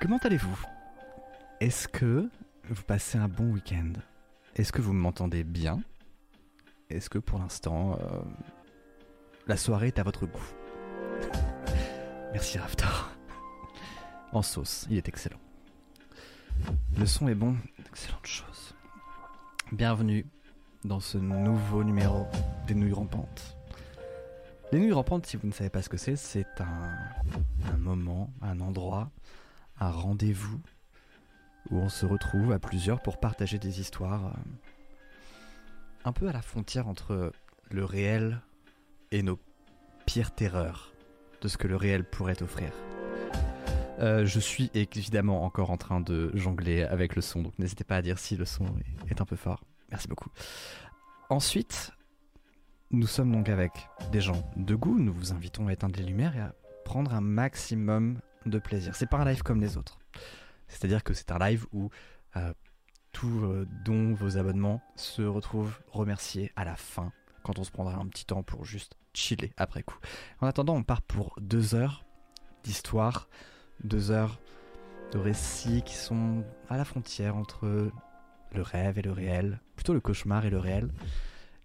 [0.00, 0.56] Comment allez-vous?
[1.58, 2.30] Est-ce que
[2.68, 3.94] vous passez un bon week-end?
[4.54, 5.80] Est-ce que vous m'entendez bien?
[6.88, 8.20] Est-ce que pour l'instant, euh,
[9.48, 10.52] la soirée est à votre goût?
[12.32, 13.10] Merci Raftar.
[14.30, 15.40] En sauce, il est excellent.
[16.96, 17.56] Le son est bon,
[17.88, 18.76] excellente chose.
[19.72, 20.26] Bienvenue
[20.84, 22.28] dans ce nouveau numéro
[22.68, 23.56] des Nouilles Rampantes.
[24.70, 28.60] Les Nuits Rampantes, si vous ne savez pas ce que c'est, c'est un moment, un
[28.60, 29.10] endroit,
[29.80, 30.60] un rendez-vous
[31.70, 34.40] où on se retrouve à plusieurs pour partager des histoires euh,
[36.04, 37.32] un peu à la frontière entre
[37.70, 38.40] le réel
[39.10, 39.38] et nos
[40.06, 40.92] pires terreurs
[41.40, 42.72] de ce que le réel pourrait offrir.
[44.00, 47.96] Euh, je suis évidemment encore en train de jongler avec le son, donc n'hésitez pas
[47.96, 49.64] à dire si le son est, est un peu fort.
[49.90, 50.30] Merci beaucoup.
[51.30, 51.92] Ensuite,
[52.90, 53.72] nous sommes donc avec
[54.12, 54.98] des gens de goût.
[54.98, 58.94] Nous vous invitons à éteindre les lumières et à prendre un maximum de plaisir.
[58.94, 59.98] C'est pas un live comme les autres.
[60.68, 61.90] C'est-à-dire que c'est un live où
[62.36, 62.52] euh,
[63.12, 67.94] tout euh, dont vos abonnements se retrouvent remerciés à la fin, quand on se prendra
[67.96, 69.98] un petit temps pour juste chiller après coup.
[70.40, 72.04] En attendant, on part pour deux heures
[72.62, 73.28] d'histoire,
[73.82, 74.38] deux heures
[75.12, 77.90] de récits qui sont à la frontière entre
[78.52, 80.92] le rêve et le réel, plutôt le cauchemar et le réel,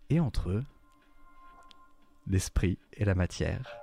[0.09, 0.63] et entre
[2.27, 3.77] l'esprit et la matière.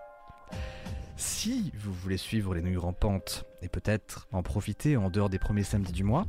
[1.20, 5.64] Si vous voulez suivre les nouilles rampantes et peut-être en profiter en dehors des premiers
[5.64, 6.26] samedis du mois,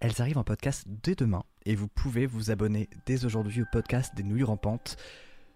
[0.00, 4.14] elles arrivent en podcast dès demain et vous pouvez vous abonner dès aujourd'hui au podcast
[4.14, 4.96] des nouilles rampantes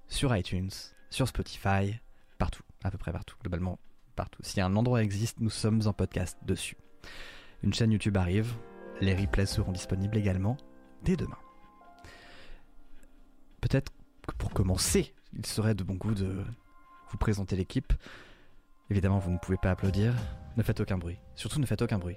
[0.07, 0.69] sur iTunes,
[1.09, 1.99] sur Spotify,
[2.37, 3.79] partout, à peu près partout, globalement
[4.17, 4.43] partout.
[4.43, 6.77] Si un endroit existe, nous sommes en podcast dessus.
[7.63, 8.53] Une chaîne YouTube arrive,
[9.01, 10.59] les replays seront disponibles également
[11.05, 11.39] dès demain.
[13.63, 13.93] Peut-être
[14.29, 16.45] que pour commencer, il serait de bon goût de
[17.09, 17.95] vous présenter l'équipe.
[18.91, 20.15] Évidemment, vous ne pouvez pas applaudir.
[20.57, 21.19] Ne faites aucun bruit.
[21.35, 22.17] Surtout, ne faites aucun bruit.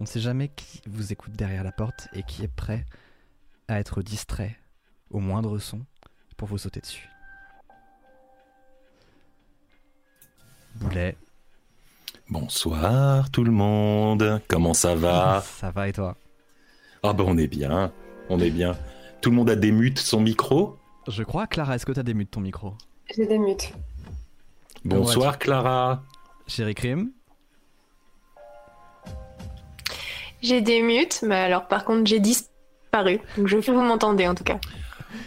[0.00, 2.84] On ne sait jamais qui vous écoute derrière la porte et qui est prêt
[3.68, 4.56] à être distrait
[5.10, 5.80] au moindre son
[6.36, 7.08] pour vous sauter dessus.
[10.76, 11.16] Boulet.
[12.28, 15.40] Bonsoir tout le monde, comment ça va?
[15.44, 16.16] Ça va et toi?
[17.02, 17.92] Ah ben on est bien,
[18.30, 18.76] on est bien.
[19.20, 20.78] Tout le monde a démute son micro?
[21.06, 22.74] Je crois, Clara, est-ce que t'as démute ton micro?
[23.14, 23.72] J'ai des mutes.
[24.84, 26.02] Bonsoir Clara.
[26.46, 27.10] Chérie Crime
[30.42, 33.18] J'ai des mutes, mais alors par contre j'ai disparu.
[33.38, 34.58] Donc je veux que vous m'entendez en tout cas.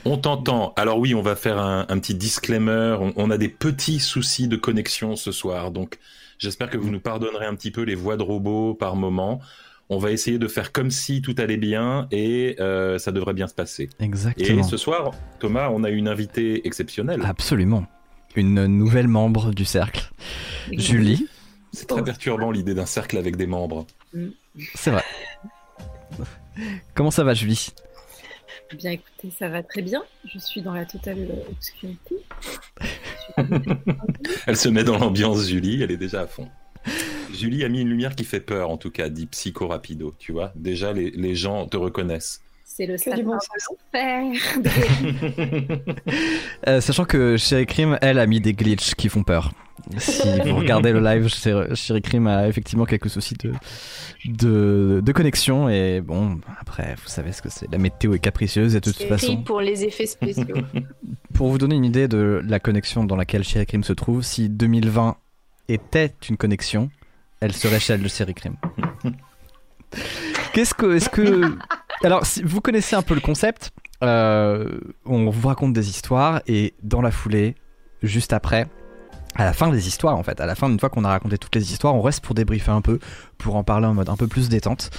[0.06, 0.74] On t'entend.
[0.76, 2.98] Alors oui, on va faire un, un petit disclaimer.
[3.00, 5.98] On, on a des petits soucis de connexion ce soir, donc
[6.38, 9.42] j'espère que vous nous pardonnerez un petit peu les voix de robots par moment.
[9.90, 13.48] On va essayer de faire comme si tout allait bien et euh, ça devrait bien
[13.48, 13.90] se passer.
[14.02, 14.60] Exactement.
[14.60, 17.24] Et ce soir, Thomas, on a une invitée exceptionnelle.
[17.26, 17.88] Absolument.
[18.36, 20.12] Une nouvelle membre du cercle.
[20.72, 21.28] Julie.
[21.72, 23.86] C'est très perturbant l'idée d'un cercle avec des membres.
[24.76, 25.04] C'est vrai.
[26.94, 27.70] Comment ça va, Julie?
[28.72, 30.04] Eh Bien écoutez, ça va très bien.
[30.26, 32.16] Je suis dans la totale obscurité.
[34.48, 36.50] Elle se met dans l'ambiance, Julie, elle est déjà à fond.
[37.34, 40.32] Julie a mis une lumière qui fait peur, en tout cas, dit Psycho Rapido, tu
[40.32, 40.52] vois.
[40.56, 42.42] Déjà, les, les gens te reconnaissent.
[42.78, 45.84] C'est le Que du bon sapin de l'enfer.
[46.68, 49.52] Euh, Sachant que Chérie Crime, elle, a mis des glitches qui font peur.
[49.98, 51.28] Si vous regardez le live,
[51.74, 53.54] Chérie Crime a effectivement quelques soucis de,
[54.26, 55.70] de, de connexion.
[55.70, 57.72] Et bon, après, vous savez ce que c'est.
[57.72, 59.26] La météo est capricieuse et de toute façon.
[59.26, 60.46] écrit pour les effets spéciaux.
[61.34, 64.50] Pour vous donner une idée de la connexion dans laquelle Chérie Crime se trouve, si
[64.50, 65.18] 2020
[65.68, 66.92] était une connexion,
[67.40, 68.56] elle serait celle de Chérie Crime.
[70.54, 70.96] Qu'est-ce que.
[70.96, 71.58] Est-ce que.
[72.04, 73.72] Alors, si vous connaissez un peu le concept,
[74.04, 77.56] euh, on vous raconte des histoires et dans la foulée,
[78.04, 78.68] juste après,
[79.36, 81.38] à la fin des histoires en fait, à la fin, une fois qu'on a raconté
[81.38, 83.00] toutes les histoires, on reste pour débriefer un peu,
[83.38, 84.90] pour en parler en mode un peu plus détente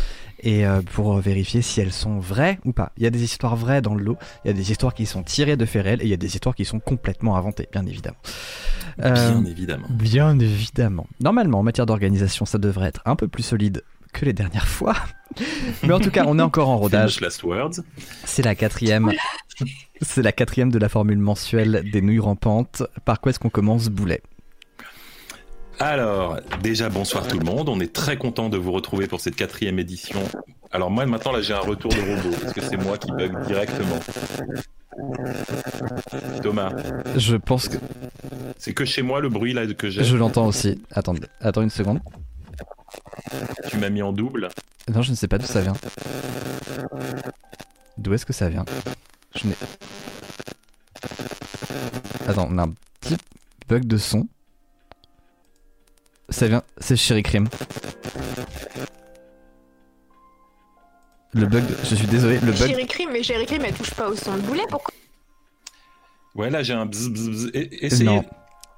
[0.40, 2.92] et euh, pour vérifier si elles sont vraies ou pas.
[2.96, 5.06] Il y a des histoires vraies dans le lot, il y a des histoires qui
[5.06, 7.68] sont tirées de faits réels et il y a des histoires qui sont complètement inventées,
[7.72, 8.18] bien évidemment.
[9.02, 9.86] Euh, Bien évidemment.
[9.90, 11.06] Bien évidemment.
[11.20, 13.82] Normalement, en matière d'organisation, ça devrait être un peu plus solide
[14.12, 14.94] que les dernières fois.
[15.82, 17.16] Mais en tout cas, on est encore en rodage.
[17.16, 17.84] Famous last words.
[18.24, 19.12] C'est la quatrième.
[20.00, 22.82] C'est la quatrième de la formule mensuelle des nouilles rampantes.
[23.04, 24.22] Par quoi est-ce qu'on commence, Boulet?
[25.80, 27.68] Alors, déjà, bonsoir tout le monde.
[27.68, 30.20] On est très content de vous retrouver pour cette quatrième édition.
[30.72, 33.46] Alors moi, maintenant, là, j'ai un retour de robot, parce que c'est moi qui bug
[33.46, 33.98] directement.
[36.42, 36.72] Thomas,
[37.16, 37.76] Je pense que
[38.58, 40.02] c'est que chez moi le bruit là que j'ai.
[40.02, 40.82] je l'entends aussi.
[40.90, 42.00] Attendez, attends une seconde.
[43.68, 44.48] Tu m'as mis en double.
[44.92, 45.74] Non, je ne sais pas d'où ça vient.
[47.98, 48.64] D'où est-ce que ça vient?
[49.34, 49.54] Je n'ai.
[52.26, 53.16] Attends, on a un petit
[53.68, 54.26] bug de son.
[56.30, 56.62] Ça vient.
[56.78, 57.48] C'est Chéri Crime.
[61.34, 62.54] Le bug, je suis désolé, le bug.
[62.68, 64.64] J'ai écrit, mais j'ai écrit, mais elle touche pas au son de boulet.
[64.68, 64.94] Pourquoi?
[66.34, 67.46] Ouais, là j'ai un bzz bzz bzz.
[67.54, 68.24] E- Essaye, Non.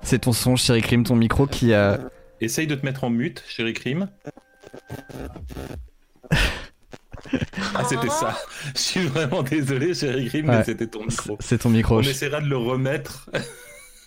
[0.02, 2.00] C'est ton son, Chéri Crime, ton micro qui a.
[2.40, 4.08] essaye de te mettre en mute, chéri crime.
[7.74, 8.36] Ah, c'était ça.
[8.74, 11.36] Je suis vraiment désolé, chéri crime, mais c'était ton micro.
[11.40, 11.98] C'est ton micro.
[11.98, 13.30] On essaiera de le remettre.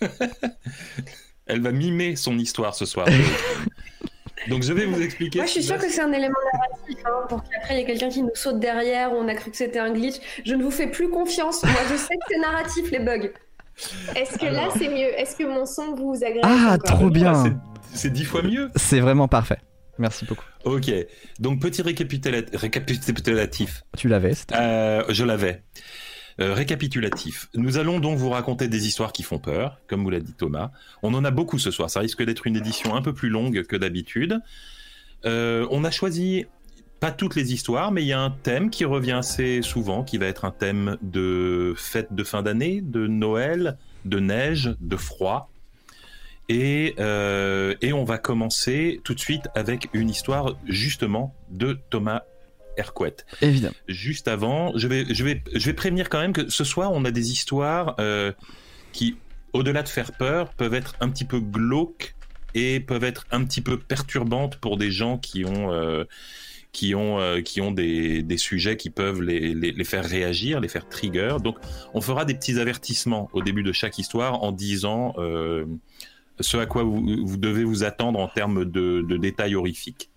[1.46, 3.06] Elle va mimer son histoire ce soir.
[4.48, 5.38] Donc je vais vous expliquer.
[5.38, 7.86] Moi, je suis va que c'est un élément narratif, hein, pour qu'après il y ait
[7.86, 10.16] quelqu'un qui nous saute derrière, on a cru que c'était un glitch.
[10.44, 11.62] Je ne vous fais plus confiance.
[11.62, 13.30] Moi, je sais que c'est narratif, les bugs.
[14.14, 15.18] Est-ce que là c'est mieux?
[15.18, 17.58] Est-ce que mon son vous agrée Ah, trop bien.
[17.94, 18.70] C'est dix fois mieux.
[18.76, 19.58] C'est vraiment parfait.
[19.98, 20.44] Merci beaucoup.
[20.64, 20.92] Ok.
[21.38, 23.84] Donc petit récapitula- récapitulatif.
[23.96, 25.62] Tu l'avais, c'était- Euh, je l'avais.
[26.40, 27.48] Euh, récapitulatif.
[27.54, 30.72] Nous allons donc vous raconter des histoires qui font peur, comme vous l'a dit Thomas.
[31.04, 31.88] On en a beaucoup ce soir.
[31.90, 34.40] Ça risque d'être une édition un peu plus longue que d'habitude.
[35.24, 36.46] Euh, on a choisi
[36.98, 40.18] pas toutes les histoires, mais il y a un thème qui revient assez souvent, qui
[40.18, 45.50] va être un thème de fête de fin d'année, de Noël, de neige, de froid.
[46.48, 52.22] Et, euh, et on va commencer tout de suite avec une histoire justement de Thomas
[52.76, 53.74] Hercouet Évidemment.
[53.88, 57.04] juste avant, je vais, je vais, je vais prévenir quand même que ce soir, on
[57.04, 58.32] a des histoires euh,
[58.92, 59.16] qui,
[59.52, 62.14] au-delà de faire peur, peuvent être un petit peu glauques
[62.54, 66.04] et peuvent être un petit peu perturbantes pour des gens qui ont, euh,
[66.72, 70.60] qui ont, euh, qui ont des, des sujets qui peuvent les, les, les faire réagir,
[70.60, 71.36] les faire trigger.
[71.42, 71.56] Donc,
[71.94, 75.64] on fera des petits avertissements au début de chaque histoire en disant euh,
[76.40, 80.10] ce à quoi vous, devez vous attendre en termes de, de détails horrifiques.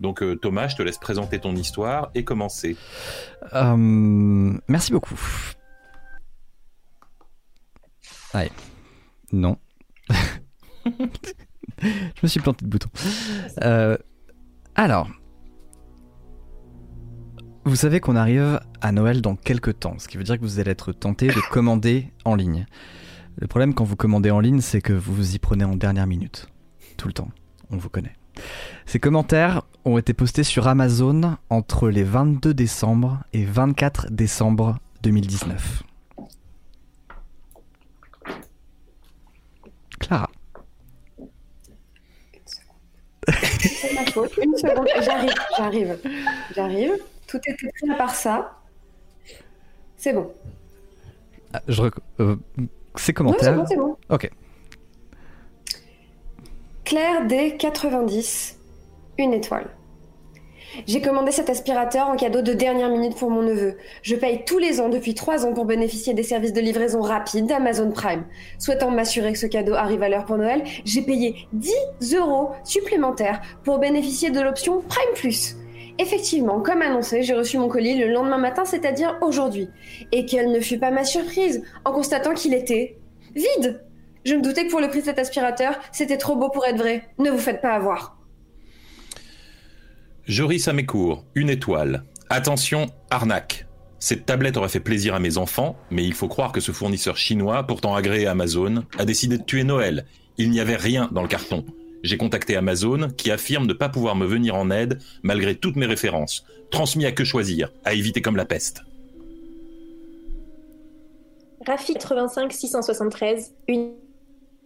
[0.00, 2.76] Donc euh, Thomas, je te laisse présenter ton histoire et commencer.
[3.52, 5.20] Euh, merci beaucoup.
[8.32, 8.50] Allez.
[9.32, 9.58] Non.
[11.82, 12.88] Je me suis planté de bouton.
[13.62, 13.96] Euh,
[14.74, 15.08] alors.
[17.64, 20.58] Vous savez qu'on arrive à Noël dans quelques temps, ce qui veut dire que vous
[20.60, 22.66] allez être tenté de commander en ligne.
[23.36, 26.06] Le problème quand vous commandez en ligne, c'est que vous vous y prenez en dernière
[26.06, 26.48] minute.
[26.96, 27.28] Tout le temps.
[27.70, 28.14] On vous connaît.
[28.86, 35.82] Ces commentaires ont été postés sur Amazon entre les 22 décembre et 24 décembre 2019.
[39.98, 40.30] Clara.
[43.60, 44.36] C'est ma faute.
[44.42, 45.98] Une seconde, j'arrive, j'arrive,
[46.54, 46.92] j'arrive.
[47.26, 48.58] Tout était prêt à part ça.
[49.96, 50.32] C'est bon.
[51.52, 52.36] Ah, Je rec- euh,
[52.96, 53.54] ces Non, c'est commentaires.
[53.56, 53.96] bon, c'est bon.
[54.08, 54.30] Ok.
[56.84, 58.58] Claire D 90,
[59.18, 59.68] une étoile.
[60.86, 63.76] J'ai commandé cet aspirateur en cadeau de dernière minute pour mon neveu.
[64.02, 67.46] Je paye tous les ans depuis trois ans pour bénéficier des services de livraison rapide
[67.46, 68.24] d'Amazon Prime.
[68.58, 73.40] Souhaitant m'assurer que ce cadeau arrive à l'heure pour Noël, j'ai payé 10 euros supplémentaires
[73.64, 75.56] pour bénéficier de l'option Prime Plus.
[76.00, 79.68] Effectivement, comme annoncé, j'ai reçu mon colis le lendemain matin, c'est-à-dire aujourd'hui.
[80.12, 82.96] Et quelle ne fut pas ma surprise en constatant qu'il était
[83.34, 83.84] vide.
[84.24, 86.78] Je me doutais que pour le prix de cet aspirateur, c'était trop beau pour être
[86.78, 87.10] vrai.
[87.18, 88.16] Ne vous faites pas avoir.
[90.24, 90.72] Joris à
[91.34, 92.04] une étoile.
[92.30, 93.66] Attention, arnaque.
[93.98, 97.18] Cette tablette aurait fait plaisir à mes enfants, mais il faut croire que ce fournisseur
[97.18, 100.06] chinois, pourtant agréé à Amazon, a décidé de tuer Noël.
[100.38, 101.66] Il n'y avait rien dans le carton.
[102.02, 105.86] J'ai contacté Amazon, qui affirme ne pas pouvoir me venir en aide malgré toutes mes
[105.86, 106.44] références.
[106.70, 108.82] Transmis à que choisir, à éviter comme la peste.
[111.66, 113.92] Rafi 85 673, une,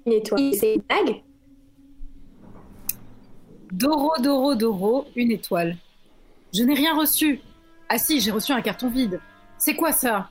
[0.06, 0.52] une étoile.
[0.54, 1.23] C'est une blague?
[3.73, 5.76] Doro, Doro, Doro, une étoile.
[6.54, 7.40] Je n'ai rien reçu.
[7.88, 9.20] Ah si, j'ai reçu un carton vide.
[9.59, 10.30] C'est quoi ça?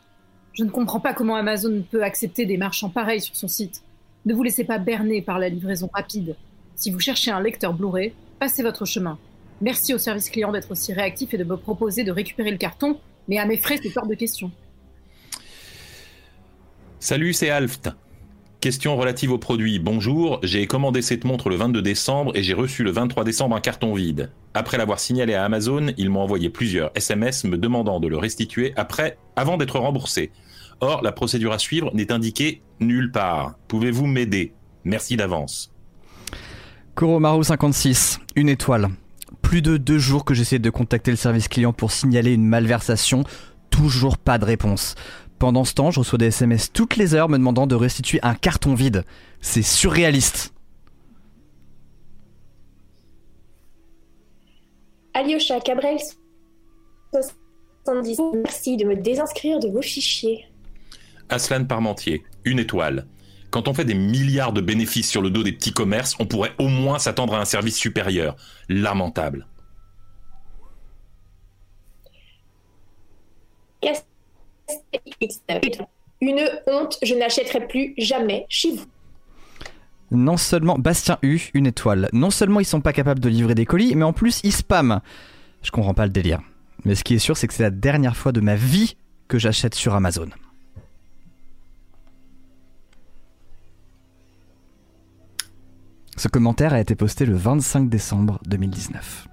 [0.53, 3.83] Je ne comprends pas comment Amazon peut accepter des marchands pareils sur son site.
[4.25, 6.37] Ne vous laissez pas berner par la livraison rapide.
[6.75, 9.17] Si vous cherchez un lecteur Blu-ray, passez votre chemin.
[9.61, 12.99] Merci au service client d'être aussi réactif et de me proposer de récupérer le carton,
[13.27, 14.51] mais à mes frais, c'est hors de question.
[16.99, 17.89] Salut, c'est Alft.
[18.59, 19.77] Question relative au produit.
[19.77, 23.59] Bonjour, j'ai commandé cette montre le 22 décembre et j'ai reçu le 23 décembre un
[23.59, 24.31] carton vide.
[24.53, 28.71] Après l'avoir signalé à Amazon, ils m'ont envoyé plusieurs SMS me demandant de le restituer
[28.77, 30.31] après, avant d'être remboursé.
[30.79, 33.55] Or, la procédure à suivre n'est indiquée nulle part.
[33.67, 34.53] Pouvez-vous m'aider?
[34.85, 35.72] Merci d'avance.
[36.95, 38.89] Kuromaru 56, une étoile.
[39.41, 43.23] Plus de deux jours que j'essaie de contacter le service client pour signaler une malversation,
[43.71, 44.93] toujours pas de réponse.
[45.39, 48.35] Pendant ce temps, je reçois des SMS toutes les heures me demandant de restituer un
[48.35, 49.05] carton vide.
[49.41, 50.53] C'est surréaliste.
[55.15, 55.97] Alyosha Cabrel
[57.11, 60.45] 70, merci de me désinscrire de vos fichiers.
[61.29, 63.07] Aslan Parmentier, une étoile.
[63.53, 66.53] Quand on fait des milliards de bénéfices sur le dos des petits commerces, on pourrait
[66.57, 68.35] au moins s'attendre à un service supérieur.
[68.67, 69.45] Lamentable.
[76.19, 78.85] Une honte, je n'achèterai plus jamais chez vous.
[80.09, 82.09] Non seulement Bastien U, une étoile.
[82.11, 85.03] Non seulement ils sont pas capables de livrer des colis, mais en plus ils spamment.
[85.61, 86.41] Je comprends pas le délire.
[86.85, 89.37] Mais ce qui est sûr, c'est que c'est la dernière fois de ma vie que
[89.37, 90.29] j'achète sur Amazon.
[96.15, 99.27] Ce commentaire a été posté le 25 décembre 2019.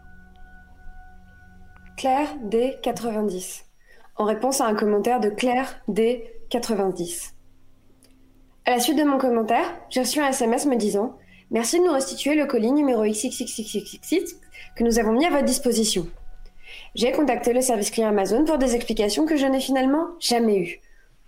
[1.99, 3.65] Claire D90.
[4.17, 7.33] En réponse à un commentaire de Claire D90.
[8.65, 11.19] À la suite de mon commentaire, j'ai reçu un SMS me disant
[11.51, 14.37] Merci de nous restituer le colis numéro XXXXXX
[14.77, 16.07] que nous avons mis à votre disposition.
[16.95, 20.81] J'ai contacté le service client Amazon pour des explications que je n'ai finalement jamais eues.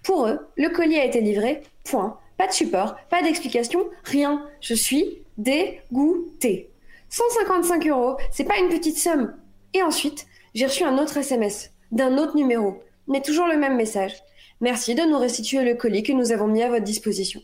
[0.03, 2.19] Pour eux, le colis a été livré, point.
[2.39, 4.47] Pas de support, pas d'explication, rien.
[4.61, 6.71] Je suis dégoûtée.
[7.09, 9.35] 155 euros, c'est pas une petite somme.
[9.75, 14.15] Et ensuite, j'ai reçu un autre SMS d'un autre numéro, mais toujours le même message.
[14.61, 17.43] Merci de nous restituer le colis que nous avons mis à votre disposition.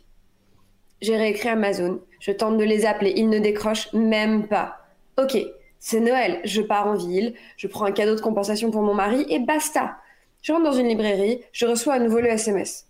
[1.01, 2.01] J'ai réécrit Amazon.
[2.21, 3.13] Je tente de les appeler.
[3.17, 4.79] Ils ne décrochent même pas.
[5.17, 5.37] Ok,
[5.79, 6.41] c'est Noël.
[6.45, 7.35] Je pars en ville.
[7.57, 9.97] Je prends un cadeau de compensation pour mon mari et basta.
[10.43, 11.41] Je rentre dans une librairie.
[11.53, 12.87] Je reçois à nouveau le SMS.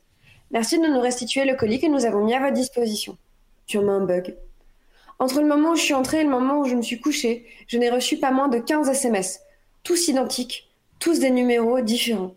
[0.50, 3.18] Merci de nous restituer le colis que nous avons mis à votre disposition.
[3.66, 4.36] Sûrement un bug.
[5.18, 7.46] Entre le moment où je suis entrée et le moment où je me suis couchée,
[7.66, 9.40] je n'ai reçu pas moins de 15 SMS.
[9.82, 10.70] Tous identiques.
[11.00, 12.34] Tous des numéros différents.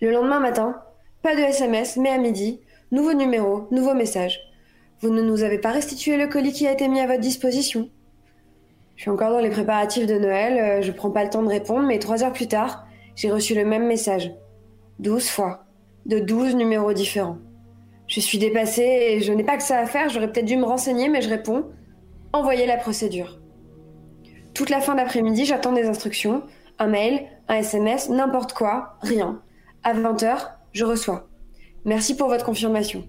[0.00, 0.80] Le lendemain matin,
[1.22, 2.60] pas de SMS, mais à midi,
[2.92, 4.40] nouveau numéro, nouveau message.
[5.00, 7.90] Vous ne nous avez pas restitué le colis qui a été mis à votre disposition.
[8.94, 11.48] Je suis encore dans les préparatifs de Noël, euh, je prends pas le temps de
[11.48, 12.84] répondre, mais trois heures plus tard,
[13.14, 14.32] j'ai reçu le même message.
[14.98, 15.64] Douze fois,
[16.06, 17.38] de douze numéros différents.
[18.08, 20.64] Je suis dépassée et je n'ai pas que ça à faire, j'aurais peut-être dû me
[20.64, 21.66] renseigner, mais je réponds
[22.32, 23.38] Envoyez la procédure.
[24.54, 26.42] Toute la fin d'après-midi, j'attends des instructions,
[26.78, 29.42] un mail, un SMS, n'importe quoi, rien.
[29.82, 30.36] À 20h,
[30.72, 31.28] je reçois.
[31.84, 33.06] Merci pour votre confirmation.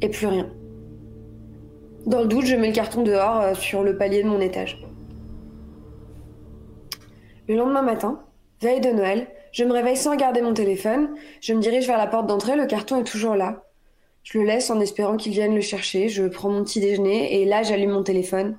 [0.00, 0.50] Et plus rien.
[2.06, 4.84] Dans le doute, je mets le carton dehors euh, sur le palier de mon étage.
[7.48, 8.22] Le lendemain matin,
[8.60, 12.06] veille de Noël, je me réveille sans regarder mon téléphone, je me dirige vers la
[12.06, 13.64] porte d'entrée, le carton est toujours là.
[14.24, 17.44] Je le laisse en espérant qu'il vienne le chercher, je prends mon petit déjeuner et
[17.44, 18.58] là j'allume mon téléphone.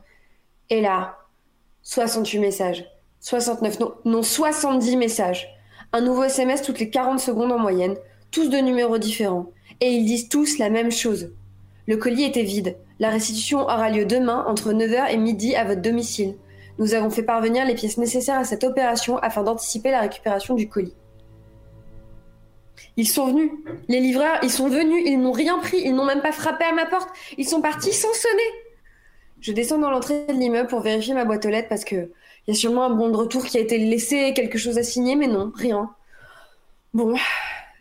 [0.69, 1.17] Et là,
[1.81, 2.85] 68 messages.
[3.19, 5.49] 69, non, non 70 messages.
[5.91, 7.95] Un nouveau SMS toutes les 40 secondes en moyenne,
[8.29, 9.47] tous de numéros différents.
[9.81, 11.33] Et ils disent tous la même chose.
[11.87, 12.77] Le colis était vide.
[12.99, 16.35] La restitution aura lieu demain entre 9h et midi à votre domicile.
[16.77, 20.69] Nous avons fait parvenir les pièces nécessaires à cette opération afin d'anticiper la récupération du
[20.69, 20.93] colis.
[22.97, 23.51] Ils sont venus.
[23.87, 25.03] Les livreurs, ils sont venus.
[25.05, 25.81] Ils n'ont rien pris.
[25.83, 27.09] Ils n'ont même pas frappé à ma porte.
[27.37, 28.51] Ils sont partis sans sonner.
[29.41, 32.09] Je descends dans l'entrée de l'immeuble pour vérifier ma boîte aux lettres parce que
[32.47, 34.83] il y a sûrement un bon de retour qui a été laissé, quelque chose à
[34.83, 35.89] signer, mais non, rien.
[36.93, 37.15] Bon,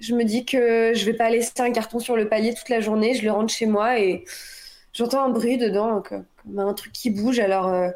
[0.00, 2.80] je me dis que je vais pas laisser un carton sur le palier toute la
[2.80, 3.14] journée.
[3.14, 4.24] Je le rentre chez moi et
[4.92, 6.02] j'entends un bruit dedans,
[6.56, 7.38] un truc qui bouge.
[7.38, 7.90] Alors, euh,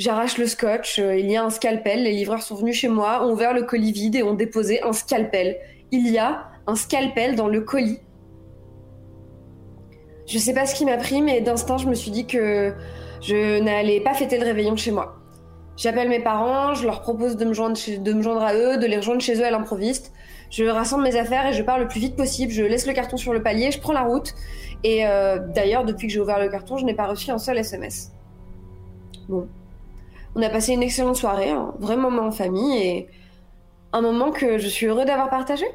[0.00, 0.98] j'arrache le scotch.
[0.98, 2.02] euh, il y a un scalpel.
[2.02, 4.92] Les livreurs sont venus chez moi, ont ouvert le colis vide et ont déposé un
[4.92, 5.58] scalpel.
[5.92, 8.00] Il y a un scalpel dans le colis.
[10.26, 12.72] Je sais pas ce qui m'a pris, mais d'instinct, je me suis dit que
[13.20, 15.16] je n'allais pas fêter le réveillon chez moi.
[15.76, 19.34] J'appelle mes parents, je leur propose de me, joindre à eux, de les rejoindre chez
[19.40, 20.12] eux à l'improviste.
[20.50, 22.52] Je rassemble mes affaires et je pars le plus vite possible.
[22.52, 24.34] Je laisse le carton sur le palier, je prends la route.
[24.82, 27.58] Et euh, d'ailleurs, depuis que j'ai ouvert le carton, je n'ai pas reçu un seul
[27.58, 28.12] SMS.
[29.28, 29.48] Bon.
[30.36, 33.08] On a passé une excellente soirée, un vrai moment en famille et
[33.92, 35.66] un moment que je suis heureux d'avoir partagé.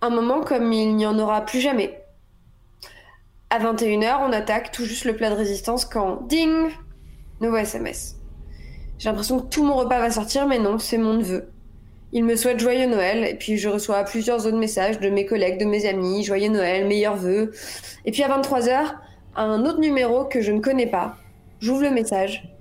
[0.00, 2.02] Un moment comme il n'y en aura plus jamais.
[3.50, 6.70] À 21h, on attaque tout juste le plat de résistance quand ding
[7.40, 8.16] Nouveau SMS.
[8.98, 11.50] J'ai l'impression que tout mon repas va sortir, mais non, c'est mon neveu.
[12.12, 15.60] Il me souhaite joyeux Noël, et puis je reçois plusieurs autres messages de mes collègues,
[15.60, 17.52] de mes amis, joyeux Noël, meilleurs vœux.
[18.06, 18.94] Et puis à 23h,
[19.36, 21.16] un autre numéro que je ne connais pas.
[21.60, 22.55] J'ouvre le message.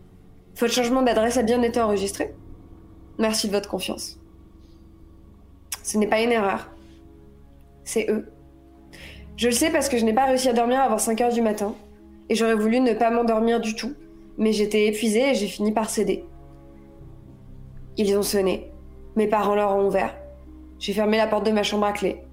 [0.57, 2.33] Votre changement d'adresse a bien été enregistré.
[3.17, 4.17] Merci de votre confiance.
[5.83, 6.71] Ce n'est pas une erreur.
[7.83, 8.25] C'est eux.
[9.35, 11.75] Je le sais parce que je n'ai pas réussi à dormir avant 5h du matin,
[12.29, 13.93] et j'aurais voulu ne pas m'endormir du tout,
[14.37, 16.23] mais j'étais épuisée et j'ai fini par céder.
[17.97, 18.71] Ils ont sonné.
[19.15, 20.15] Mes parents leur ont ouvert.
[20.79, 22.23] J'ai fermé la porte de ma chambre à clé.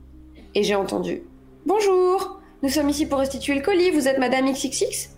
[0.54, 1.22] Et j'ai entendu.
[1.66, 5.10] Bonjour Nous sommes ici pour restituer le colis, vous êtes Madame XXX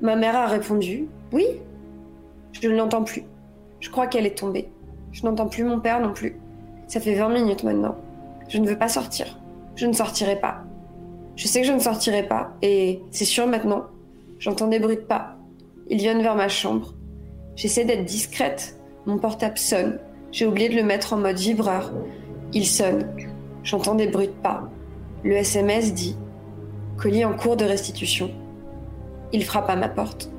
[0.00, 1.08] Ma mère a répondu.
[1.32, 1.46] Oui
[2.60, 3.24] Je ne l'entends plus.
[3.80, 4.68] Je crois qu'elle est tombée.
[5.12, 6.40] Je n'entends plus mon père non plus.
[6.88, 7.96] Ça fait 20 minutes maintenant.
[8.48, 9.38] Je ne veux pas sortir.
[9.76, 10.62] Je ne sortirai pas.
[11.36, 13.86] Je sais que je ne sortirai pas, et c'est sûr maintenant.
[14.38, 15.36] J'entends des bruits de pas.
[15.88, 16.94] Ils viennent vers ma chambre.
[17.56, 18.78] J'essaie d'être discrète.
[19.06, 19.98] Mon portable sonne.
[20.30, 21.92] J'ai oublié de le mettre en mode vibreur.
[22.52, 23.08] Il sonne.
[23.64, 24.70] J'entends des bruits de pas.
[25.24, 26.16] Le SMS dit
[26.98, 28.30] Colis en cours de restitution.
[29.32, 30.30] Il frappe à ma porte.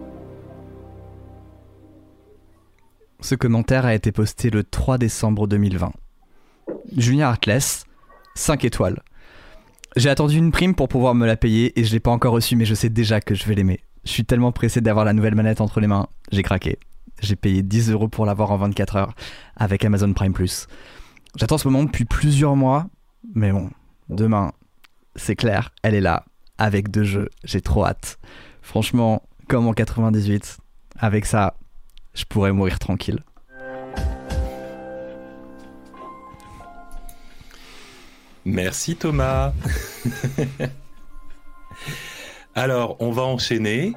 [3.25, 5.91] Ce commentaire a été posté le 3 décembre 2020.
[6.95, 7.85] Julien Hartless,
[8.35, 9.01] 5 étoiles.
[9.95, 12.55] J'ai attendu une prime pour pouvoir me la payer et je l'ai pas encore reçue,
[12.55, 13.79] mais je sais déjà que je vais l'aimer.
[14.03, 16.77] Je suis tellement pressé d'avoir la nouvelle manette entre les mains, j'ai craqué.
[17.19, 19.15] J'ai payé 10 euros pour l'avoir en 24 heures
[19.55, 20.67] avec Amazon Prime Plus.
[21.35, 22.85] J'attends ce moment depuis plusieurs mois,
[23.33, 23.71] mais bon,
[24.07, 24.51] demain,
[25.15, 26.25] c'est clair, elle est là,
[26.59, 28.19] avec deux jeux, j'ai trop hâte.
[28.61, 30.59] Franchement, comme en 98,
[30.99, 31.55] avec ça,
[32.15, 33.19] je pourrais mourir tranquille.
[38.45, 39.53] Merci Thomas.
[42.55, 43.93] Alors, on va enchaîner.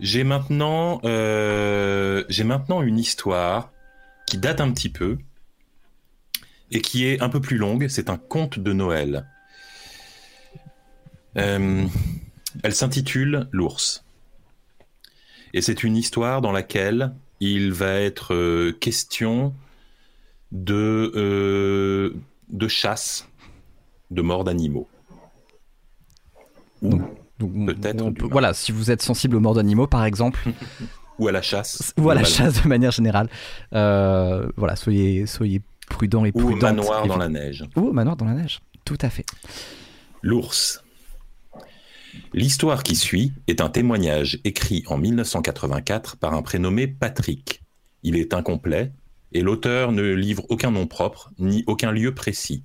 [0.00, 3.72] J'ai maintenant, euh, j'ai maintenant une histoire
[4.26, 5.18] qui date un petit peu
[6.70, 7.88] et qui est un peu plus longue.
[7.88, 9.26] C'est un conte de Noël.
[11.36, 11.84] Euh,
[12.62, 14.04] elle s'intitule L'ours.
[15.54, 19.54] Et c'est une histoire dans laquelle il va être euh, question
[20.52, 22.14] de, euh,
[22.48, 23.28] de chasse,
[24.10, 24.88] de mort d'animaux.
[26.82, 26.90] Ou
[27.38, 28.28] Donc, Peut-être on d'humain.
[28.30, 30.40] Voilà, si vous êtes sensible aux morts d'animaux, par exemple,
[31.18, 31.94] ou à la chasse.
[31.98, 33.28] ou à la chasse de manière générale,
[33.74, 37.64] euh, voilà, soyez, soyez prudents et Ou au manoir dans la neige.
[37.76, 39.24] Ou au manoir dans la neige, tout à fait.
[40.22, 40.82] L'ours.
[42.32, 47.62] L'histoire qui suit est un témoignage écrit en 1984 par un prénommé Patrick.
[48.02, 48.92] Il est incomplet
[49.32, 52.64] et l'auteur ne livre aucun nom propre ni aucun lieu précis.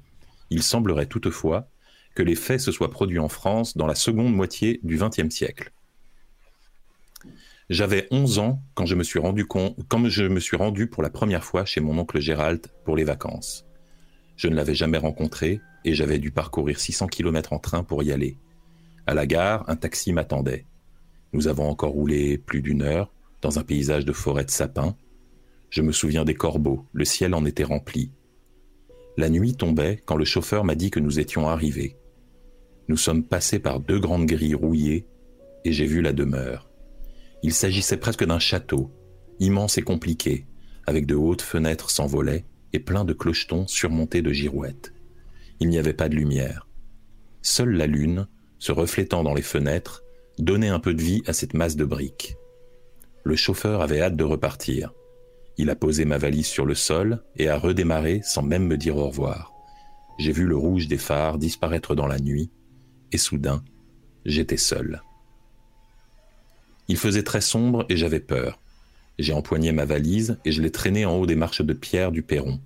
[0.50, 1.69] Il semblerait toutefois
[2.15, 5.72] que les faits se soient produits en France dans la seconde moitié du XXe siècle.
[7.69, 9.45] J'avais 11 ans quand je me suis rendu
[10.88, 13.65] pour la première fois chez mon oncle Gérald pour les vacances.
[14.36, 18.12] Je ne l'avais jamais rencontré et j'avais dû parcourir 600 km en train pour y
[18.12, 18.38] aller.
[19.05, 20.65] À la gare, un taxi m'attendait.
[21.33, 24.95] Nous avons encore roulé plus d'une heure dans un paysage de forêt de sapins.
[25.69, 28.11] Je me souviens des corbeaux, le ciel en était rempli.
[29.17, 31.97] La nuit tombait quand le chauffeur m'a dit que nous étions arrivés.
[32.87, 35.07] Nous sommes passés par deux grandes grilles rouillées
[35.65, 36.69] et j'ai vu la demeure.
[37.41, 38.91] Il s'agissait presque d'un château,
[39.39, 40.47] immense et compliqué,
[40.85, 44.93] avec de hautes fenêtres sans volets et plein de clochetons surmontés de girouettes.
[45.59, 46.67] Il n'y avait pas de lumière.
[47.41, 48.27] Seule la lune,
[48.63, 50.06] se reflétant dans les fenêtres,
[50.39, 52.38] donnait un peu de vie à cette masse de briques.
[53.26, 54.93] Le chauffeur avait hâte de repartir.
[55.58, 58.95] Il a posé ma valise sur le sol et a redémarré sans même me dire
[58.95, 59.52] au revoir.
[60.17, 62.52] J'ai vu le rouge des phares disparaître dans la nuit,
[63.12, 63.65] et soudain,
[64.23, 65.04] j'étais seul.
[66.88, 68.62] Il faisait très sombre et j'avais peur.
[69.19, 72.23] J'ai empoigné ma valise et je l'ai traînée en haut des marches de pierre du
[72.23, 72.62] perron.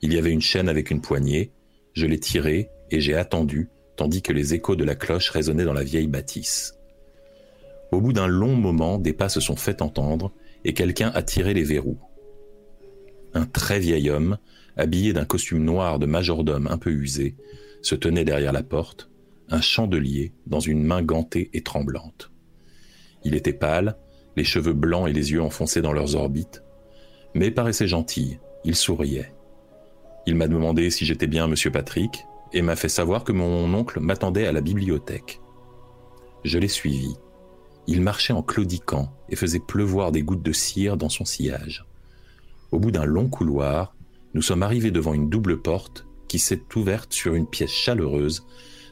[0.00, 1.52] Il y avait une chaîne avec une poignée,
[1.92, 5.72] je l'ai tirée et j'ai attendu, tandis que les échos de la cloche résonnaient dans
[5.72, 6.78] la vieille bâtisse.
[7.92, 10.32] Au bout d'un long moment, des pas se sont fait entendre
[10.64, 12.00] et quelqu'un a tiré les verrous.
[13.34, 14.38] Un très vieil homme,
[14.76, 17.36] habillé d'un costume noir de majordome un peu usé,
[17.82, 19.10] se tenait derrière la porte,
[19.48, 22.30] un chandelier dans une main gantée et tremblante.
[23.24, 23.96] Il était pâle,
[24.36, 26.62] les cheveux blancs et les yeux enfoncés dans leurs orbites,
[27.34, 29.32] mais paraissait gentil, il souriait.
[30.26, 34.00] Il m'a demandé si j'étais bien Monsieur Patrick et m'a fait savoir que mon oncle
[34.00, 35.40] m'attendait à la bibliothèque.
[36.44, 37.16] Je l'ai suivi.
[37.86, 41.86] Il marchait en claudiquant et faisait pleuvoir des gouttes de cire dans son sillage.
[42.72, 43.94] Au bout d'un long couloir,
[44.34, 48.46] nous sommes arrivés devant une double porte qui s'est ouverte sur une pièce chaleureuse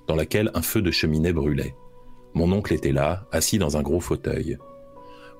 [0.07, 1.75] dans laquelle un feu de cheminée brûlait.
[2.35, 4.59] Mon oncle était là, assis dans un gros fauteuil.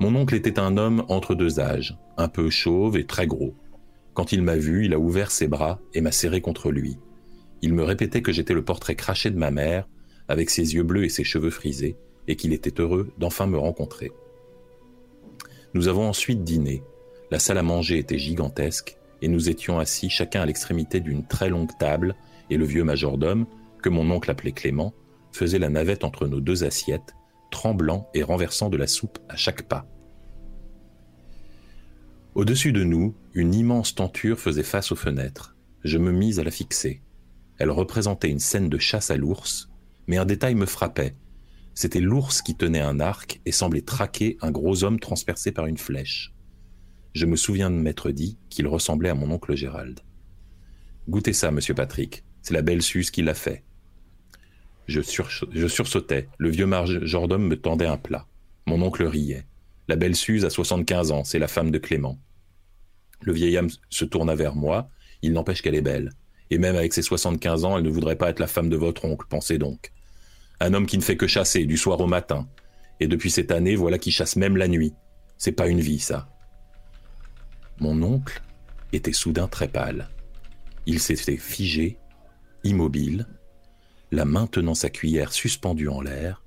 [0.01, 3.55] Mon oncle était un homme entre deux âges, un peu chauve et très gros.
[4.15, 6.99] Quand il m'a vu, il a ouvert ses bras et m'a serré contre lui.
[7.65, 9.89] Il me répétait que j'étais le portrait craché de ma mère,
[10.29, 11.97] avec ses yeux bleus et ses cheveux frisés,
[12.29, 14.13] et qu'il était heureux d'enfin me rencontrer.
[15.73, 16.83] Nous avons ensuite dîné.
[17.31, 21.49] La salle à manger était gigantesque, et nous étions assis chacun à l'extrémité d'une très
[21.49, 22.17] longue table,
[22.51, 23.47] et le vieux majordome,
[23.83, 24.93] que mon oncle appelait Clément,
[25.33, 27.15] faisait la navette entre nos deux assiettes,
[27.51, 29.87] tremblant et renversant de la soupe à chaque pas.
[32.35, 35.57] Au-dessus de nous, une immense tenture faisait face aux fenêtres.
[35.83, 37.01] Je me mis à la fixer.
[37.59, 39.69] Elle représentait une scène de chasse à l'ours,
[40.07, 41.15] mais un détail me frappait.
[41.75, 45.79] C'était l'ours qui tenait un arc et semblait traquer un gros homme transpercé par une
[45.79, 46.33] flèche.
[47.15, 50.01] Je me souviens de m'être dit qu'il ressemblait à mon oncle Gérald.
[51.09, 52.25] Goûtez ça, monsieur Patrick.
[52.43, 53.65] C'est la belle Suze qui l'a fait.
[54.87, 56.29] Je, sur- je sursautais.
[56.39, 58.27] Le vieux majordome me tendait un plat.
[58.67, 59.47] Mon oncle riait.
[59.89, 62.19] La belle Suze a 75 ans, c'est la femme de Clément.
[63.23, 64.91] Le vieil homme se tourna vers moi.
[65.23, 66.11] Il n'empêche qu'elle est belle.
[66.51, 69.05] Et même avec ses 75 ans, elle ne voudrait pas être la femme de votre
[69.05, 69.93] oncle, pensez donc.
[70.61, 72.49] Un homme qui ne fait que chasser, du soir au matin.
[73.01, 74.95] Et depuis cette année, voilà qu'il chasse même la nuit.
[75.37, 76.29] C'est pas une vie, ça.
[77.81, 78.43] Mon oncle
[78.93, 80.09] était soudain très pâle.
[80.87, 81.99] Il s'était figé,
[82.63, 83.27] immobile,
[84.13, 86.45] la main tenant sa cuillère suspendue en l'air,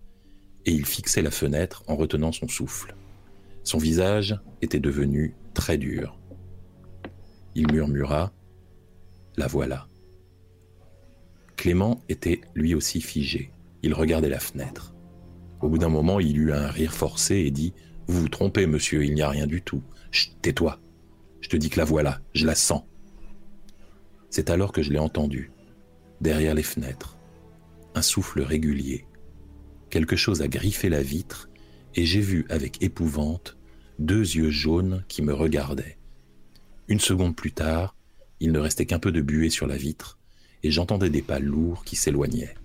[0.65, 2.95] et il fixait la fenêtre en retenant son souffle.
[3.63, 6.17] Son visage était devenu très dur.
[7.55, 8.25] Il murmura⁇
[9.37, 9.75] La voilà!⁇
[11.57, 13.51] Clément était lui aussi figé.
[13.81, 14.93] Il regardait la fenêtre.
[15.59, 17.73] Au bout d'un moment, il eut un rire forcé et dit⁇
[18.07, 19.83] Vous vous trompez, monsieur, il n'y a rien du tout.
[20.41, 20.79] Tais-toi.
[21.41, 22.83] Je te dis que la voilà, je la sens.
[24.29, 25.51] C'est alors que je l'ai entendu,
[26.21, 27.17] derrière les fenêtres.
[27.95, 29.05] Un souffle régulier.
[29.89, 31.49] Quelque chose a griffé la vitre
[31.95, 33.57] et j'ai vu avec épouvante
[33.97, 35.97] deux yeux jaunes qui me regardaient.
[36.87, 37.95] Une seconde plus tard,
[38.39, 40.16] il ne restait qu'un peu de buée sur la vitre
[40.63, 42.55] et j'entendais des pas lourds qui s'éloignaient.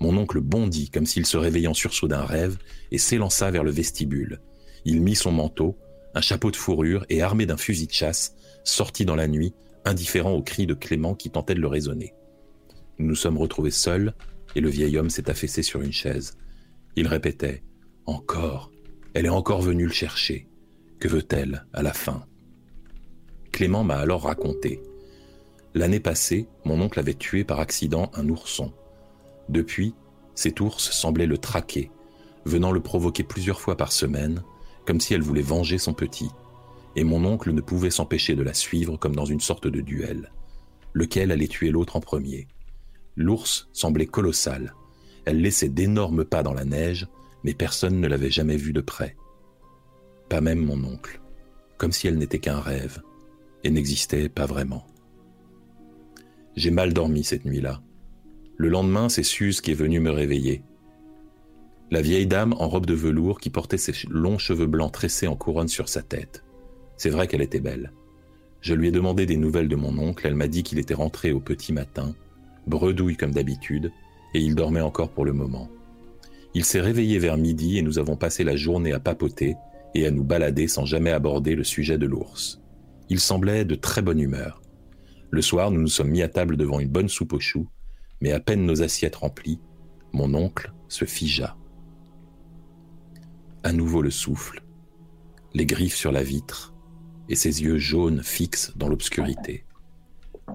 [0.00, 2.56] Mon oncle bondit comme s'il se réveillait en sursaut d'un rêve
[2.92, 4.40] et s'élança vers le vestibule.
[4.84, 5.76] Il mit son manteau,
[6.14, 9.54] un chapeau de fourrure et armé d'un fusil de chasse, sortit dans la nuit,
[9.84, 12.14] indifférent aux cris de Clément qui tentait de le raisonner.
[12.98, 14.14] Nous nous sommes retrouvés seuls
[14.54, 16.36] et le vieil homme s'est affaissé sur une chaise.
[16.96, 17.62] Il répétait
[18.06, 18.70] Encore,
[19.14, 20.48] elle est encore venue le chercher.
[21.00, 22.24] Que veut-elle à la fin?
[23.52, 24.80] Clément m'a alors raconté.
[25.74, 28.72] L'année passée, mon oncle avait tué par accident un ourson.
[29.48, 29.94] Depuis,
[30.34, 31.90] cet ours semblait le traquer,
[32.44, 34.42] venant le provoquer plusieurs fois par semaine,
[34.86, 36.30] comme si elle voulait venger son petit.
[36.96, 40.32] Et mon oncle ne pouvait s'empêcher de la suivre comme dans une sorte de duel.
[40.94, 42.48] Lequel allait tuer l'autre en premier
[43.16, 44.74] L'ours semblait colossal.
[45.24, 47.06] Elle laissait d'énormes pas dans la neige,
[47.44, 49.16] mais personne ne l'avait jamais vue de près.
[50.28, 51.20] Pas même mon oncle,
[51.76, 53.02] comme si elle n'était qu'un rêve,
[53.64, 54.86] et n'existait pas vraiment.
[56.58, 57.82] J'ai mal dormi cette nuit-là.
[58.56, 60.64] Le lendemain, c'est Suze qui est venue me réveiller.
[61.92, 65.36] La vieille dame en robe de velours qui portait ses longs cheveux blancs tressés en
[65.36, 66.42] couronne sur sa tête.
[66.96, 67.92] C'est vrai qu'elle était belle.
[68.60, 71.30] Je lui ai demandé des nouvelles de mon oncle, elle m'a dit qu'il était rentré
[71.30, 72.16] au petit matin,
[72.66, 73.92] bredouille comme d'habitude,
[74.34, 75.70] et il dormait encore pour le moment.
[76.54, 79.54] Il s'est réveillé vers midi et nous avons passé la journée à papoter
[79.94, 82.60] et à nous balader sans jamais aborder le sujet de l'ours.
[83.10, 84.60] Il semblait de très bonne humeur.
[85.30, 87.68] Le soir, nous nous sommes mis à table devant une bonne soupe aux choux
[88.20, 89.60] mais à peine nos assiettes remplies,
[90.12, 91.56] mon oncle se figea.
[93.62, 94.62] À nouveau le souffle,
[95.54, 96.74] les griffes sur la vitre,
[97.28, 99.64] et ses yeux jaunes fixes dans l'obscurité.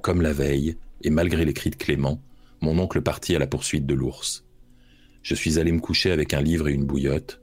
[0.01, 2.21] Comme la veille, et malgré les cris de Clément,
[2.61, 4.45] mon oncle partit à la poursuite de l'ours.
[5.21, 7.41] Je suis allé me coucher avec un livre et une bouillotte.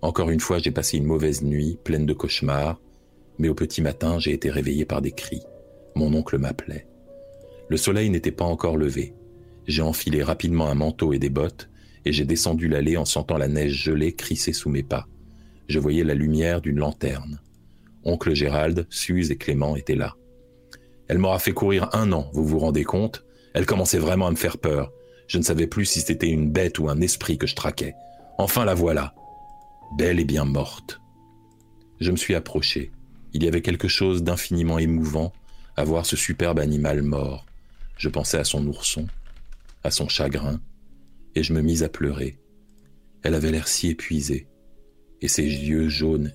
[0.00, 2.80] Encore une fois, j'ai passé une mauvaise nuit, pleine de cauchemars,
[3.38, 5.42] mais au petit matin, j'ai été réveillé par des cris.
[6.00, 6.86] Mon oncle m'appelait.
[7.68, 9.12] Le soleil n'était pas encore levé.
[9.66, 11.68] J'ai enfilé rapidement un manteau et des bottes,
[12.06, 15.06] et j'ai descendu l'allée en sentant la neige gelée crisser sous mes pas.
[15.68, 17.42] Je voyais la lumière d'une lanterne.
[18.02, 20.16] Oncle Gérald, Suze et Clément étaient là.
[21.06, 23.26] Elle m'aura fait courir un an, vous vous rendez compte?
[23.52, 24.90] Elle commençait vraiment à me faire peur.
[25.26, 27.92] Je ne savais plus si c'était une bête ou un esprit que je traquais.
[28.38, 29.12] Enfin la voilà.
[29.98, 30.98] Belle et bien morte.
[32.00, 32.90] Je me suis approché.
[33.34, 35.34] Il y avait quelque chose d'infiniment émouvant
[35.76, 37.46] à voir ce superbe animal mort.
[37.96, 39.06] Je pensais à son ourson,
[39.84, 40.60] à son chagrin,
[41.34, 42.38] et je me mis à pleurer.
[43.22, 44.46] Elle avait l'air si épuisée,
[45.20, 46.32] et ses yeux jaunes,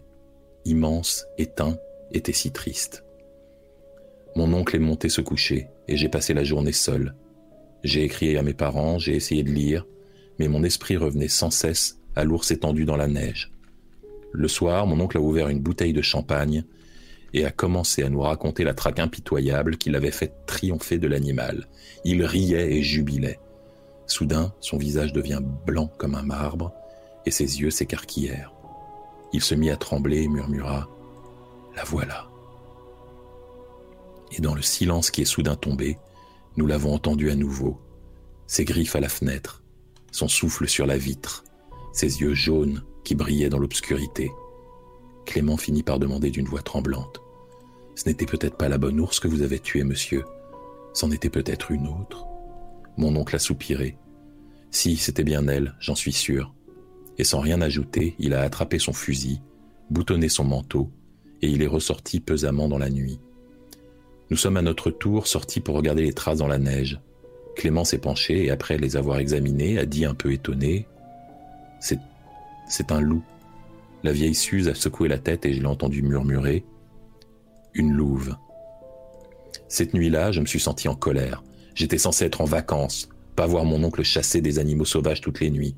[0.65, 1.77] immenses, éteints,
[2.11, 3.03] étaient si tristes.
[4.35, 7.15] Mon oncle est monté se coucher, et j'ai passé la journée seul.
[7.83, 9.85] J'ai écrit à mes parents, j'ai essayé de lire,
[10.39, 13.51] mais mon esprit revenait sans cesse à l'ours étendu dans la neige.
[14.31, 16.65] Le soir, mon oncle a ouvert une bouteille de champagne
[17.35, 21.67] et a commencé à nous raconter la traque impitoyable qui l'avait fait triompher de l'animal.
[22.05, 23.41] Il riait et jubilait.
[24.07, 26.73] Soudain, son visage devient blanc comme un marbre
[27.25, 28.53] et ses yeux s'écarquillèrent.
[29.33, 30.87] Il se mit à trembler et murmura⁇
[31.75, 32.29] La voilà!⁇
[34.37, 35.97] Et dans le silence qui est soudain tombé,
[36.55, 37.81] nous l'avons entendu à nouveau.
[38.47, 39.61] Ses griffes à la fenêtre,
[40.13, 41.43] son souffle sur la vitre,
[41.91, 44.31] ses yeux jaunes qui brillaient dans l'obscurité.
[45.25, 47.24] Clément finit par demander d'une voix tremblante
[47.95, 50.25] ce n'était peut-être pas la bonne ours que vous avez tuée, monsieur.
[50.93, 52.25] C'en était peut-être une autre.
[52.97, 53.97] Mon oncle a soupiré.
[54.69, 56.53] Si, c'était bien elle, j'en suis sûr.
[57.17, 59.41] Et sans rien ajouter, il a attrapé son fusil,
[59.89, 60.91] boutonné son manteau,
[61.41, 63.19] et il est ressorti pesamment dans la nuit.
[64.29, 66.99] Nous sommes à notre tour sortis pour regarder les traces dans la neige.
[67.55, 70.87] Clément s'est penché et après les avoir examinées, a dit un peu étonné
[71.79, 71.99] C'est.
[72.67, 73.23] c'est un loup.
[74.03, 76.65] La vieille Suze a secoué la tête et je l'ai entendu murmurer
[77.75, 78.35] une louve.
[79.67, 81.43] Cette nuit-là, je me suis senti en colère.
[81.75, 85.51] J'étais censé être en vacances, pas voir mon oncle chasser des animaux sauvages toutes les
[85.51, 85.75] nuits.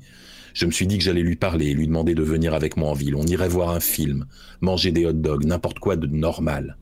[0.54, 2.90] Je me suis dit que j'allais lui parler et lui demander de venir avec moi
[2.90, 3.16] en ville.
[3.16, 4.26] On irait voir un film,
[4.60, 6.78] manger des hot dogs, n'importe quoi de normal.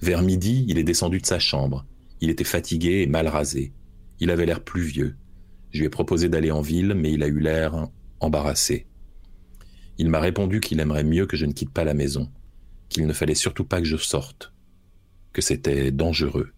[0.00, 1.84] Vers midi, il est descendu de sa chambre.
[2.20, 3.72] Il était fatigué et mal rasé.
[4.20, 5.16] Il avait l'air plus vieux.
[5.72, 7.88] Je lui ai proposé d'aller en ville, mais il a eu l'air
[8.20, 8.86] embarrassé.
[9.98, 12.30] Il m'a répondu qu'il aimerait mieux que je ne quitte pas la maison,
[12.94, 14.52] qu'il ne fallait surtout pas que je sorte,
[15.32, 16.52] que c'était dangereux.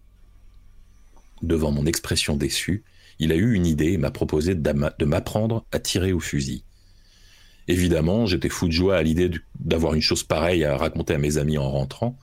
[1.41, 2.83] Devant mon expression déçue,
[3.19, 6.63] il a eu une idée et m'a proposé de m'apprendre à tirer au fusil.
[7.67, 11.37] Évidemment, j'étais fou de joie à l'idée d'avoir une chose pareille à raconter à mes
[11.37, 12.17] amis en rentrant.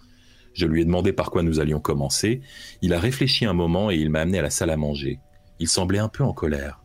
[0.55, 2.41] Je lui ai demandé par quoi nous allions commencer.
[2.83, 5.19] Il a réfléchi un moment et il m'a amené à la salle à manger.
[5.59, 6.81] Il semblait un peu en colère.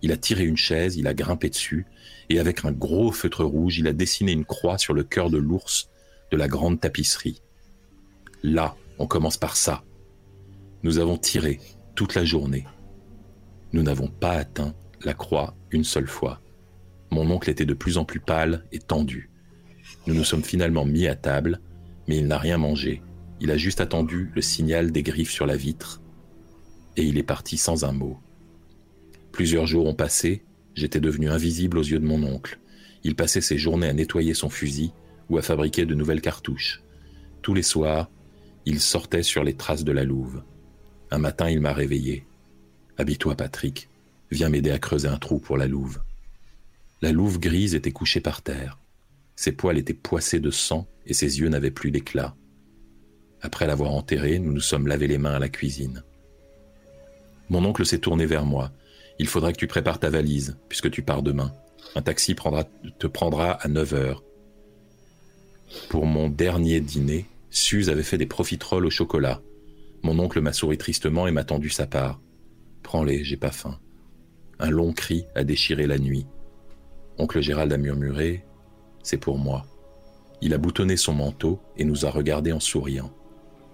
[0.00, 1.86] Il a tiré une chaise, il a grimpé dessus,
[2.30, 5.38] et avec un gros feutre rouge, il a dessiné une croix sur le cœur de
[5.38, 5.90] l'ours
[6.30, 7.42] de la grande tapisserie.
[8.42, 9.82] Là, on commence par ça.
[10.82, 11.60] Nous avons tiré
[11.94, 12.66] toute la journée.
[13.72, 16.40] Nous n'avons pas atteint la croix une seule fois.
[17.10, 19.30] Mon oncle était de plus en plus pâle et tendu.
[20.06, 21.60] Nous nous sommes finalement mis à table,
[22.06, 23.02] mais il n'a rien mangé.
[23.40, 26.00] Il a juste attendu le signal des griffes sur la vitre,
[26.96, 28.18] et il est parti sans un mot.
[29.32, 30.42] Plusieurs jours ont passé,
[30.74, 32.58] j'étais devenu invisible aux yeux de mon oncle.
[33.04, 34.92] Il passait ses journées à nettoyer son fusil
[35.28, 36.82] ou à fabriquer de nouvelles cartouches.
[37.42, 38.10] Tous les soirs,
[38.66, 40.42] il sortait sur les traces de la louve.
[41.10, 42.26] Un matin, il m'a réveillé.
[42.98, 43.88] Habille-toi, Patrick.
[44.30, 46.00] Viens m'aider à creuser un trou pour la louve.
[47.00, 48.78] La louve grise était couchée par terre.
[49.36, 52.34] Ses poils étaient poissés de sang et ses yeux n'avaient plus d'éclat.
[53.40, 56.02] Après l'avoir enterrée, nous nous sommes lavé les mains à la cuisine.
[57.48, 58.72] Mon oncle s'est tourné vers moi.
[59.18, 61.54] Il faudra que tu prépares ta valise, puisque tu pars demain.
[61.94, 62.34] Un taxi
[62.98, 64.24] te prendra à 9 heures.
[65.88, 69.40] Pour mon dernier dîner, Suze avait fait des profiteroles au chocolat.
[70.02, 72.20] Mon oncle m'a souri tristement et m'a tendu sa part.
[72.82, 73.78] Prends-les, j'ai pas faim.
[74.58, 76.26] Un long cri a déchiré la nuit.
[77.18, 78.44] Oncle Gérald a murmuré
[79.02, 79.66] C'est pour moi.
[80.40, 83.12] Il a boutonné son manteau et nous a regardés en souriant.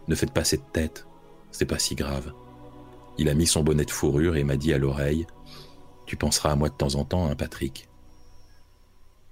[0.09, 1.07] Ne faites pas cette tête,
[1.51, 2.33] c'est pas si grave.
[3.19, 5.27] Il a mis son bonnet de fourrure et m'a dit à l'oreille
[6.07, 7.89] Tu penseras à moi de temps en temps, hein, Patrick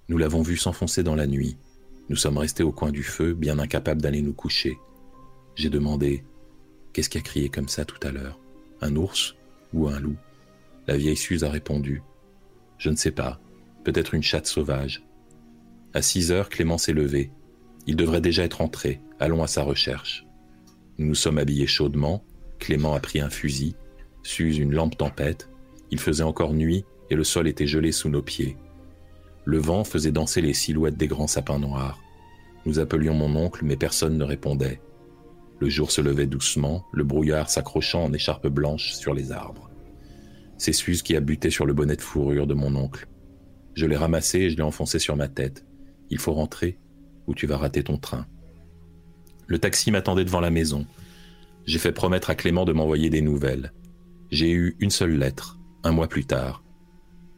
[0.09, 1.57] Nous l'avons vu s'enfoncer dans la nuit.
[2.13, 4.77] Nous sommes restés au coin du feu, bien incapables d'aller nous coucher.
[5.55, 6.25] J'ai demandé
[6.93, 8.39] Qu'est-ce qui a crié comme ça tout à l'heure?
[8.83, 9.35] Un ours
[9.73, 10.19] ou un loup?
[10.87, 12.03] La vieille Suze a répondu
[12.77, 13.41] Je ne sais pas,
[13.83, 15.03] peut-être une chatte sauvage.
[15.95, 17.31] À six heures, Clément s'est levé.
[17.87, 19.01] Il devrait déjà être entré.
[19.19, 20.27] Allons à sa recherche.
[20.99, 22.27] Nous nous sommes habillés chaudement.
[22.59, 23.75] Clément a pris un fusil.
[24.23, 25.49] Suze une lampe tempête.
[25.91, 28.59] Il faisait encore nuit et le sol était gelé sous nos pieds.
[29.47, 32.02] Le vent faisait danser les silhouettes des grands sapins noirs.
[32.65, 34.81] Nous appelions mon oncle, mais personne ne répondait.
[35.61, 39.71] Le jour se levait doucement, le brouillard s'accrochant en écharpe blanche sur les arbres.
[40.59, 43.09] C'est Suze qui a buté sur le bonnet de fourrure de mon oncle.
[43.75, 45.65] Je l'ai ramassé et je l'ai enfoncé sur ma tête.
[46.11, 46.79] Il faut rentrer
[47.27, 48.27] ou tu vas rater ton train.
[49.47, 50.87] Le taxi m'attendait devant la maison.
[51.65, 53.73] J'ai fait promettre à Clément de m'envoyer des nouvelles.
[54.31, 56.65] J'ai eu une seule lettre, un mois plus tard,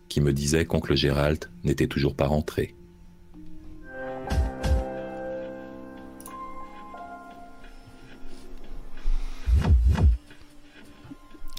[0.09, 2.75] qui me disait qu'oncle Gérald n'était toujours pas rentré.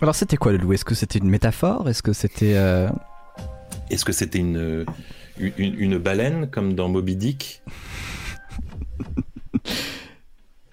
[0.02, 1.88] Alors c'était quoi le loup Est-ce que c'était une métaphore?
[1.90, 2.56] Est-ce que c'était...
[2.56, 2.90] Euh,
[3.90, 4.86] Est-ce que c'était une,
[5.38, 7.62] une, baleine comme dans Moby Dick?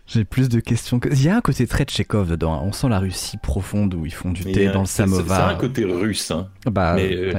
[0.07, 1.09] J'ai plus de questions que.
[1.09, 2.53] Il y a un côté très Tchekhov dedans.
[2.53, 2.61] Hein.
[2.65, 5.49] On sent la Russie profonde où ils font du thé dans le samovar.
[5.49, 6.31] C'est un côté russe.
[6.31, 6.51] Hein.
[6.67, 7.33] Bah, mais, euh,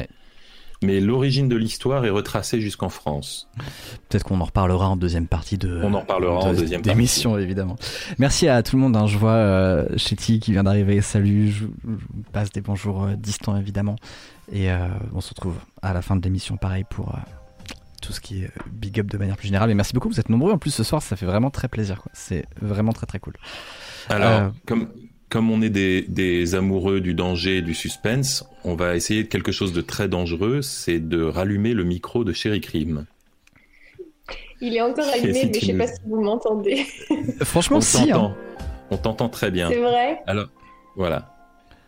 [0.84, 3.50] mais l'origine de l'histoire est retracée jusqu'en France.
[4.10, 5.82] Peut-être qu'on en reparlera en deuxième partie de.
[5.84, 6.96] On en reparlera en deuxième partie.
[6.96, 7.76] D'émission, évidemment.
[8.20, 8.96] Merci à tout le monde.
[8.96, 9.08] Hein.
[9.08, 11.02] Je vois euh, Chetty qui vient d'arriver.
[11.02, 11.52] Salut.
[11.52, 11.66] Je,
[12.32, 13.96] passe des bonjours euh, distants, évidemment.
[14.52, 17.20] Et euh, on se retrouve à la fin de l'émission, pareil, pour euh,
[18.02, 19.72] tout ce qui est big up de manière plus générale.
[19.72, 20.10] Et merci beaucoup.
[20.10, 20.52] Vous êtes nombreux.
[20.52, 22.02] En plus, ce soir, ça fait vraiment très plaisir.
[22.14, 23.34] C'est vraiment très, très cool.
[24.10, 24.90] Alors, comme
[25.34, 29.74] comme on est des, amoureux du danger et du suspense, on va essayer quelque chose
[29.74, 33.06] de très dangereux, c'est de rallumer le micro de Sherry Crime.
[34.62, 36.86] Il est encore allumé, mais je sais pas si vous m'entendez.
[37.42, 38.12] Franchement, si.
[38.12, 38.36] Hein.
[38.92, 39.70] On t'entend très bien.
[39.70, 40.20] C'est vrai.
[40.28, 40.50] Alors,
[40.96, 41.34] voilà.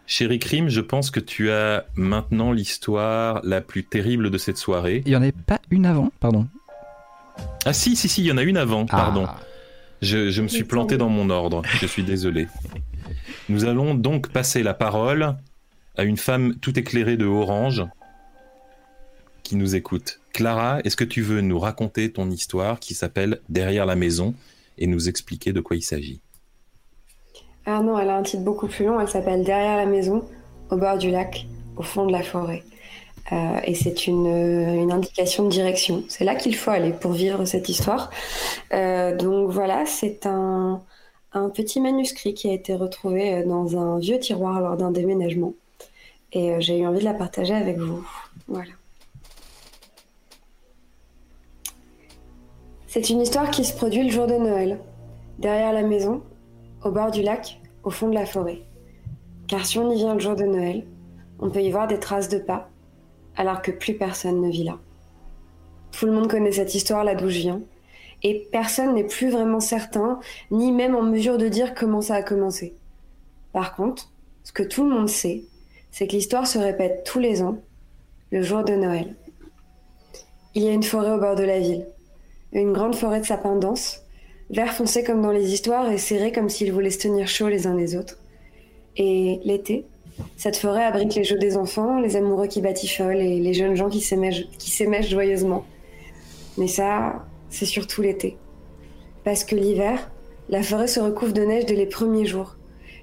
[0.08, 5.04] Chéri Crime, je pense que tu as maintenant l'histoire la plus terrible de cette soirée.
[5.06, 6.48] Il n'y en avait pas une avant, pardon.
[7.64, 9.26] Ah si, si, si, il y en a une avant, pardon.
[9.28, 9.40] Ah.
[10.02, 12.48] Je, je me suis planté dans mon ordre, je suis désolé.
[13.48, 15.36] Nous allons donc passer la parole
[15.98, 17.84] à une femme tout éclairée de orange
[19.44, 20.20] qui nous écoute.
[20.34, 24.34] Clara, est-ce que tu veux nous raconter ton histoire qui s'appelle Derrière la maison
[24.80, 26.22] et nous expliquer de quoi il s'agit?
[27.68, 29.00] Ah non, elle a un titre beaucoup plus long.
[29.00, 30.28] Elle s'appelle Derrière la maison,
[30.72, 31.46] au bord du lac,
[31.78, 32.64] au fond de la forêt.
[33.32, 36.04] Euh, et c'est une, une, indication de direction.
[36.10, 38.10] C'est là qu'il faut aller pour vivre cette histoire.
[38.74, 40.82] Euh, donc voilà, c'est un,
[41.36, 45.54] un, petit manuscrit qui a été retrouvé dans un vieux tiroir lors d'un déménagement.
[46.32, 48.06] Et euh, j'ai eu envie de la partager avec vous.
[48.48, 48.72] Voilà.
[52.88, 54.80] C'est une histoire qui se produit le jour de Noël,
[55.38, 56.24] derrière la maison,
[56.84, 58.62] au bord du lac, au fond de la forêt.
[59.48, 60.86] Car si on y vient le jour de Noël,
[61.40, 62.70] on peut y voir des traces de pas,
[63.36, 64.78] alors que plus personne ne vit là.
[65.92, 67.62] Tout le monde connaît cette histoire là d'où je viens,
[68.26, 72.24] et personne n'est plus vraiment certain, ni même en mesure de dire comment ça a
[72.24, 72.74] commencé.
[73.54, 74.12] Par contre,
[74.44, 75.44] ce que tout le monde sait,
[75.92, 77.60] c'est que l'histoire se répète tous les ans,
[78.32, 79.14] le jour de Noël.
[80.56, 81.86] Il y a une forêt au bord de la ville,
[82.52, 84.02] une grande forêt de sapins denses,
[84.50, 87.68] vert foncé comme dans les histoires et serré comme s'ils voulaient se tenir chaud les
[87.68, 88.18] uns les autres.
[88.98, 89.86] Et l'été,
[90.36, 93.90] cette forêt abrite les jeux des enfants, les amoureux qui batifolent et les jeunes gens
[93.90, 95.64] qui s'émèchent joyeusement.
[96.58, 97.24] Mais ça,
[97.56, 98.38] c'est surtout l'été.
[99.24, 100.12] Parce que l'hiver,
[100.50, 102.58] la forêt se recouvre de neige dès les premiers jours.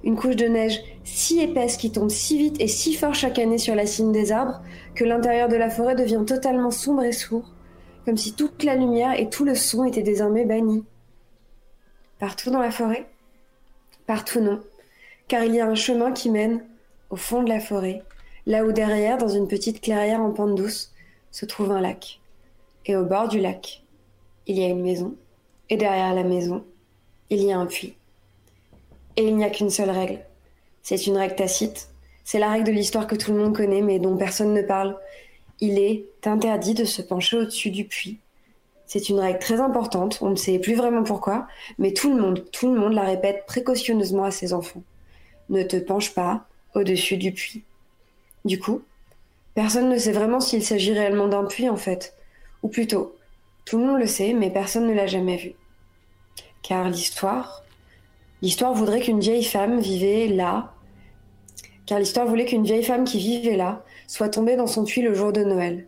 [0.04, 3.56] Une couche de neige si épaisse qui tombe si vite et si fort chaque année
[3.56, 4.60] sur la cime des arbres
[4.94, 7.50] que l'intérieur de la forêt devient totalement sombre et sourd,
[8.04, 10.84] comme si toute la lumière et tout le son étaient désormais bannis.
[12.18, 13.06] Partout dans la forêt?
[14.06, 14.60] Partout non,
[15.28, 16.62] car il y a un chemin qui mène
[17.08, 18.02] au fond de la forêt,
[18.46, 20.92] là où derrière, dans une petite clairière en pente douce,
[21.30, 22.20] se trouve un lac.
[22.84, 23.81] Et au bord du lac,
[24.46, 25.14] il y a une maison,
[25.70, 26.64] et derrière la maison,
[27.30, 27.94] il y a un puits.
[29.16, 30.20] Et il n'y a qu'une seule règle.
[30.82, 31.88] C'est une règle tacite.
[32.24, 34.98] C'est la règle de l'histoire que tout le monde connaît, mais dont personne ne parle.
[35.60, 38.18] Il est interdit de se pencher au-dessus du puits.
[38.86, 41.46] C'est une règle très importante, on ne sait plus vraiment pourquoi,
[41.78, 44.82] mais tout le monde, tout le monde la répète précautionneusement à ses enfants.
[45.48, 47.62] Ne te penche pas au-dessus du puits.
[48.44, 48.82] Du coup,
[49.54, 52.14] personne ne sait vraiment s'il s'agit réellement d'un puits en fait.
[52.62, 53.14] Ou plutôt,
[53.64, 55.52] tout le monde le sait, mais personne ne l'a jamais vu.
[56.62, 57.62] Car l'histoire,
[58.40, 60.72] l'histoire voudrait qu'une vieille femme vivait là,
[61.86, 65.14] car l'histoire voulait qu'une vieille femme qui vivait là soit tombée dans son puits le
[65.14, 65.86] jour de Noël.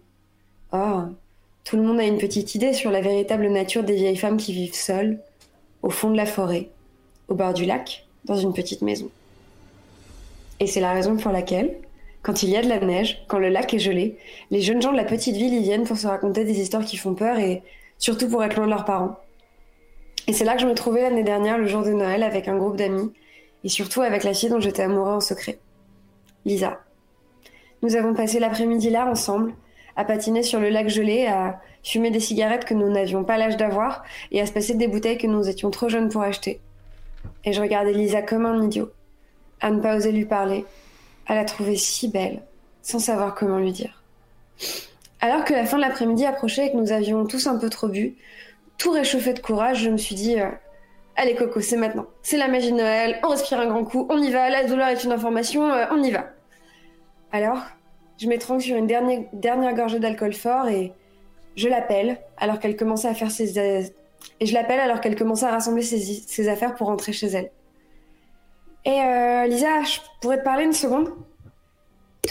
[0.72, 1.02] Oh,
[1.64, 4.52] tout le monde a une petite idée sur la véritable nature des vieilles femmes qui
[4.52, 5.20] vivent seules,
[5.82, 6.70] au fond de la forêt,
[7.28, 9.08] au bord du lac, dans une petite maison.
[10.60, 11.76] Et c'est la raison pour laquelle,
[12.24, 14.16] quand il y a de la neige, quand le lac est gelé,
[14.50, 16.96] les jeunes gens de la petite ville y viennent pour se raconter des histoires qui
[16.96, 17.62] font peur et
[17.98, 19.18] surtout pour être loin de leurs parents.
[20.26, 22.56] Et c'est là que je me trouvais l'année dernière, le jour de Noël, avec un
[22.56, 23.12] groupe d'amis,
[23.62, 25.58] et surtout avec la fille dont j'étais amoureux en secret,
[26.46, 26.80] Lisa.
[27.82, 29.52] Nous avons passé l'après-midi là ensemble,
[29.94, 33.58] à patiner sur le lac gelé, à fumer des cigarettes que nous n'avions pas l'âge
[33.58, 36.58] d'avoir, et à se passer des bouteilles que nous étions trop jeunes pour acheter.
[37.44, 38.90] Et je regardais Lisa comme un idiot,
[39.60, 40.64] à ne pas oser lui parler,
[41.26, 42.42] à la trouver si belle,
[42.82, 44.02] sans savoir comment lui dire.
[45.20, 47.88] Alors que la fin de l'après-midi approchait et que nous avions tous un peu trop
[47.88, 48.14] bu,
[48.78, 50.50] tout réchauffé de courage, je me suis dit euh,
[51.16, 52.06] Allez Coco, c'est maintenant.
[52.22, 54.88] C'est la magie de Noël, on respire un grand coup, on y va, la douleur
[54.88, 56.26] est une information, euh, on y va.
[57.32, 57.62] Alors,
[58.18, 60.92] je m'étrangle sur une dernière, dernière gorgée d'alcool fort et
[61.56, 63.58] je l'appelle alors qu'elle commençait à faire ses...
[64.40, 67.50] Et je l'appelle alors qu'elle commençait à rassembler ses, ses, affaires pour rentrer chez elle.
[68.84, 71.10] Et euh, Lisa, je pourrais te parler une seconde?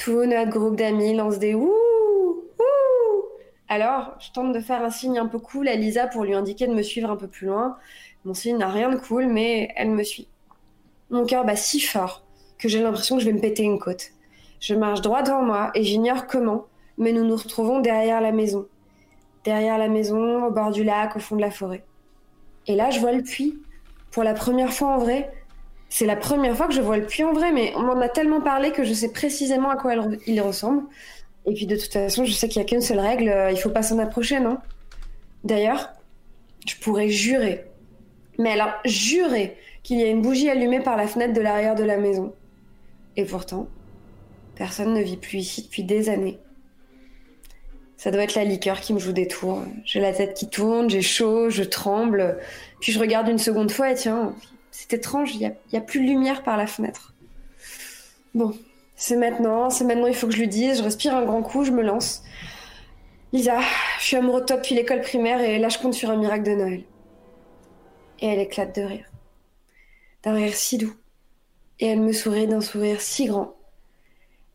[0.03, 3.23] Tout notre groupe d'amis lance des ouh, ouh.
[3.69, 6.67] Alors, je tente de faire un signe un peu cool à Lisa pour lui indiquer
[6.67, 7.77] de me suivre un peu plus loin.
[8.23, 10.27] Mon signe n'a rien de cool, mais elle me suit.
[11.09, 12.23] Mon cœur bat si fort
[12.59, 14.11] que j'ai l'impression que je vais me péter une côte.
[14.59, 16.65] Je marche droit devant moi et j'ignore comment,
[16.97, 18.67] mais nous nous retrouvons derrière la maison.
[19.43, 21.83] Derrière la maison, au bord du lac, au fond de la forêt.
[22.67, 23.59] Et là, je vois le puits.
[24.11, 25.29] Pour la première fois en vrai,
[25.93, 28.09] c'est la première fois que je vois le puits en vrai, mais on m'en a
[28.09, 29.93] tellement parlé que je sais précisément à quoi
[30.25, 30.85] il ressemble.
[31.45, 33.57] Et puis de toute façon, je sais qu'il n'y a qu'une seule règle, euh, il
[33.57, 34.57] faut pas s'en approcher, non?
[35.43, 35.93] D'ailleurs,
[36.65, 37.65] je pourrais jurer,
[38.39, 41.83] mais alors jurer qu'il y a une bougie allumée par la fenêtre de l'arrière de
[41.83, 42.33] la maison.
[43.15, 43.67] Et pourtant,
[44.55, 46.39] personne ne vit plus ici depuis des années.
[47.97, 49.61] Ça doit être la liqueur qui me joue des tours.
[49.85, 52.39] J'ai la tête qui tourne, j'ai chaud, je tremble.
[52.81, 54.33] Puis je regarde une seconde fois et tiens,
[54.73, 57.13] c'est étrange, il n'y a, a, plus de lumière par la fenêtre.
[58.33, 58.57] Bon,
[58.95, 60.79] c'est maintenant, c'est maintenant, il faut que je lui dise.
[60.79, 62.23] Je respire un grand coup, je me lance.
[63.33, 63.59] Lisa,
[63.99, 66.43] je suis amoureux de toi depuis l'école primaire et là je compte sur un miracle
[66.43, 66.83] de Noël.
[68.19, 69.05] Et elle éclate de rire.
[70.23, 70.95] D'un rire si doux.
[71.79, 73.55] Et elle me sourit d'un sourire si grand.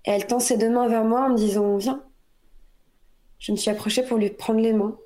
[0.05, 2.03] Et elle tend ses deux mains vers moi en me disant Viens.
[3.39, 4.99] Je me suis approchée pour lui prendre les mains.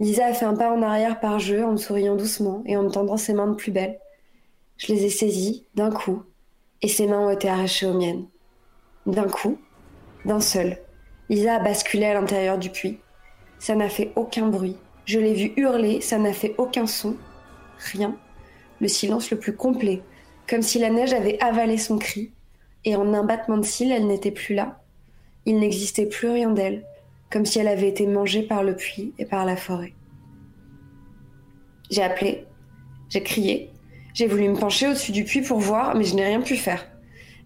[0.00, 2.82] Lisa a fait un pas en arrière par jeu en me souriant doucement et en
[2.82, 4.00] me tendant ses mains de plus belle.
[4.80, 6.22] Je les ai saisis d'un coup,
[6.80, 8.26] et ses mains ont été arrachées aux miennes.
[9.04, 9.58] D'un coup,
[10.24, 10.78] d'un seul,
[11.28, 12.98] Lisa a basculé à l'intérieur du puits.
[13.58, 14.78] Ça n'a fait aucun bruit.
[15.04, 17.16] Je l'ai vu hurler, ça n'a fait aucun son.
[17.92, 18.16] Rien.
[18.80, 20.00] Le silence le plus complet,
[20.48, 22.32] comme si la neige avait avalé son cri,
[22.86, 24.82] et en un battement de cils, elle n'était plus là.
[25.44, 26.86] Il n'existait plus rien d'elle,
[27.30, 29.92] comme si elle avait été mangée par le puits et par la forêt.
[31.90, 32.46] J'ai appelé,
[33.10, 33.70] j'ai crié,
[34.14, 36.86] j'ai voulu me pencher au-dessus du puits pour voir, mais je n'ai rien pu faire.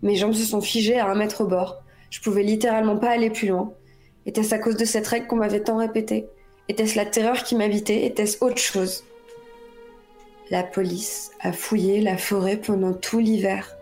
[0.03, 1.83] Mes jambes se sont figées à un mètre au bord.
[2.11, 3.73] Je pouvais littéralement pas aller plus loin.
[4.27, 6.27] Était-ce à cause de cette règle qu'on m'avait tant répétée?
[6.69, 8.07] Était-ce la terreur qui m'habitait?
[8.07, 9.05] Était-ce autre chose?
[10.51, 13.77] La police a fouillé la forêt pendant tout l'hiver,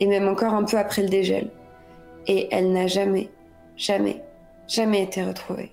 [0.00, 1.50] et même encore un peu après le dégel.
[2.26, 3.30] Et elle n'a jamais,
[3.76, 4.22] jamais,
[4.66, 5.72] jamais été retrouvée.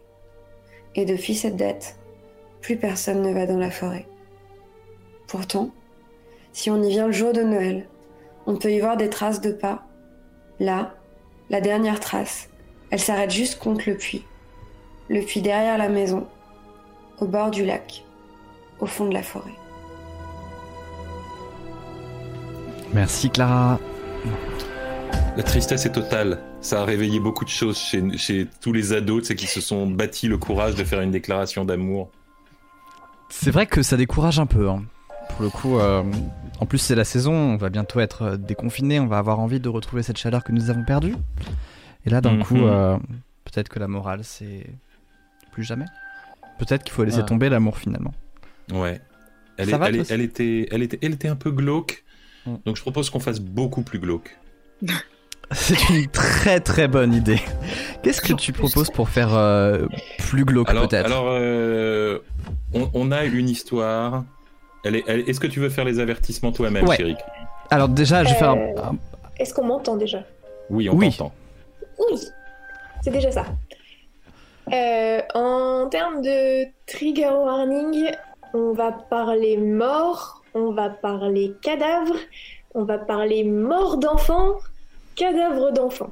[0.95, 1.97] Et depuis cette date,
[2.61, 4.07] plus personne ne va dans la forêt.
[5.27, 5.71] Pourtant,
[6.55, 7.85] si on y vient le jour de Noël,
[8.45, 9.83] on peut y voir des traces de pas.
[10.61, 10.95] Là,
[11.49, 12.47] la dernière trace,
[12.91, 14.23] elle s'arrête juste contre le puits.
[15.09, 16.25] Le puits derrière la maison,
[17.19, 18.05] au bord du lac,
[18.79, 19.51] au fond de la forêt.
[22.93, 23.77] Merci Clara.
[25.35, 26.39] La tristesse est totale.
[26.61, 29.59] Ça a réveillé beaucoup de choses chez, chez tous les ados tu sais, qui se
[29.59, 32.11] sont bâtis le courage de faire une déclaration d'amour.
[33.27, 34.69] C'est vrai que ça décourage un peu.
[34.69, 34.85] hein.
[35.29, 36.03] Pour le coup, euh,
[36.59, 39.59] en plus c'est la saison, on va bientôt être euh, déconfiné, on va avoir envie
[39.59, 41.15] de retrouver cette chaleur que nous avons perdue.
[42.05, 42.43] Et là, d'un Mhm.
[42.43, 42.97] coup, euh,
[43.45, 44.65] peut-être que la morale, c'est
[45.51, 45.85] plus jamais.
[46.59, 47.25] Peut-être qu'il faut laisser Ouais.
[47.25, 48.13] tomber l'amour finalement.
[48.71, 49.01] Ouais.
[49.57, 52.03] Elle, Ça est- va, elle, était, elle, était, elle était un peu glauque.
[52.45, 52.55] Mm.
[52.65, 54.37] Donc je propose qu'on fasse beaucoup plus glauque.
[55.51, 57.39] C'est une très très bonne idée.
[58.01, 59.85] Qu'est-ce que tu proposes pour faire euh,
[60.19, 61.05] plus glauque Alors, peut-être?
[61.05, 62.17] alors euh,
[62.73, 64.25] on, on a une histoire.
[64.85, 66.95] Elle est, elle- Est-ce que tu veux faire les avertissements toi-même, Ouais.
[66.95, 67.17] chérie
[67.71, 68.95] Alors déjà, je vais faire un- Euh, un-
[69.39, 70.19] Est-ce qu'on m'entend déjà?
[70.69, 71.09] Oui, on Oui.
[71.11, 71.31] t'entend.
[71.99, 72.19] Oui,
[73.03, 73.45] c'est déjà ça.
[74.71, 78.09] Euh, en termes de trigger warning,
[78.53, 82.15] on va parler mort, on va parler cadavre,
[82.73, 84.55] on va parler mort d'enfant,
[85.15, 86.09] cadavre d'enfant.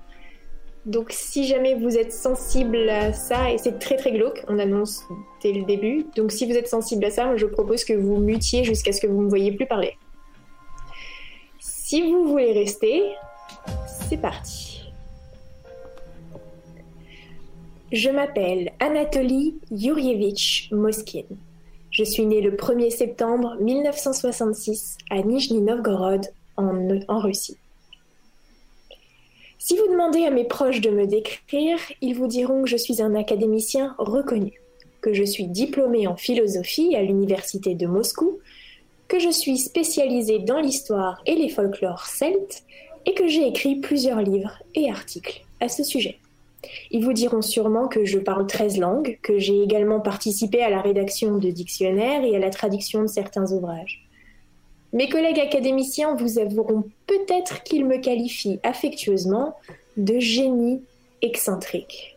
[0.85, 5.03] Donc si jamais vous êtes sensible à ça, et c'est très très glauque, on annonce
[5.41, 8.65] dès le début, donc si vous êtes sensible à ça, je propose que vous mutiez
[8.65, 9.97] jusqu'à ce que vous ne me voyez plus parler.
[11.59, 13.03] Si vous voulez rester,
[13.85, 14.81] c'est parti.
[17.93, 21.23] Je m'appelle Anatoly Yurievitch Moskin.
[21.91, 26.25] Je suis née le 1er septembre 1966 à Nijni Novgorod,
[26.57, 27.57] en Russie.
[29.65, 33.01] Si vous demandez à mes proches de me décrire, ils vous diront que je suis
[33.01, 34.59] un académicien reconnu,
[34.99, 38.39] que je suis diplômé en philosophie à l'université de Moscou,
[39.07, 42.63] que je suis spécialisé dans l'histoire et les folklores celtes,
[43.05, 46.17] et que j'ai écrit plusieurs livres et articles à ce sujet.
[46.91, 50.81] Ils vous diront sûrement que je parle 13 langues, que j'ai également participé à la
[50.81, 54.03] rédaction de dictionnaires et à la traduction de certains ouvrages.
[54.93, 59.55] Mes collègues académiciens vous avoueront peut-être qu'ils me qualifient affectueusement
[59.97, 60.83] de génie
[61.23, 62.15] excentrique.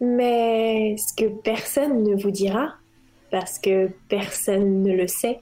[0.00, 2.74] Mais ce que personne ne vous dira,
[3.30, 5.40] parce que personne ne le sait,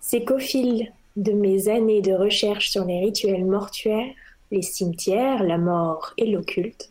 [0.00, 4.12] c'est qu'au fil de mes années de recherche sur les rituels mortuaires,
[4.50, 6.90] les cimetières, la mort et l'occulte,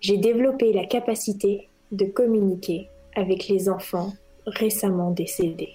[0.00, 4.12] j'ai développé la capacité de communiquer avec les enfants
[4.46, 5.74] récemment décédés.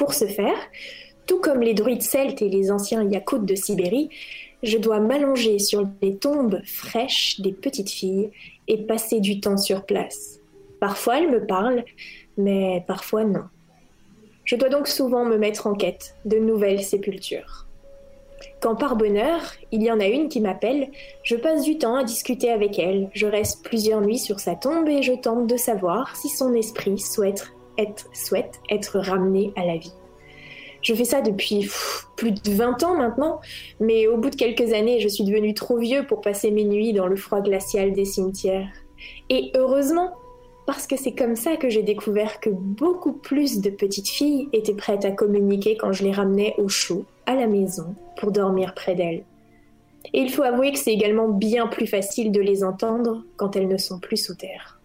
[0.00, 0.56] Pour ce faire,
[1.26, 4.08] tout comme les druides celtes et les anciens yakuts de Sibérie,
[4.62, 8.30] je dois m'allonger sur les tombes fraîches des petites filles
[8.66, 10.40] et passer du temps sur place.
[10.80, 11.84] Parfois elles me parlent,
[12.38, 13.44] mais parfois non.
[14.46, 17.66] Je dois donc souvent me mettre en quête de nouvelles sépultures.
[18.62, 20.88] Quand par bonheur, il y en a une qui m'appelle,
[21.24, 24.88] je passe du temps à discuter avec elle, je reste plusieurs nuits sur sa tombe
[24.88, 29.76] et je tente de savoir si son esprit souhaite être, souhaite être ramené à la
[29.76, 29.92] vie.
[30.82, 31.68] Je fais ça depuis
[32.16, 33.40] plus de 20 ans maintenant,
[33.80, 36.92] mais au bout de quelques années, je suis devenu trop vieux pour passer mes nuits
[36.92, 38.68] dans le froid glacial des cimetières.
[39.28, 40.12] Et heureusement,
[40.66, 44.74] parce que c'est comme ça que j'ai découvert que beaucoup plus de petites filles étaient
[44.74, 48.94] prêtes à communiquer quand je les ramenais au chaud, à la maison, pour dormir près
[48.94, 49.24] d'elles.
[50.14, 53.68] Et il faut avouer que c'est également bien plus facile de les entendre quand elles
[53.68, 54.79] ne sont plus sous terre.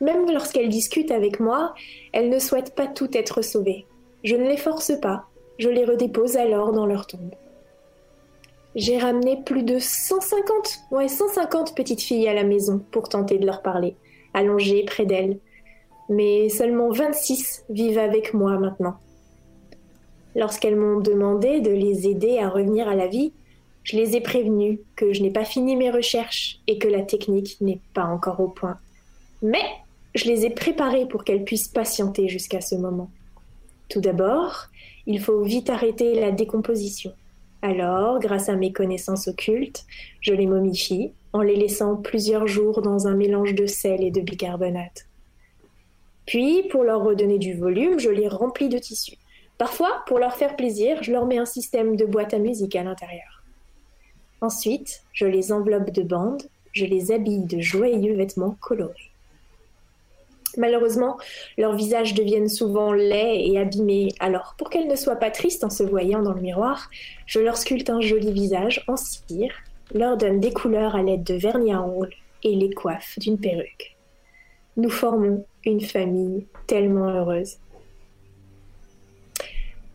[0.00, 1.74] Même lorsqu'elles discutent avec moi,
[2.12, 3.86] elles ne souhaitent pas tout être sauvées.
[4.24, 5.24] Je ne les force pas,
[5.58, 7.34] je les redépose alors dans leur tombe.
[8.74, 13.46] J'ai ramené plus de 150, ouais, 150 petites filles à la maison pour tenter de
[13.46, 13.96] leur parler,
[14.34, 15.38] allongées près d'elles.
[16.08, 18.96] mais seulement 26 vivent avec moi maintenant.
[20.36, 23.32] Lorsqu'elles m'ont demandé de les aider à revenir à la vie,
[23.82, 27.56] je les ai prévenues que je n'ai pas fini mes recherches et que la technique
[27.60, 28.76] n'est pas encore au point.
[29.42, 29.64] Mais
[30.16, 33.10] je les ai préparées pour qu'elles puissent patienter jusqu'à ce moment.
[33.88, 34.68] Tout d'abord,
[35.06, 37.12] il faut vite arrêter la décomposition.
[37.62, 39.84] Alors, grâce à mes connaissances occultes,
[40.20, 44.20] je les momifie en les laissant plusieurs jours dans un mélange de sel et de
[44.20, 45.06] bicarbonate.
[46.26, 49.16] Puis, pour leur redonner du volume, je les remplis de tissu.
[49.58, 52.82] Parfois, pour leur faire plaisir, je leur mets un système de boîte à musique à
[52.82, 53.44] l'intérieur.
[54.40, 56.42] Ensuite, je les enveloppe de bandes,
[56.72, 59.05] je les habille de joyeux vêtements colorés.
[60.56, 61.18] Malheureusement,
[61.58, 65.70] leurs visages deviennent souvent laids et abîmés, alors pour qu'elles ne soient pas tristes en
[65.70, 66.88] se voyant dans le miroir,
[67.26, 69.54] je leur sculpte un joli visage en cire,
[69.94, 73.96] leur donne des couleurs à l'aide de vernis à ongles et les coiffe d'une perruque.
[74.76, 77.56] Nous formons une famille tellement heureuse.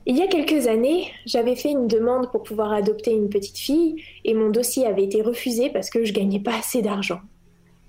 [0.08, 4.04] Il y a quelques années, j'avais fait une demande pour pouvoir adopter une petite fille
[4.26, 7.20] et mon dossier avait été refusé parce que je gagnais pas assez d'argent.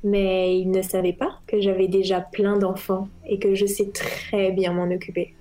[0.05, 4.51] Mais ils ne savaient pas que j'avais déjà plein d'enfants et que je sais très
[4.51, 5.35] bien m'en occuper.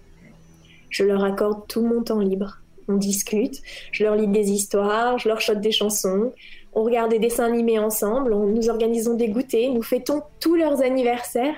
[0.90, 2.60] Je leur accorde tout mon temps libre.
[2.88, 6.34] On discute, je leur lis des histoires, je leur chante des chansons,
[6.74, 11.56] on regarde des dessins animés ensemble, nous organisons des goûters, nous fêtons tous leurs anniversaires.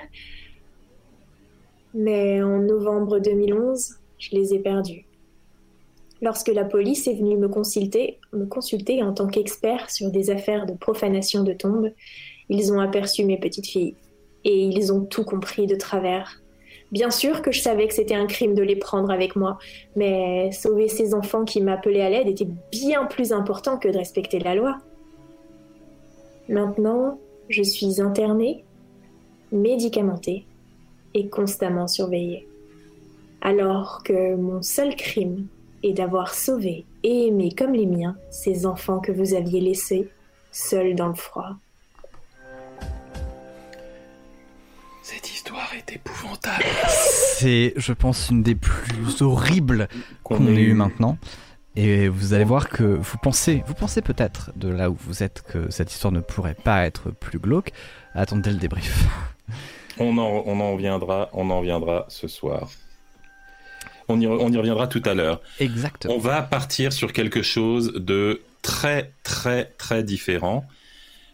[1.94, 5.04] Mais en novembre 2011, je les ai perdus.
[6.20, 10.66] Lorsque la police est venue me consulter, me consulter en tant qu'expert sur des affaires
[10.66, 11.92] de profanation de tombes,
[12.48, 13.94] ils ont aperçu mes petites filles.
[14.44, 16.42] Et ils ont tout compris de travers.
[16.92, 19.58] Bien sûr que je savais que c'était un crime de les prendre avec moi,
[19.96, 24.38] mais sauver ces enfants qui m'appelaient à l'aide était bien plus important que de respecter
[24.38, 24.78] la loi.
[26.48, 27.18] Maintenant,
[27.48, 28.64] je suis internée,
[29.50, 30.44] médicamentée
[31.14, 32.46] et constamment surveillée.
[33.40, 35.46] Alors que mon seul crime
[35.82, 40.08] est d'avoir sauvé et aimé comme les miens ces enfants que vous aviez laissés
[40.50, 41.56] seuls dans le froid.
[45.04, 46.64] Cette histoire est épouvantable.
[46.88, 49.86] C'est, je pense, une des plus horribles
[50.22, 51.18] qu'on ait eues maintenant.
[51.76, 55.42] Et vous allez voir que vous pensez, vous pensez peut-être de là où vous êtes
[55.42, 57.72] que cette histoire ne pourrait pas être plus glauque.
[58.14, 59.04] Attendez le débrief.
[59.98, 62.70] On en, on en viendra, on en viendra ce soir.
[64.08, 65.42] On y, on y reviendra tout à l'heure.
[65.60, 66.14] Exactement.
[66.14, 70.64] On va partir sur quelque chose de très très très différent.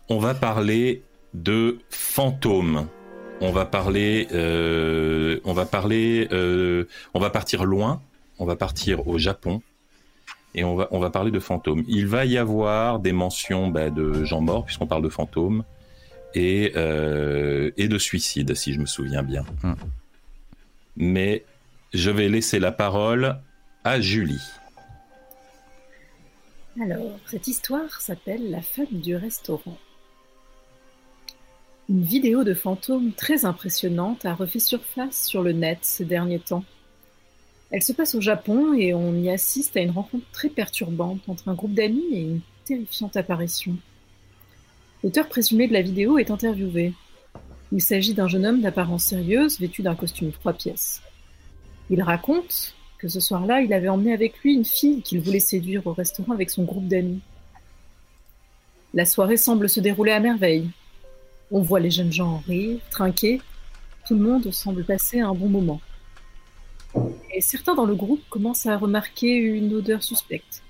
[0.09, 1.05] On va parler
[1.35, 2.89] de fantômes
[3.41, 6.85] on va parler, euh, on va parler, euh,
[7.15, 8.03] on va partir loin,
[8.39, 9.63] on va partir au Japon
[10.55, 11.85] et on va, on va parler de fantômes.
[11.89, 15.65] Il va y avoir des mentions bah, de gens morts puisqu'on parle de fantômes
[16.35, 19.45] et euh, et de suicides si je me souviens bien.
[19.63, 19.75] Hmm.
[20.97, 21.45] Mais
[21.95, 23.39] je vais laisser la parole
[23.85, 24.43] à Julie.
[26.81, 29.77] Alors, cette histoire s'appelle La femme du restaurant.
[31.91, 36.63] Une vidéo de fantômes très impressionnante a refait surface sur le net ces derniers temps.
[37.73, 41.49] Elle se passe au Japon et on y assiste à une rencontre très perturbante entre
[41.49, 43.77] un groupe d'amis et une terrifiante apparition.
[45.03, 46.93] L'auteur présumé de la vidéo est interviewé.
[47.73, 51.03] Il s'agit d'un jeune homme d'apparence sérieuse vêtu d'un costume trois pièces.
[51.91, 55.85] Il raconte que ce soir-là, il avait emmené avec lui une fille qu'il voulait séduire
[55.89, 57.21] au restaurant avec son groupe d'amis.
[58.95, 60.71] La soirée semble se dérouler à merveille.
[61.51, 63.41] On voit les jeunes gens rire, trinquer.
[64.07, 65.81] Tout le monde semble passer un bon moment.
[67.35, 70.63] Et certains dans le groupe commencent à remarquer une odeur suspecte.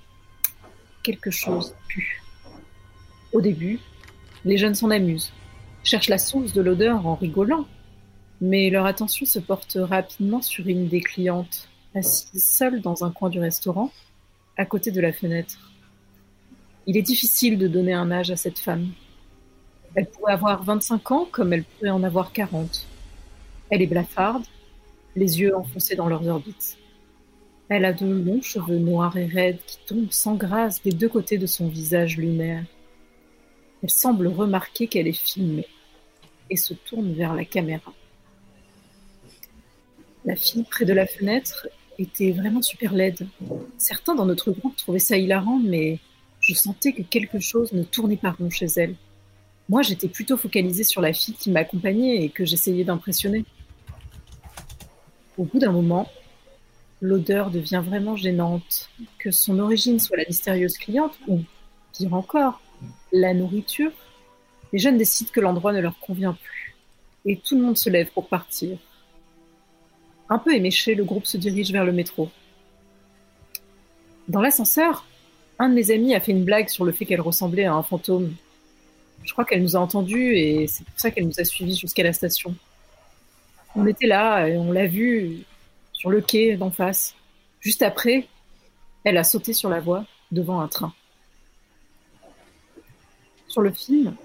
[1.03, 2.21] Quelque chose pue.
[3.31, 3.79] Au début,
[4.43, 5.33] les jeunes s'en amusent,
[5.83, 7.67] cherchent la source de l'odeur en rigolant,
[8.39, 13.29] mais leur attention se porte rapidement sur une des clientes, assise seule dans un coin
[13.29, 13.91] du restaurant,
[14.57, 15.71] à côté de la fenêtre.
[16.87, 18.89] Il est difficile de donner un âge à cette femme.
[19.95, 22.87] Elle pourrait avoir 25 ans comme elle pourrait en avoir 40.
[23.69, 24.43] Elle est blafarde,
[25.15, 26.77] les yeux enfoncés dans leurs orbites.
[27.69, 31.37] Elle a de longs cheveux noirs et raides qui tombent sans grâce des deux côtés
[31.37, 32.65] de son visage lunaire.
[33.83, 35.67] Elle semble remarquer qu'elle est filmée
[36.49, 37.93] et se tourne vers la caméra.
[40.25, 41.67] La fille près de la fenêtre
[41.97, 43.27] était vraiment super laide.
[43.77, 45.99] Certains dans notre groupe trouvaient ça hilarant, mais
[46.39, 48.95] je sentais que quelque chose ne tournait pas rond chez elle.
[49.71, 53.45] Moi, j'étais plutôt focalisée sur la fille qui m'accompagnait et que j'essayais d'impressionner.
[55.37, 56.11] Au bout d'un moment,
[56.99, 58.89] l'odeur devient vraiment gênante.
[59.17, 61.39] Que son origine soit la mystérieuse cliente, ou
[61.93, 62.59] pire encore,
[63.13, 63.93] la nourriture,
[64.73, 66.75] les jeunes décident que l'endroit ne leur convient plus.
[67.23, 68.77] Et tout le monde se lève pour partir.
[70.27, 72.29] Un peu éméché, le groupe se dirige vers le métro.
[74.27, 75.05] Dans l'ascenseur,
[75.59, 77.83] un de mes amis a fait une blague sur le fait qu'elle ressemblait à un
[77.83, 78.35] fantôme.
[79.23, 82.03] Je crois qu'elle nous a entendus et c'est pour ça qu'elle nous a suivis jusqu'à
[82.03, 82.55] la station.
[83.75, 85.43] On était là et on l'a vue
[85.93, 87.15] sur le quai d'en face.
[87.59, 88.27] Juste après,
[89.03, 90.93] elle a sauté sur la voie devant un train.
[93.47, 94.15] Sur le film,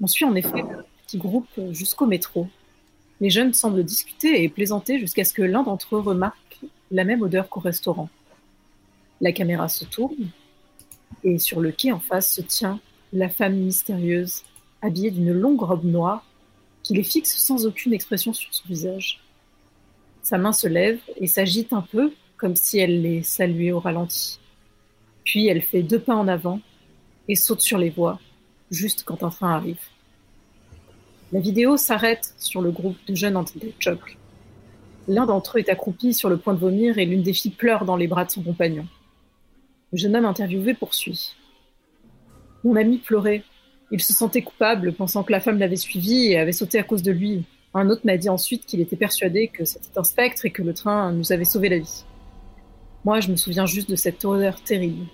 [0.00, 2.48] on suit en effet le petit groupe jusqu'au métro.
[3.20, 6.60] Les jeunes semblent discuter et plaisanter jusqu'à ce que l'un d'entre eux remarque
[6.90, 8.08] la même odeur qu'au restaurant.
[9.20, 10.30] La caméra se tourne
[11.22, 12.80] et sur le quai en face se tient
[13.12, 14.42] la femme mystérieuse,
[14.82, 16.24] habillée d'une longue robe noire,
[16.82, 19.20] qui les fixe sans aucune expression sur son visage.
[20.22, 24.38] Sa main se lève et s'agite un peu, comme si elle les saluait au ralenti.
[25.24, 26.60] Puis elle fait deux pas en avant
[27.28, 28.18] et saute sur les voies,
[28.70, 29.80] juste quand un train arrive.
[31.32, 34.16] La vidéo s'arrête sur le groupe de jeunes anti-choc.
[35.06, 37.84] L'un d'entre eux est accroupi sur le point de vomir et l'une des filles pleure
[37.84, 38.86] dans les bras de son compagnon.
[39.92, 41.34] Le jeune homme interviewé poursuit.
[42.64, 43.42] Mon ami pleurait.
[43.90, 47.02] Il se sentait coupable, pensant que la femme l'avait suivi et avait sauté à cause
[47.02, 47.44] de lui.
[47.74, 50.74] Un autre m'a dit ensuite qu'il était persuadé que c'était un spectre et que le
[50.74, 52.04] train nous avait sauvé la vie.
[53.04, 55.06] Moi, je me souviens juste de cette odeur terrible,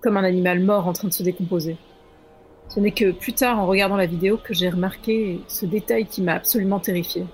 [0.00, 1.76] comme un animal mort en train de se décomposer.
[2.68, 6.22] Ce n'est que plus tard, en regardant la vidéo, que j'ai remarqué ce détail qui
[6.22, 7.24] m'a absolument terrifié.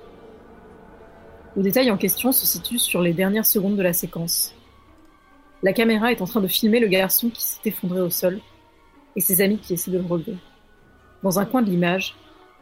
[1.55, 4.55] Le détail en question se situe sur les dernières secondes de la séquence.
[5.63, 8.41] La caméra est en train de filmer le garçon qui s'est effondré au sol
[9.17, 10.37] et ses amis qui essaient de le relever.
[11.23, 12.15] Dans un coin de l'image,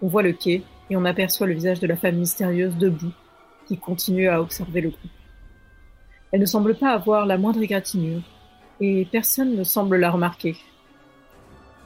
[0.02, 3.12] on voit le quai et on aperçoit le visage de la femme mystérieuse debout
[3.66, 5.10] qui continue à observer le groupe.
[6.32, 8.22] Elle ne semble pas avoir la moindre égratignure
[8.80, 10.56] et personne ne semble la remarquer.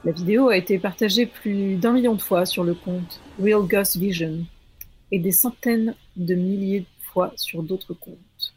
[0.05, 3.97] La vidéo a été partagée plus d'un million de fois sur le compte Real Ghost
[3.97, 4.45] Vision
[5.13, 8.55] et des centaines de milliers de fois sur d'autres comptes.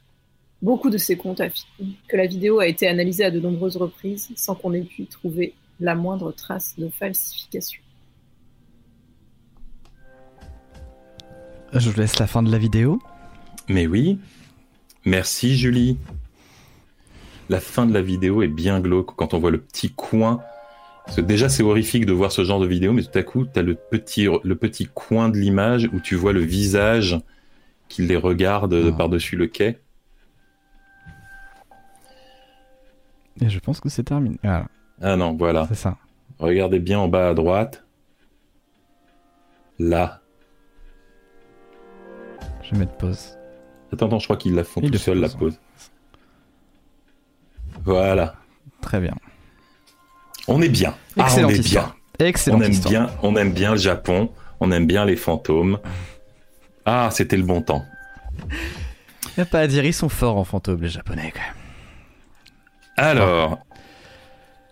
[0.62, 4.30] Beaucoup de ces comptes affirment que la vidéo a été analysée à de nombreuses reprises
[4.36, 7.82] sans qu'on ait pu trouver la moindre trace de falsification.
[11.74, 13.02] Je vous laisse la fin de la vidéo.
[13.68, 14.20] Mais oui.
[15.06, 15.98] Merci Julie.
[17.50, 20.42] La fin de la vidéo est bien glauque quand on voit le petit coin.
[21.06, 23.46] Parce que déjà c'est horrifique de voir ce genre de vidéo, mais tout à coup
[23.46, 27.20] tu as le petit, le petit coin de l'image où tu vois le visage
[27.90, 28.94] qui les regarde Oh.
[28.94, 29.80] par-dessus le quai.
[33.42, 34.38] Et je pense que c'est terminé.
[34.44, 34.68] Voilà,
[35.04, 35.66] Ah non, voilà.
[35.68, 35.98] c'est ça.
[36.40, 37.84] Regardez bien en bas à droite.
[39.80, 40.22] Là.
[42.62, 43.38] Je vais mettre pause.
[43.92, 45.60] Attends, attends, je crois qu'ils la font Ils tout seul la pause.
[47.84, 48.36] Voilà.
[48.82, 49.14] Très bien.
[50.48, 50.96] On est bien.
[51.18, 51.96] Ah, Excellente on est histoire.
[52.18, 52.28] bien.
[52.28, 52.92] Excellente on aime histoire.
[52.92, 54.32] bien, on aime bien le Japon.
[54.60, 55.80] On aime bien les fantômes.
[56.86, 57.84] Ah, c'était le bon temps.
[59.38, 61.54] Y a pas à dire, ils sont forts en fantôme, les japonais, quand même.
[62.96, 63.60] Alors,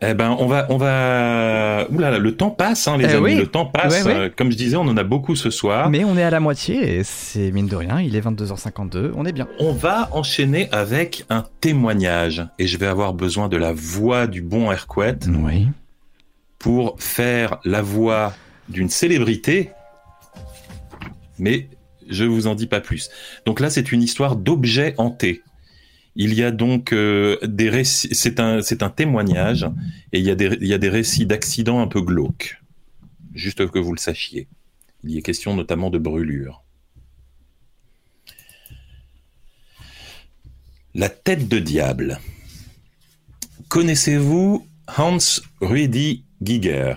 [0.04, 1.86] eh ben, on va, on va.
[1.91, 3.24] Ouh là là, le temps passe, hein, les Eh amis.
[3.24, 3.36] oui.
[3.36, 4.04] Le temps passe.
[4.04, 4.20] Ouais, ouais.
[4.20, 5.89] Euh, Comme je disais, on en a beaucoup ce soir.
[5.89, 9.26] Mais on est à la moitié et c'est mine de rien, il est 22h52, on
[9.26, 9.47] est bien.
[9.60, 14.41] On va enchaîner avec un témoignage, et je vais avoir besoin de la voix du
[14.41, 15.68] bon Erquet Oui.
[16.60, 18.34] pour faire la voix
[18.70, 19.70] d'une célébrité,
[21.39, 21.68] mais
[22.10, 23.10] je vous en dis pas plus.
[23.45, 25.41] Donc là, c'est une histoire d'objets hantés.
[26.16, 29.66] Il y a donc euh, des récits, c'est un, témoignage,
[30.12, 30.36] et il y a
[30.78, 32.62] des, récits d'accidents un peu glauques.
[33.34, 34.47] Juste que vous le sachiez.
[35.03, 36.64] Il y est question notamment de brûlures.
[40.93, 42.20] La tête de diable.
[43.70, 45.18] Connaissez-vous Hans
[45.62, 46.95] Ruedi Giger?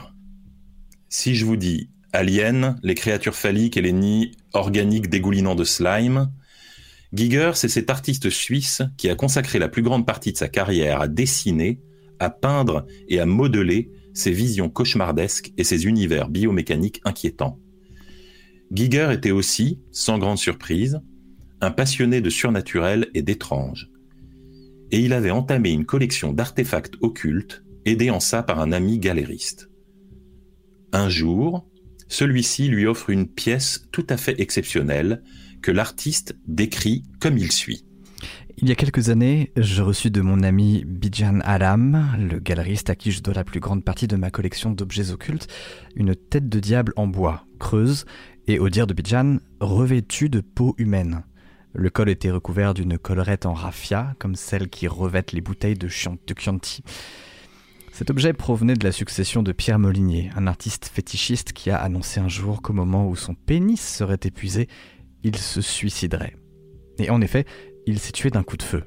[1.09, 6.33] Si je vous dis Alien, les créatures phalliques et les nids organiques dégoulinants de slime,
[7.15, 11.01] Giger, c'est cet artiste suisse qui a consacré la plus grande partie de sa carrière
[11.01, 11.81] à dessiner,
[12.19, 17.61] à peindre et à modeler ses visions cauchemardesques et ses univers biomécaniques inquiétants.
[18.73, 21.01] Giger était aussi, sans grande surprise,
[21.61, 23.91] un passionné de surnaturel et d'étrange.
[24.91, 29.71] Et il avait entamé une collection d'artefacts occultes, aidé en ça par un ami galériste.
[30.93, 31.65] Un jour,
[32.09, 35.23] celui-ci lui offre une pièce tout à fait exceptionnelle
[35.65, 37.87] que l'artiste décrit comme il suit.
[38.59, 42.95] Il y a quelques années, je reçus de mon ami Bijan Alam, le galeriste à
[42.95, 45.49] qui je dois la plus grande partie de ma collection d'objets occultes,
[45.97, 48.05] une tête de diable en bois, creuse,
[48.47, 51.25] et au dire de Bijan, revêtue de peau humaine.
[51.73, 55.87] Le col était recouvert d'une collerette en raffia, comme celle qui revêtent les bouteilles de,
[55.89, 56.83] de Chianti.
[57.91, 62.21] Cet objet provenait de la succession de Pierre Molinier, un artiste fétichiste qui a annoncé
[62.21, 64.69] un jour qu'au moment où son pénis serait épuisé,
[65.25, 66.37] il se suiciderait.
[66.99, 67.45] Et en effet,
[67.87, 68.85] il s'est tué d'un coup de feu.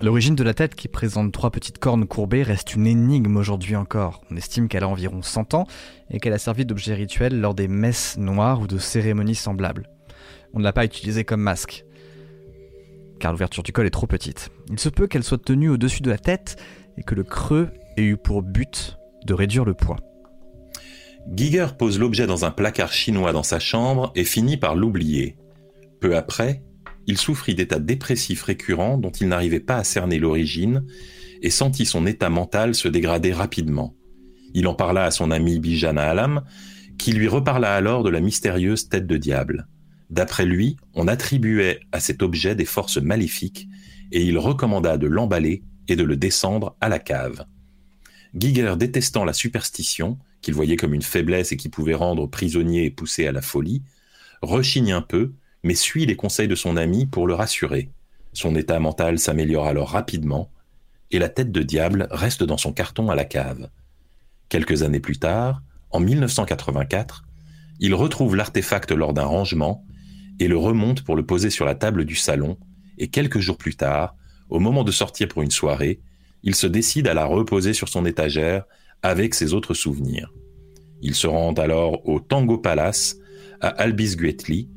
[0.00, 4.22] L'origine de la tête, qui présente trois petites cornes courbées, reste une énigme aujourd'hui encore.
[4.30, 5.66] On estime qu'elle a environ 100 ans
[6.10, 9.88] et qu'elle a servi d'objet rituel lors des messes noires ou de cérémonies semblables.
[10.54, 11.84] On ne l'a pas utilisée comme masque,
[13.18, 14.50] car l'ouverture du col est trop petite.
[14.70, 16.56] Il se peut qu'elle soit tenue au-dessus de la tête
[16.96, 19.98] et que le creux ait eu pour but de réduire le poids.
[21.34, 25.36] Giger pose l'objet dans un placard chinois dans sa chambre et finit par l'oublier.
[26.00, 26.62] Peu après,
[27.06, 30.84] il souffrit d'états dépressifs récurrents dont il n'arrivait pas à cerner l'origine
[31.42, 33.94] et sentit son état mental se dégrader rapidement.
[34.54, 36.44] Il en parla à son ami Bijana Alam,
[36.98, 39.68] qui lui reparla alors de la mystérieuse tête de diable.
[40.10, 43.68] D'après lui, on attribuait à cet objet des forces maléfiques
[44.10, 47.44] et il recommanda de l'emballer et de le descendre à la cave.
[48.34, 52.90] Giger détestant la superstition, qu'il voyait comme une faiblesse et qui pouvait rendre prisonnier et
[52.90, 53.82] pousser à la folie,
[54.42, 55.32] rechigne un peu
[55.62, 57.90] mais suit les conseils de son ami pour le rassurer.
[58.32, 60.50] Son état mental s'améliore alors rapidement,
[61.10, 63.68] et la tête de diable reste dans son carton à la cave.
[64.48, 67.24] Quelques années plus tard, en 1984,
[67.80, 69.84] il retrouve l'artefact lors d'un rangement
[70.40, 72.56] et le remonte pour le poser sur la table du salon,
[72.98, 74.14] et quelques jours plus tard,
[74.48, 76.00] au moment de sortir pour une soirée,
[76.42, 78.64] il se décide à la reposer sur son étagère
[79.02, 80.32] avec ses autres souvenirs.
[81.00, 83.16] Il se rend alors au Tango Palace
[83.60, 84.68] à Albisguetli,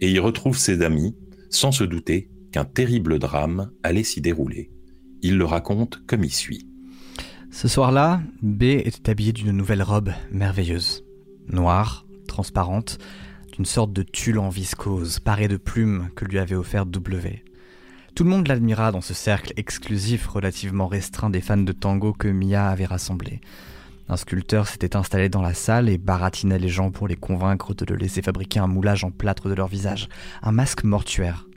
[0.00, 1.16] et y retrouve ses amis,
[1.50, 4.70] sans se douter qu'un terrible drame allait s'y dérouler.
[5.22, 6.68] Il le raconte comme il suit.
[7.50, 11.04] Ce soir-là, B était habillé d'une nouvelle robe merveilleuse.
[11.48, 12.98] Noire, transparente,
[13.52, 17.44] d'une sorte de tulle en viscose, parée de plumes que lui avait offert W.
[18.14, 22.28] Tout le monde l'admira dans ce cercle exclusif relativement restreint des fans de tango que
[22.28, 23.40] Mia avait rassemblés.
[24.08, 27.84] Un sculpteur s'était installé dans la salle et baratinait les gens pour les convaincre de
[27.84, 30.08] le laisser fabriquer un moulage en plâtre de leur visage,
[30.42, 31.48] un masque mortuaire.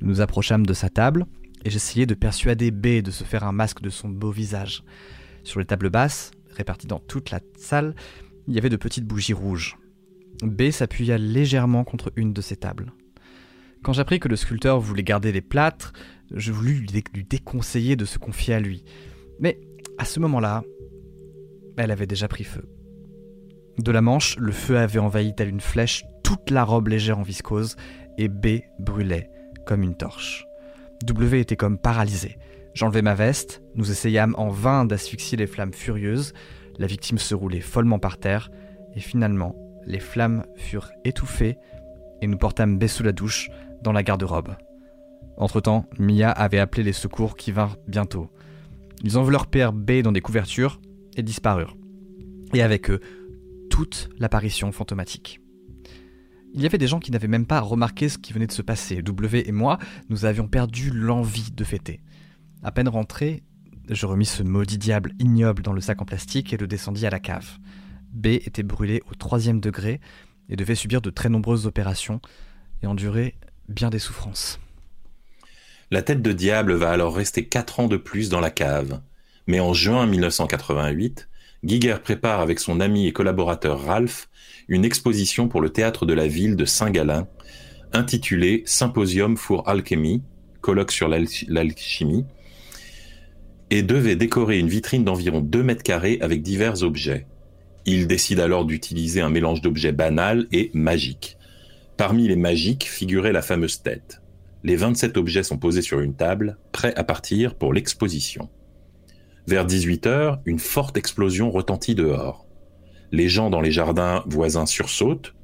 [0.00, 1.26] Nous nous approchâmes de sa table
[1.64, 4.82] et j'essayais de persuader B de se faire un masque de son beau visage.
[5.44, 7.94] Sur les tables basses, réparties dans toute la salle,
[8.48, 9.78] il y avait de petites bougies rouges.
[10.42, 12.92] B s'appuya légèrement contre une de ces tables.
[13.82, 15.92] Quand j'appris que le sculpteur voulais garder les plâtres,
[16.32, 18.84] je voulus lui déconseiller de se confier à lui.
[19.40, 19.58] Mais
[19.98, 20.62] à ce moment-là,
[21.76, 22.64] elle avait déjà pris feu.
[23.78, 27.22] De la manche, le feu avait envahi telle une flèche toute la robe légère en
[27.22, 27.76] viscose,
[28.18, 29.30] et B brûlait
[29.66, 30.46] comme une torche.
[31.04, 32.36] W était comme paralysé.
[32.74, 36.34] J'enlevai ma veste, nous essayâmes en vain d'asphyxier les flammes furieuses,
[36.78, 38.50] la victime se roulait follement par terre,
[38.94, 39.56] et finalement,
[39.86, 41.58] les flammes furent étouffées,
[42.20, 43.50] et nous portâmes B sous la douche,
[43.82, 44.56] dans la garde-robe.
[45.36, 48.30] Entre-temps, Mia avait appelé les secours qui vinrent bientôt.
[49.02, 50.80] Ils enveloppèrent B dans des couvertures,
[51.16, 51.76] et disparurent.
[52.54, 53.00] Et avec eux,
[53.70, 55.40] toute l'apparition fantomatique.
[56.54, 58.62] Il y avait des gens qui n'avaient même pas remarqué ce qui venait de se
[58.62, 59.02] passer.
[59.02, 59.78] W et moi,
[60.10, 62.00] nous avions perdu l'envie de fêter.
[62.62, 63.42] À peine rentré,
[63.88, 67.10] je remis ce maudit diable ignoble dans le sac en plastique et le descendis à
[67.10, 67.58] la cave.
[68.12, 70.00] B était brûlé au troisième degré
[70.50, 72.20] et devait subir de très nombreuses opérations
[72.82, 73.34] et endurer
[73.68, 74.58] bien des souffrances.
[75.90, 79.00] La tête de diable va alors rester quatre ans de plus dans la cave.
[79.46, 81.28] Mais en juin 1988,
[81.64, 84.28] Giger prépare avec son ami et collaborateur Ralph
[84.68, 87.28] une exposition pour le théâtre de la ville de Saint-Galin,
[87.92, 90.22] intitulée Symposium for Alchemy,
[90.60, 92.24] colloque sur l'alchimie,
[93.70, 97.26] et devait décorer une vitrine d'environ 2 mètres carrés avec divers objets.
[97.84, 101.36] Il décide alors d'utiliser un mélange d'objets banals et magiques.
[102.02, 104.22] Parmi les magiques figurait la fameuse tête.
[104.64, 108.48] Les 27 objets sont posés sur une table, prêts à partir pour l'exposition.
[109.46, 112.44] Vers 18 heures, une forte explosion retentit dehors.
[113.12, 115.36] Les gens dans les jardins voisins sursautent,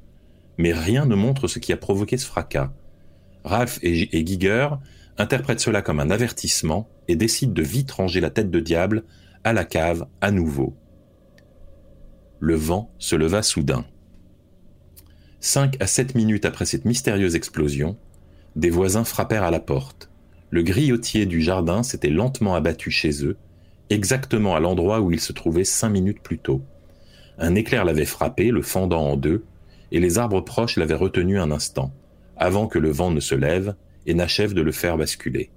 [0.57, 2.73] mais rien ne montre ce qui a provoqué ce fracas.
[3.45, 4.67] Ralph et, Giger
[5.17, 9.05] interprètent cela comme un avertissement et décident de vite ranger la tête de diable
[9.45, 10.75] à la cave à nouveau.
[12.41, 13.85] Le vent se leva soudain.
[15.41, 17.97] Cinq à sept minutes après cette mystérieuse explosion,
[18.55, 20.09] des voisins frappèrent à la porte.
[20.49, 23.37] Le grillotier du jardin s'était lentement abattu chez eux
[23.89, 26.61] exactement à l'endroit où il se trouvait cinq minutes plus tôt.
[27.37, 29.43] Un éclair l'avait frappé, le fendant en deux,
[29.91, 31.91] et les arbres proches l'avaient retenu un instant,
[32.37, 33.75] avant que le vent ne se lève
[34.05, 35.49] et n'achève de le faire basculer.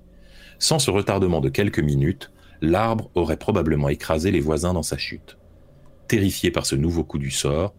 [0.58, 2.30] Sans ce retardement de quelques minutes,
[2.60, 5.36] l'arbre aurait probablement écrasé les voisins dans sa chute.
[6.08, 7.74] Terrifié par ce nouveau coup du sort,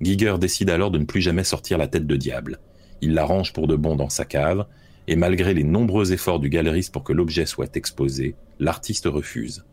[0.00, 2.58] Giger décide alors de ne plus jamais sortir la tête de diable.
[3.00, 4.66] Il la range pour de bon dans sa cave,
[5.06, 9.64] et malgré les nombreux efforts du galeriste pour que l'objet soit exposé, l'artiste refuse.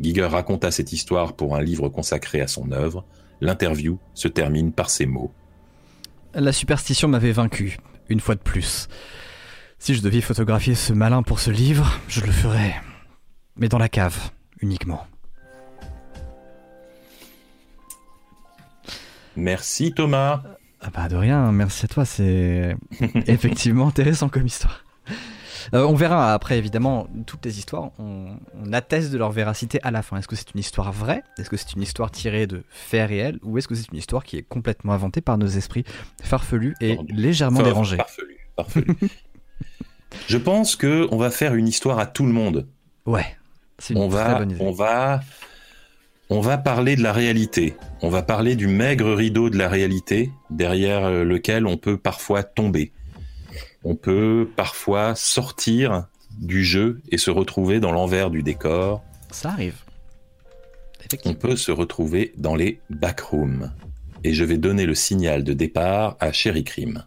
[0.00, 3.04] Giger raconta cette histoire pour un livre consacré à son œuvre.
[3.40, 5.32] L'interview se termine par ces mots.
[6.34, 8.88] La superstition m'avait vaincu, une fois de plus.
[9.78, 12.74] Si je devais photographier ce malin pour ce livre, je le ferais.
[13.56, 15.06] Mais dans la cave, uniquement.
[19.36, 20.42] Merci Thomas.
[20.80, 22.76] Ah bah de rien, merci à toi, c'est
[23.26, 24.84] effectivement intéressant comme histoire.
[25.74, 29.92] Euh, on verra après, évidemment, toutes les histoires, on, on atteste de leur véracité à
[29.92, 30.16] la fin.
[30.16, 31.22] Est-ce que c'est une histoire vraie?
[31.38, 33.38] Est-ce que c'est une histoire tirée de faits réels?
[33.44, 35.84] Ou est-ce que c'est une histoire qui est complètement inventée par nos esprits
[36.20, 37.14] farfelus et Pardon.
[37.14, 37.96] légèrement dérangés?
[37.96, 38.86] Farfelu, farfelu.
[40.26, 42.66] Je pense que on va faire une histoire à tout le monde.
[43.06, 43.36] Ouais,
[43.78, 44.60] c'est une On très va, bonne idée.
[44.60, 45.20] on va,
[46.30, 47.74] on va parler de la réalité.
[48.00, 52.42] On va parler du maigre rideau de la réalité derrière euh, lequel on peut parfois
[52.42, 52.92] tomber.
[53.84, 56.06] On peut parfois sortir
[56.40, 59.02] du jeu et se retrouver dans l'envers du décor.
[59.30, 59.76] Ça arrive.
[61.24, 63.72] On peut se retrouver dans les backrooms.
[64.24, 67.04] Et je vais donner le signal de départ à Sherry Crime.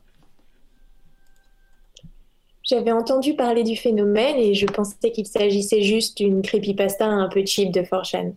[2.64, 7.46] J'avais entendu parler du phénomène et je pensais qu'il s'agissait juste d'une creepypasta un peu
[7.46, 8.34] cheap de 4chan.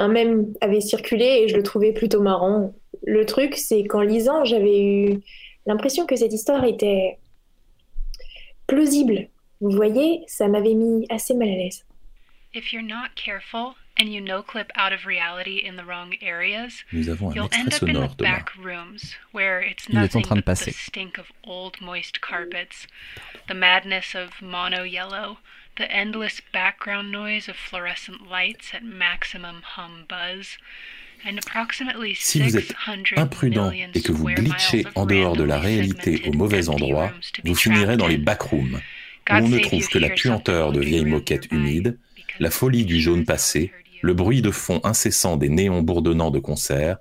[0.00, 2.72] Un mème avait circulé et je le trouvais plutôt marrant.
[3.04, 5.20] Le truc, c'est qu'en lisant, j'avais eu
[5.66, 7.18] l'impression que cette histoire était
[8.66, 9.28] plausible.
[9.60, 11.84] Vous voyez, ça m'avait mis assez mal à l'aise.
[12.54, 16.84] If you're not careful and you no clip out of reality in the wrong areas,
[16.92, 18.30] Nous avons un you'll extrait end up in sonore, the Thomas.
[18.38, 20.70] back rooms where it's Il est en train de passer.
[20.72, 21.18] stink
[25.78, 30.58] the endless background noise of fluorescent lights at maximum hum buzz,
[31.24, 35.58] and approximately Si vous êtes 600 imprudent et que vous glitchez en dehors de la
[35.58, 37.12] réalité au mauvais endroit,
[37.44, 38.80] vous finirez dans les backrooms,
[39.30, 41.96] où on ne trouve que la puanteur de vieilles moquettes humides,
[42.40, 43.72] la folie du jaune passé,
[44.02, 46.98] le bruit de fond incessant des néons bourdonnants de concert,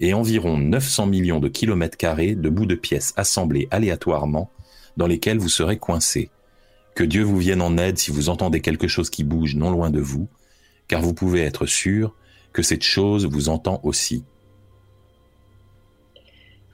[0.00, 4.50] et environ 900 millions de kilomètres carrés de bouts de pièces assemblés aléatoirement
[4.96, 6.30] dans lesquels vous serez coincé.
[6.96, 9.90] Que Dieu vous vienne en aide si vous entendez quelque chose qui bouge non loin
[9.90, 10.28] de vous,
[10.88, 12.14] car vous pouvez être sûr
[12.54, 14.24] que cette chose vous entend aussi.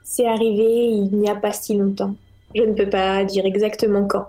[0.01, 2.15] C'est arrivé il n'y a pas si longtemps.
[2.55, 4.27] Je ne peux pas dire exactement quand.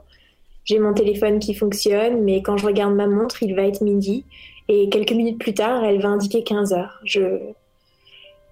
[0.64, 4.24] J'ai mon téléphone qui fonctionne, mais quand je regarde ma montre, il va être midi.
[4.66, 6.99] Et quelques minutes plus tard, elle va indiquer 15 heures.
[7.05, 7.38] Je,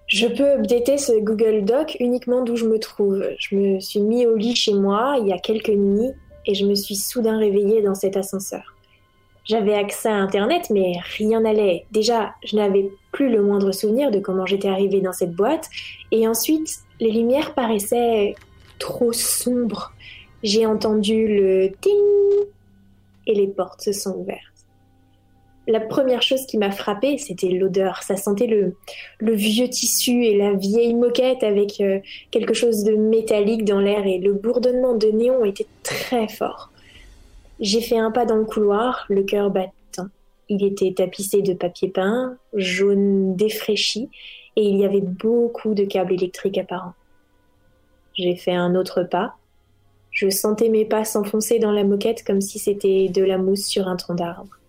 [0.07, 3.21] je peux updater ce Google Doc uniquement d'où je me trouve.
[3.37, 6.13] Je me suis mis au lit chez moi il y a quelques nuits
[6.45, 8.75] et je me suis soudain réveillée dans cet ascenseur.
[9.45, 11.85] J'avais accès à Internet, mais rien n'allait.
[11.91, 15.69] Déjà, je n'avais plus le moindre souvenir de comment j'étais arrivée dans cette boîte.
[16.11, 18.35] Et ensuite, les lumières paraissaient
[18.79, 19.91] trop sombres.
[20.43, 22.47] J'ai entendu le ting
[23.27, 24.52] et les portes se sont ouvertes.
[25.65, 28.03] La première chose qui m'a frappée, c'était l'odeur.
[28.03, 28.75] Ça sentait le,
[29.21, 31.99] vieux tissu et la vieille moquette avec euh,
[32.31, 36.69] quelque chose de métallique dans l'air et le bourdonnement de néon était très fort.
[37.61, 40.07] J'ai fait un pas dans le couloir, le cœur battant.
[40.49, 44.09] Il était tapissé de papier peint, jaune défraîchi,
[44.57, 46.93] et il y avait beaucoup de câbles électriques apparents.
[48.15, 49.35] J'ai fait un autre pas.
[50.11, 53.87] Je sentais mes pas s'enfoncer dans la moquette comme si c'était de la mousse sur
[53.87, 54.59] un tronc d'arbre.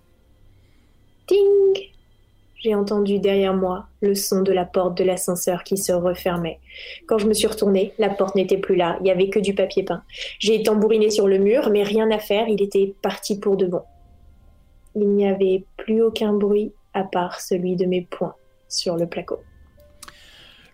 [1.26, 1.90] Ting
[2.56, 6.60] J'ai entendu derrière moi le son de la porte de l'ascenseur qui se refermait.
[7.06, 9.54] Quand je me suis retournée, la porte n'était plus là, il y avait que du
[9.54, 10.02] papier peint.
[10.38, 13.82] J'ai tambouriné sur le mur, mais rien à faire, il était parti pour de bon.
[14.94, 18.34] Il n'y avait plus aucun bruit à part celui de mes poings
[18.68, 19.40] sur le placo.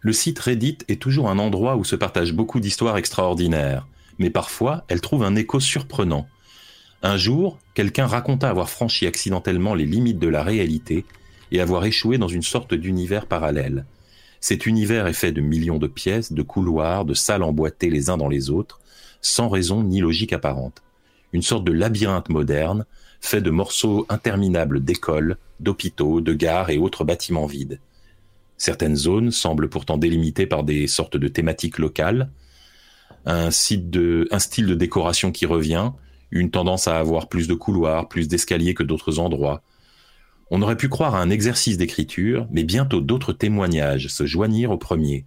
[0.01, 3.86] Le site Reddit est toujours un endroit où se partagent beaucoup d'histoires extraordinaires,
[4.18, 6.26] mais parfois elles trouvent un écho surprenant.
[7.03, 11.07] Un jour, quelqu'un raconta avoir franchi accidentellement les limites de la réalité
[11.51, 13.86] et avoir échoué dans une sorte d'univers parallèle.
[14.40, 18.16] Cet univers est fait de millions de pièces, de couloirs, de salles emboîtées les uns
[18.16, 18.80] dans les autres,
[19.22, 20.82] sans raison ni logique apparente.
[21.32, 22.84] Une sorte de labyrinthe moderne,
[23.20, 27.78] fait de morceaux interminables d'écoles, d'hôpitaux, de gares et autres bâtiments vides.
[28.57, 32.30] Certaines zones semblent pourtant délimitées par des sortes de thématiques locales,
[33.26, 35.92] un, un style de décoration qui revient,
[36.30, 39.62] une tendance à avoir plus de couloirs, plus d'escaliers que d'autres endroits.
[40.50, 44.78] On aurait pu croire à un exercice d'écriture, mais bientôt d'autres témoignages se joignirent au
[44.78, 45.24] premier.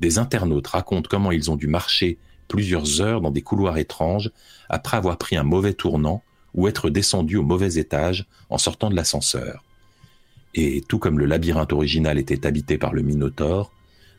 [0.00, 2.18] Des internautes racontent comment ils ont dû marcher
[2.48, 4.30] plusieurs heures dans des couloirs étranges
[4.68, 6.22] après avoir pris un mauvais tournant
[6.54, 9.64] ou être descendus au mauvais étage en sortant de l'ascenseur.
[10.54, 13.72] Et tout comme le labyrinthe original était habité par le Minotaure,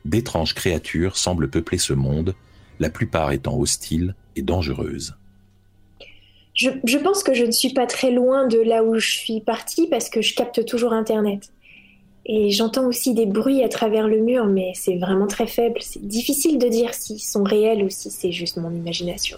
[0.03, 2.35] d'étranges créatures semblent peupler ce monde,
[2.79, 5.15] la plupart étant hostiles et dangereuses.
[6.55, 9.87] Je, pense que je ne suis pas très loin de là où je suis partie
[9.87, 11.51] parce que je capte toujours Internet.
[12.25, 15.79] Et j'entends aussi des bruits à travers le mur, mais c'est vraiment très faible.
[15.81, 19.37] C'est difficile de dire s'ils sont réels ou si c'est juste mon imagination.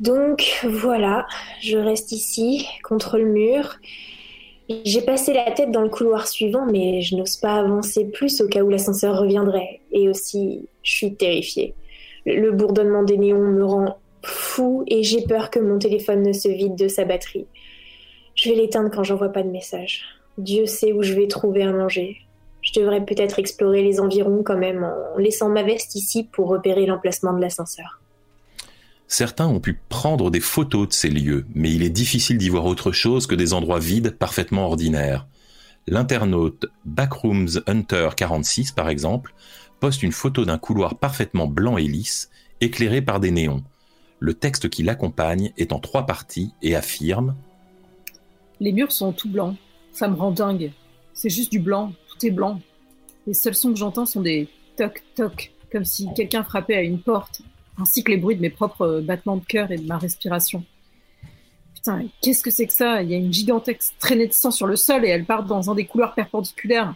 [0.00, 1.26] Donc voilà,
[1.60, 3.76] je reste ici, contre le mur.
[4.84, 8.48] J'ai passé la tête dans le couloir suivant, mais je n'ose pas avancer plus au
[8.48, 9.80] cas où l'ascenseur reviendrait.
[9.92, 11.74] Et aussi, je suis terrifiée.
[12.24, 16.48] Le bourdonnement des néons me rend fou et j'ai peur que mon téléphone ne se
[16.48, 17.46] vide de sa batterie.
[18.34, 20.04] Je vais l'éteindre quand j'envoie pas de message.
[20.38, 22.18] Dieu sait où je vais trouver à manger.
[22.62, 26.86] Je devrais peut-être explorer les environs quand même en laissant ma veste ici pour repérer
[26.86, 28.00] l'emplacement de l'ascenseur.
[29.08, 32.66] Certains ont pu prendre des photos de ces lieux, mais il est difficile d'y voir
[32.66, 35.26] autre chose que des endroits vides parfaitement ordinaires.
[35.88, 39.34] L'internaute Backrooms Hunter 46, par exemple,
[39.80, 43.64] poste une photo d'un couloir parfaitement blanc et lisse, éclairé par des néons.
[44.22, 47.34] Le texte qui l'accompagne est en trois parties et affirme
[48.60, 49.56] Les murs sont tout blancs.
[49.92, 50.72] Ça me rend dingue.
[51.14, 51.94] C'est juste du blanc.
[52.10, 52.60] Tout est blanc.
[53.26, 57.40] Les seuls sons que j'entends sont des toc-toc, comme si quelqu'un frappait à une porte,
[57.78, 60.64] ainsi que les bruits de mes propres battements de cœur et de ma respiration.
[61.74, 63.02] Putain, qu'est-ce que c'est que ça?
[63.02, 65.70] Il y a une gigantesque traînée de sang sur le sol et elle part dans
[65.70, 66.94] un des couloirs perpendiculaires.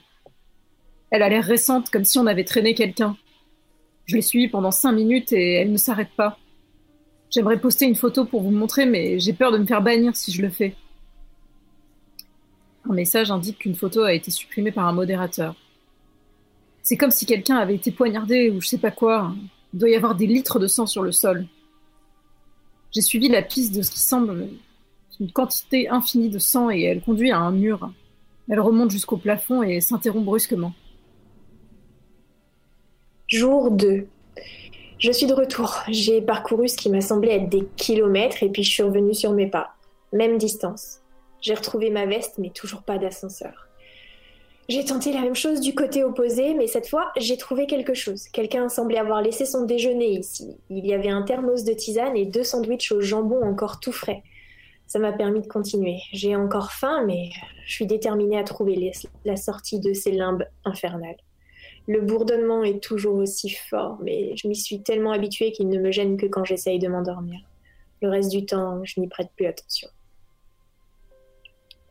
[1.11, 3.17] Elle a l'air récente, comme si on avait traîné quelqu'un.
[4.05, 6.37] Je l'ai suivie pendant cinq minutes et elle ne s'arrête pas.
[7.35, 10.31] J'aimerais poster une photo pour vous montrer, mais j'ai peur de me faire bannir si
[10.31, 10.77] je le fais.
[12.89, 15.57] Un message indique qu'une photo a été supprimée par un modérateur.
[16.85, 19.35] C'est comme si quelqu'un avait été poignardé ou je sais pas quoi.
[19.73, 21.45] Il doit y avoir des litres de sang sur le sol.
[22.93, 24.47] J'ai suivi la piste de ce qui semble
[25.19, 27.93] une quantité infinie de sang et elle conduit à un mur.
[28.49, 30.73] Elle remonte jusqu'au plafond et s'interrompt brusquement.
[33.27, 34.07] Jour 2.
[34.99, 35.83] Je suis de retour.
[35.89, 39.33] J'ai parcouru ce qui m'a semblé être des kilomètres et puis je suis revenue sur
[39.33, 39.75] mes pas.
[40.13, 41.01] Même distance.
[41.41, 43.69] J'ai retrouvé ma veste, mais toujours pas d'ascenseur.
[44.69, 48.29] J'ai tenté la même chose du côté opposé, mais cette fois, j'ai trouvé quelque chose.
[48.29, 50.57] Quelqu'un semblait avoir laissé son déjeuner ici.
[50.71, 54.23] Il y avait un thermos de tisane et deux sandwichs au jambon encore tout frais.
[54.87, 55.99] Ça m'a permis de continuer.
[56.13, 57.29] J'ai encore faim, mais
[57.67, 58.93] je suis déterminée à trouver
[59.25, 61.17] la sortie de ces limbes infernales.
[61.87, 65.91] Le bourdonnement est toujours aussi fort, mais je m'y suis tellement habituée qu'il ne me
[65.91, 67.41] gêne que quand j'essaye de m'endormir.
[68.01, 69.89] Le reste du temps, je n'y prête plus attention.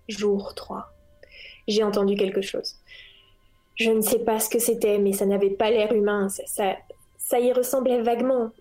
[0.08, 0.91] Jour 3.
[1.68, 2.76] J'ai entendu quelque chose.
[3.76, 6.28] Je ne sais pas ce que c'était, mais ça n'avait pas l'air humain.
[6.30, 6.76] Ça,
[7.18, 8.52] ça, y ressemblait vaguement.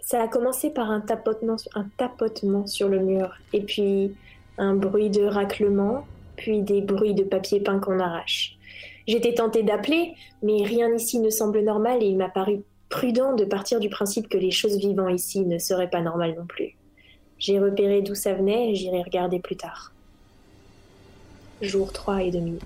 [0.00, 4.14] Ça a commencé par un tapotement, un tapotement sur le mur, et puis
[4.58, 6.06] un bruit de raclement,
[6.36, 8.58] puis des bruits de papier peint qu'on arrache.
[9.06, 13.44] J'étais tentée d'appeler, mais rien ici ne semble normal et il m'a paru prudent de
[13.44, 16.76] partir du principe que les choses vivant ici ne seraient pas normales non plus.
[17.38, 19.92] J'ai repéré d'où ça venait et j'irai regarder plus tard.
[21.60, 22.58] Jour 3 et demi.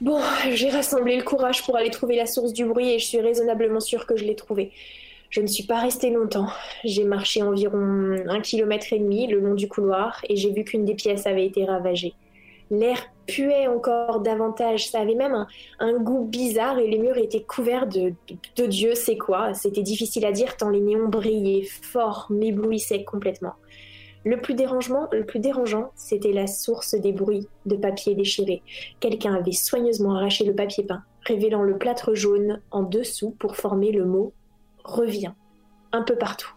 [0.00, 0.20] Bon,
[0.52, 3.80] j'ai rassemblé le courage pour aller trouver la source du bruit et je suis raisonnablement
[3.80, 4.72] sûre que je l'ai trouvée.
[5.30, 6.48] Je ne suis pas restée longtemps.
[6.84, 10.84] J'ai marché environ un kilomètre et demi le long du couloir et j'ai vu qu'une
[10.84, 12.14] des pièces avait été ravagée.
[12.70, 14.90] L'air puait encore davantage.
[14.90, 15.46] Ça avait même
[15.78, 18.12] un, goût bizarre et les murs étaient couverts de,
[18.56, 19.54] de Dieu sait quoi.
[19.54, 23.54] C'était difficile à dire tant les néons brillaient fort, m'éblouissaient complètement.
[24.26, 28.60] Le plus, dérangement, le plus dérangeant, c'était la source des bruits de papier déchiré.
[28.98, 33.92] Quelqu'un avait soigneusement arraché le papier peint, révélant le plâtre jaune en dessous pour former
[33.92, 34.32] le mot
[34.82, 35.32] revient
[35.92, 36.55] un peu partout.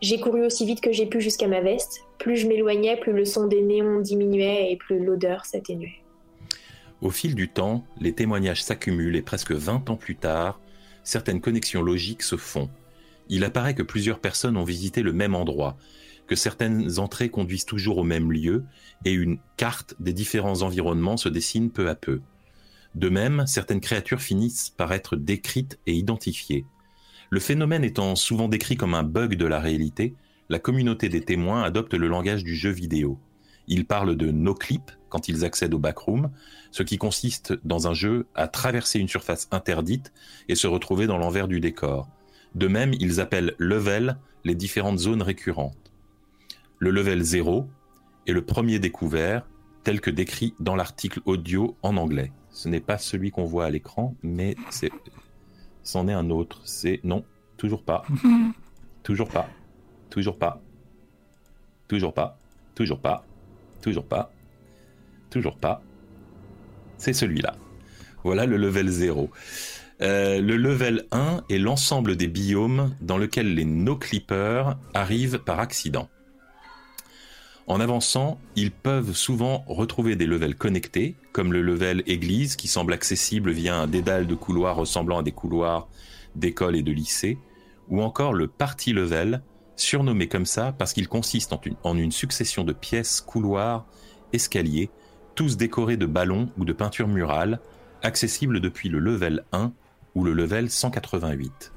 [0.00, 2.02] J'ai couru aussi vite que j'ai pu jusqu'à ma veste.
[2.18, 6.02] Plus je m'éloignais, plus le son des néons diminuait et plus l'odeur s'atténuait.
[7.00, 10.60] Au fil du temps, les témoignages s'accumulent et presque 20 ans plus tard,
[11.02, 12.68] certaines connexions logiques se font.
[13.28, 15.76] Il apparaît que plusieurs personnes ont visité le même endroit,
[16.26, 18.64] que certaines entrées conduisent toujours au même lieu,
[19.04, 22.20] et une carte des différents environnements se dessine peu à peu.
[22.94, 26.66] De même, certaines créatures finissent par être décrites et identifiées.
[27.32, 30.14] Le phénomène étant souvent décrit comme un bug de la réalité,
[30.48, 33.20] la communauté des témoins adopte le langage du jeu vidéo.
[33.68, 36.30] Ils parlent de no-clip quand ils accèdent au backroom,
[36.72, 40.12] ce qui consiste dans un jeu à traverser une surface interdite
[40.48, 42.08] et se retrouver dans l'envers du décor.
[42.56, 45.92] De même, ils appellent level les différentes zones récurrentes.
[46.80, 47.68] Le level 0
[48.26, 49.46] est le premier découvert,
[49.84, 52.32] tel que décrit dans l'article audio en anglais.
[52.50, 54.90] Ce n'est pas celui qu'on voit à l'écran, mais c'est
[55.82, 56.60] c'en est un autre.
[56.64, 57.24] C'est non,
[57.56, 58.04] toujours pas.
[59.02, 59.48] toujours pas.
[60.10, 60.60] Toujours pas.
[61.88, 62.38] Toujours pas.
[62.74, 63.24] Toujours pas.
[63.80, 64.32] Toujours pas.
[65.30, 65.82] Toujours pas.
[66.98, 67.56] C'est celui-là.
[68.24, 69.30] Voilà le level 0.
[70.02, 76.08] Euh, le level 1 est l'ensemble des biomes dans lequel les no-clippers arrivent par accident.
[77.70, 82.92] En avançant, ils peuvent souvent retrouver des levels connectés, comme le level église qui semble
[82.92, 85.86] accessible via un dédale de couloirs ressemblant à des couloirs
[86.34, 87.38] d'école et de lycée,
[87.88, 89.40] ou encore le party level,
[89.76, 93.86] surnommé comme ça parce qu'il consiste en une, en une succession de pièces, couloirs,
[94.32, 94.90] escaliers,
[95.36, 97.60] tous décorés de ballons ou de peintures murales,
[98.02, 99.72] accessibles depuis le level 1
[100.16, 101.72] ou le level 188.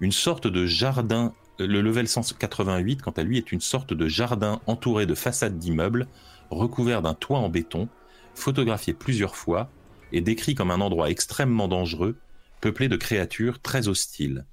[0.00, 4.60] Une sorte de jardin, le level 188 quant à lui est une sorte de jardin
[4.66, 6.08] entouré de façades d'immeubles,
[6.50, 7.88] recouvert d'un toit en béton,
[8.34, 9.70] photographié plusieurs fois
[10.12, 12.16] et décrit comme un endroit extrêmement dangereux,
[12.60, 14.46] peuplé de créatures très hostiles.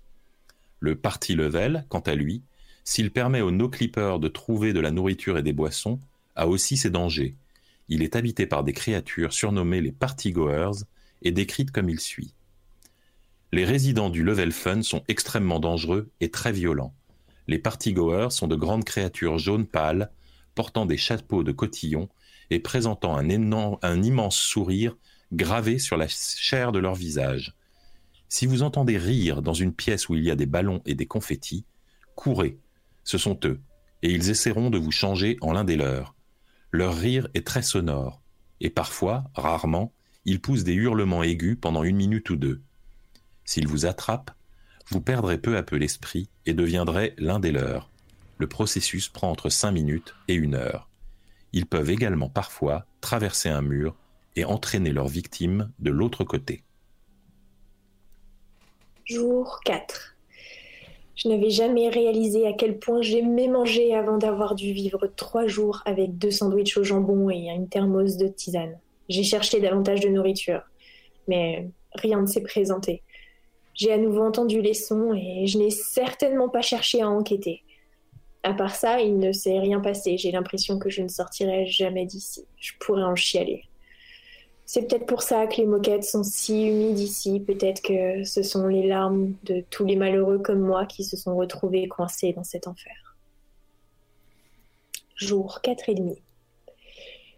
[0.80, 2.44] Le party level, quant à lui,
[2.84, 6.00] s'il permet aux no-clippers de trouver de la nourriture et des boissons,
[6.36, 7.36] a aussi ses dangers.
[7.90, 10.84] Il est habité par des créatures surnommées les partygoers
[11.22, 12.34] et décrites comme il suit.
[13.54, 16.96] Les résidents du level fun sont extrêmement dangereux et très violents.
[17.48, 20.10] Les partygoers sont de grandes créatures jaunes pâles,
[20.56, 22.08] portant des chapeaux de cotillon
[22.50, 24.96] et présentant un, immense sourire
[25.34, 27.54] gravé sur la chair de leur visage.
[28.30, 31.06] Si vous entendez rire dans une pièce où il y a des ballons et des
[31.06, 31.66] confettis,
[32.16, 32.58] courez,
[33.04, 33.60] ce sont eux,
[34.02, 36.16] et ils essaieront de vous changer en l'un des leurs.
[36.72, 38.22] Leur rire est très sonore,
[38.62, 39.94] et parfois, rarement,
[40.24, 42.62] ils poussent des hurlements aigus pendant une minute ou deux.
[43.52, 44.32] S'ils vous attrapent,
[44.92, 47.90] vous perdrez peu à peu l'esprit et deviendrez l'un des leurs.
[48.38, 50.88] Le processus prend entre cinq minutes et une heure.
[51.52, 53.98] Ils peuvent également parfois traverser un mur
[54.38, 56.64] et entraîner leur victime de l'autre côté.
[59.04, 60.16] Jour 4.
[61.18, 65.82] Je n'avais jamais réalisé à quel point j'aimais manger avant d'avoir dû vivre trois jours
[65.86, 68.80] avec deux sandwichs au jambon et une thermos de tisane.
[69.10, 70.62] J'ai cherché davantage de nourriture,
[71.28, 73.04] mais rien ne s'est présenté.
[73.74, 77.64] J'ai à nouveau entendu les sons et je n'ai certainement pas cherché à enquêter.
[78.44, 80.18] À part ça, il ne s'est rien passé.
[80.18, 82.46] J'ai l'impression que je ne sortirai jamais d'ici.
[82.58, 83.66] Je pourrais en chialer.
[84.66, 87.40] C'est peut-être pour ça que les moquettes sont si humides ici.
[87.40, 91.36] Peut-être que ce sont les larmes de tous les malheureux comme moi qui se sont
[91.36, 93.18] retrouvés coincés dans cet enfer.
[95.16, 96.22] Jour 4 et demi.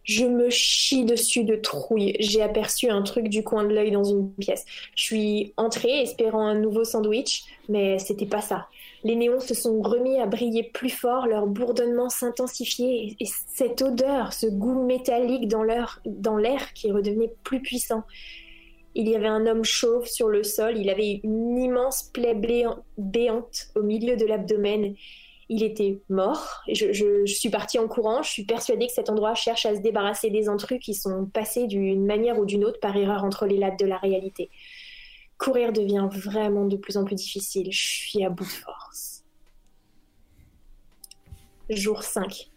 [0.04, 2.16] Je me chie dessus de trouille.
[2.20, 4.66] J'ai aperçu un truc du coin de l'œil dans une pièce.
[4.96, 8.68] Je suis entrée espérant un nouveau sandwich, mais c'était pas ça.
[9.06, 14.32] Les néons se sont remis à briller plus fort, leur bourdonnement s'intensifiait et cette odeur,
[14.32, 18.04] ce goût métallique dans l'air dans l'air qui redevenait plus puissant.
[18.96, 22.36] Il y avait un homme chauve sur le sol, il avait une immense plaie
[22.98, 24.96] béante au milieu de l'abdomen
[25.54, 26.64] il était mort.
[26.68, 28.24] Je, je, suis partie en courant.
[28.24, 31.68] Je suis persuadée que cet endroit cherche à se débarrasser des intrus qui sont passés
[31.68, 34.50] d'une manière ou d'une autre par erreur entre les lattes de la réalité.
[35.38, 37.72] Courir devient vraiment de plus en plus difficile.
[37.72, 39.24] Je suis à bout de force.
[41.70, 42.50] Jour 5.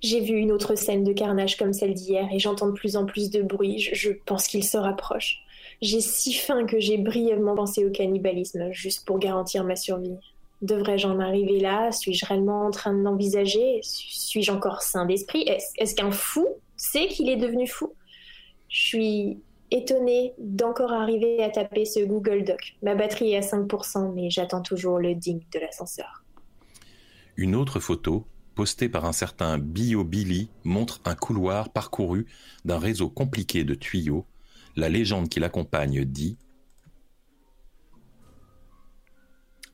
[0.00, 3.06] J'ai vu une autre scène de carnage comme celle d'hier et j'entends de plus en
[3.06, 3.80] plus de bruit.
[3.80, 5.42] Je, je pense qu'il se rapproche.
[5.82, 10.16] J'ai si faim que j'ai brièvement pensé au cannibalisme, juste pour garantir ma survie.
[10.62, 11.90] Devrais-je en arriver là?
[11.90, 13.80] Suis-je réellement en train de l'envisager?
[13.82, 15.42] Suis-je encore sain d'esprit?
[15.48, 16.46] Est-ce qu'un fou
[16.76, 17.94] sait qu'il est devenu fou?
[18.68, 19.38] Je suis
[19.70, 22.76] étonnée d'encore arriver à taper ce Google Doc.
[22.82, 26.24] Ma batterie est à 5%, mais j'attends toujours le ding de l'ascenseur.
[27.36, 32.26] Une autre photo, postée par un certain Bio Billy, montre un couloir parcouru
[32.64, 34.26] d'un réseau compliqué de tuyaux.
[34.76, 36.36] La légende qui l'accompagne dit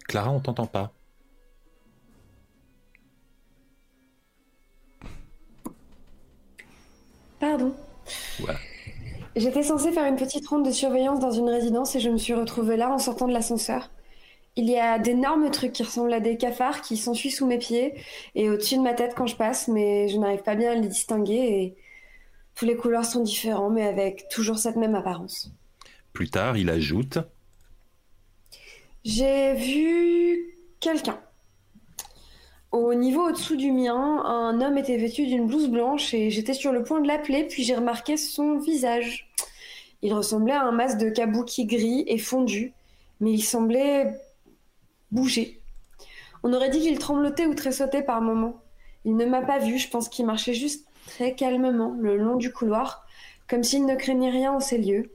[0.09, 0.93] Clara, on t'entend pas.
[7.41, 7.75] Pardon.
[8.41, 8.59] Voilà.
[9.35, 12.33] J'étais censée faire une petite ronde de surveillance dans une résidence et je me suis
[12.33, 13.91] retrouvée là en sortant de l'ascenseur.
[14.59, 17.95] Il y a d'énormes trucs qui ressemblent à des cafards qui s'enfuient sous mes pieds
[18.35, 20.89] et au-dessus de ma tête quand je passe, mais je n'arrive pas bien à les
[20.89, 21.77] distinguer et
[22.55, 25.53] tous les couleurs sont différents, mais avec toujours cette même apparence.
[26.15, 27.19] Plus tard, il ajoute
[29.09, 31.21] J'ai vu quelqu'un.
[32.73, 36.73] Au niveau au-dessous du mien, un homme était vêtu d'une blouse blanche et j'étais sur
[36.73, 39.31] le point de l'appeler, puis j'ai remarqué son visage.
[40.03, 42.73] Il ressemblait à un masque de kabuki gris et fondu,
[43.21, 44.13] mais il semblait
[45.13, 45.61] bouger.
[46.43, 48.61] On aurait dit qu'il tremblotait ou tressautait par moments.
[49.05, 52.53] Il ne m'a pas vu, je pense qu'il marchait juste très calmement le long du
[52.53, 53.07] couloir,
[53.47, 55.13] comme s'il ne craignait rien en ces lieux.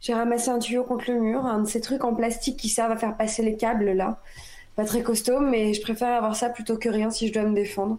[0.00, 2.92] J'ai ramassé un tuyau contre le mur, un de ces trucs en plastique qui servent
[2.92, 4.20] à faire passer les câbles là.
[4.76, 7.54] Pas très costaud, mais je préfère avoir ça plutôt que rien si je dois me
[7.54, 7.98] défendre.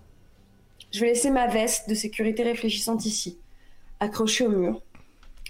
[0.92, 3.40] Je vais laisser ma veste de sécurité réfléchissante ici,
[4.00, 4.82] accrochée au mur.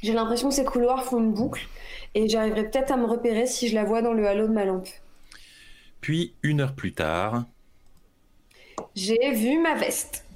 [0.02, 1.68] J'ai l'impression que ces couloirs font une boucle,
[2.16, 4.66] et j'arriverai peut-être à me repérer si je la vois dans le halo de ma
[4.66, 4.88] lampe.
[6.02, 7.46] Puis, une heure plus tard,
[8.96, 10.27] J'ai vu ma veste.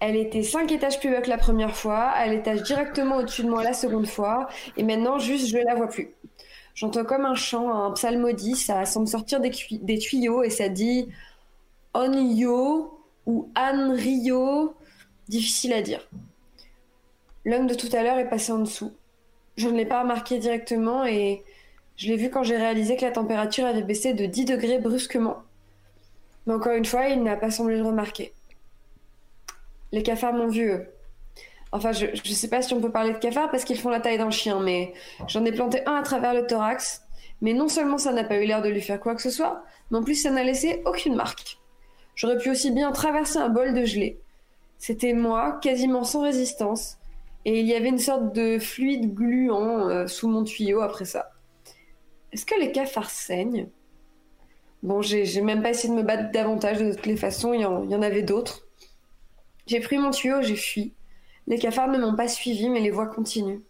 [0.00, 3.50] Elle était cinq étages plus bas que la première fois, à l'étage directement au-dessus de
[3.50, 6.14] moi la seconde fois, et maintenant juste je ne la vois plus.
[6.74, 11.08] J'entends comme un chant, un psalmodie, ça semble sortir des tuyaux et ça dit
[11.94, 14.74] Onyo ou Anrio,
[15.28, 16.08] difficile à dire.
[17.44, 18.92] L'homme de tout à l'heure est passé en dessous.
[19.56, 21.42] Je ne l'ai pas remarqué directement et
[21.96, 25.42] je l'ai vu quand j'ai réalisé que la température avait baissé de 10 degrés brusquement.
[26.46, 28.32] Mais encore une fois, il n'a pas semblé le remarquer.
[29.92, 30.72] Les cafards m'ont vu.
[31.72, 34.00] Enfin, je, je sais pas si on peut parler de cafards parce qu'ils font la
[34.00, 34.92] taille d'un chien, mais
[35.28, 37.02] j'en ai planté un à travers le thorax.
[37.40, 39.64] Mais non seulement ça n'a pas eu l'air de lui faire quoi que ce soit,
[39.90, 41.58] mais en plus ça n'a laissé aucune marque.
[42.14, 44.20] J'aurais pu aussi bien traverser un bol de gelée.
[44.78, 46.98] C'était moi, quasiment sans résistance,
[47.44, 51.30] et il y avait une sorte de fluide gluant euh, sous mon tuyau après ça.
[52.32, 53.68] Est-ce que les cafards saignent?
[54.82, 57.64] Bon, j'ai même pas essayé de me battre davantage de toutes les façons, il y
[57.64, 58.66] en avait d'autres.
[59.70, 60.94] J'ai pris mon tuyau, j'ai fui.
[61.46, 63.60] Les cafards ne m'ont pas suivi, mais les voix continuent.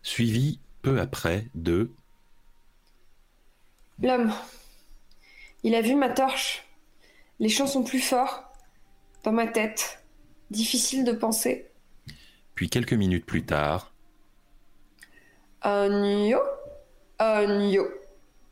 [0.00, 1.90] Suivi peu après de
[4.00, 4.32] L'homme.
[5.64, 6.64] Il a vu ma torche.
[7.40, 8.44] Les chants sont plus forts.
[9.24, 10.04] Dans ma tête.
[10.52, 11.68] Difficile de penser.
[12.54, 13.92] Puis quelques minutes plus tard,
[15.62, 16.38] Anyo.
[17.18, 17.88] Anyo.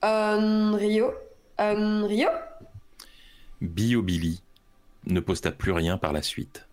[0.02, 1.12] Anrio.
[1.58, 2.28] Anrio.
[3.60, 4.42] Bio-Billy
[5.06, 6.66] ne posta plus rien par la suite.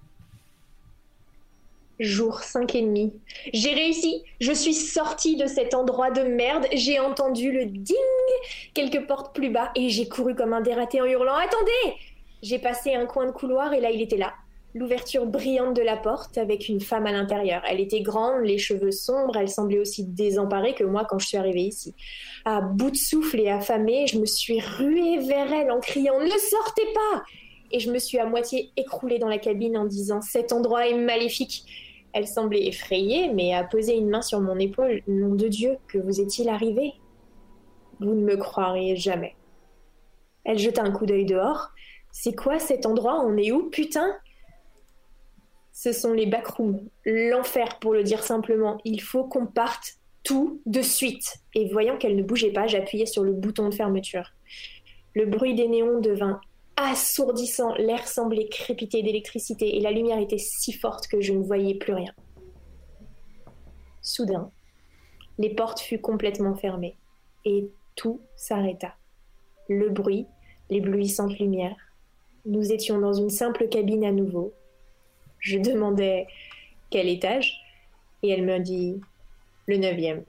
[1.99, 3.13] Jour 5 et demi.
[3.51, 4.23] J'ai réussi.
[4.39, 6.65] Je suis sortie de cet endroit de merde.
[6.71, 7.95] J'ai entendu le ding
[8.73, 11.97] quelques portes plus bas et j'ai couru comme un dératé en hurlant Attendez
[12.41, 14.34] J'ai passé un coin de couloir et là il était là.
[14.73, 17.63] L'ouverture brillante de la porte avec une femme à l'intérieur.
[17.67, 21.38] Elle était grande, les cheveux sombres, elle semblait aussi désemparée que moi quand je suis
[21.38, 21.95] arrivée ici.
[22.45, 26.30] À bout de souffle et affamée, je me suis ruée vers elle en criant Ne
[26.30, 27.23] sortez pas
[27.71, 30.97] Et je me suis à moitié écroulée dans la cabine en disant Cet endroit est
[30.97, 31.65] maléfique.
[32.14, 35.02] Elle semblait effrayée, mais a posé une main sur mon épaule.
[35.07, 36.94] Nom de Dieu, que vous est-il arrivé?
[37.99, 39.36] Vous ne me croiriez jamais.
[40.44, 41.72] Elle jeta un coup d'œil dehors.
[42.11, 43.23] C'est quoi cet endroit?
[43.26, 44.15] On est où, putain?
[45.72, 48.80] Ce sont les backrooms, l'enfer pour le dire simplement.
[48.84, 51.38] Il faut qu'on parte tout de suite.
[51.53, 54.34] Et voyant qu'elle ne bougeait pas, j'appuyai sur le bouton de fermeture.
[55.14, 56.41] Le bruit des néons devint
[56.84, 61.76] assourdissant, l'air semblait crépiter d'électricité et la lumière était si forte que je ne voyais
[61.76, 62.14] plus rien.
[64.01, 64.51] Soudain,
[65.38, 66.97] les portes furent complètement fermées
[67.45, 68.95] et tout s'arrêta.
[69.68, 70.26] Le bruit,
[70.69, 71.76] l'éblouissante lumière.
[72.45, 74.53] Nous étions dans une simple cabine à nouveau.
[75.39, 76.27] Je demandais
[76.89, 77.61] quel étage
[78.23, 78.99] et elle me dit
[79.68, 80.23] le neuvième.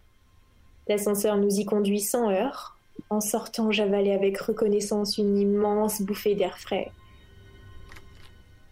[0.88, 2.76] L'ascenseur nous y conduit sans heure.
[3.10, 6.92] En sortant, j'avalais avec reconnaissance une immense bouffée d'air frais.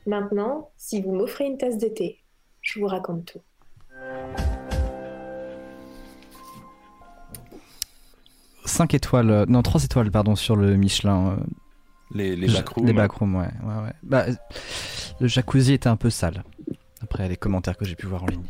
[0.06, 2.20] Maintenant, si vous m'offrez une tasse de thé,
[2.62, 3.42] je vous raconte tout.
[8.64, 11.30] Cinq étoiles, euh, non 3 étoiles pardon sur le Michelin.
[11.32, 11.36] euh,
[12.14, 12.86] Les, les backrooms.
[12.86, 13.92] Les backrooms, ouais, ouais, ouais.
[14.02, 14.34] Bah, euh,
[15.20, 16.44] le jacuzzi était un peu sale.
[17.02, 18.44] Après les commentaires que j'ai pu voir en ligne.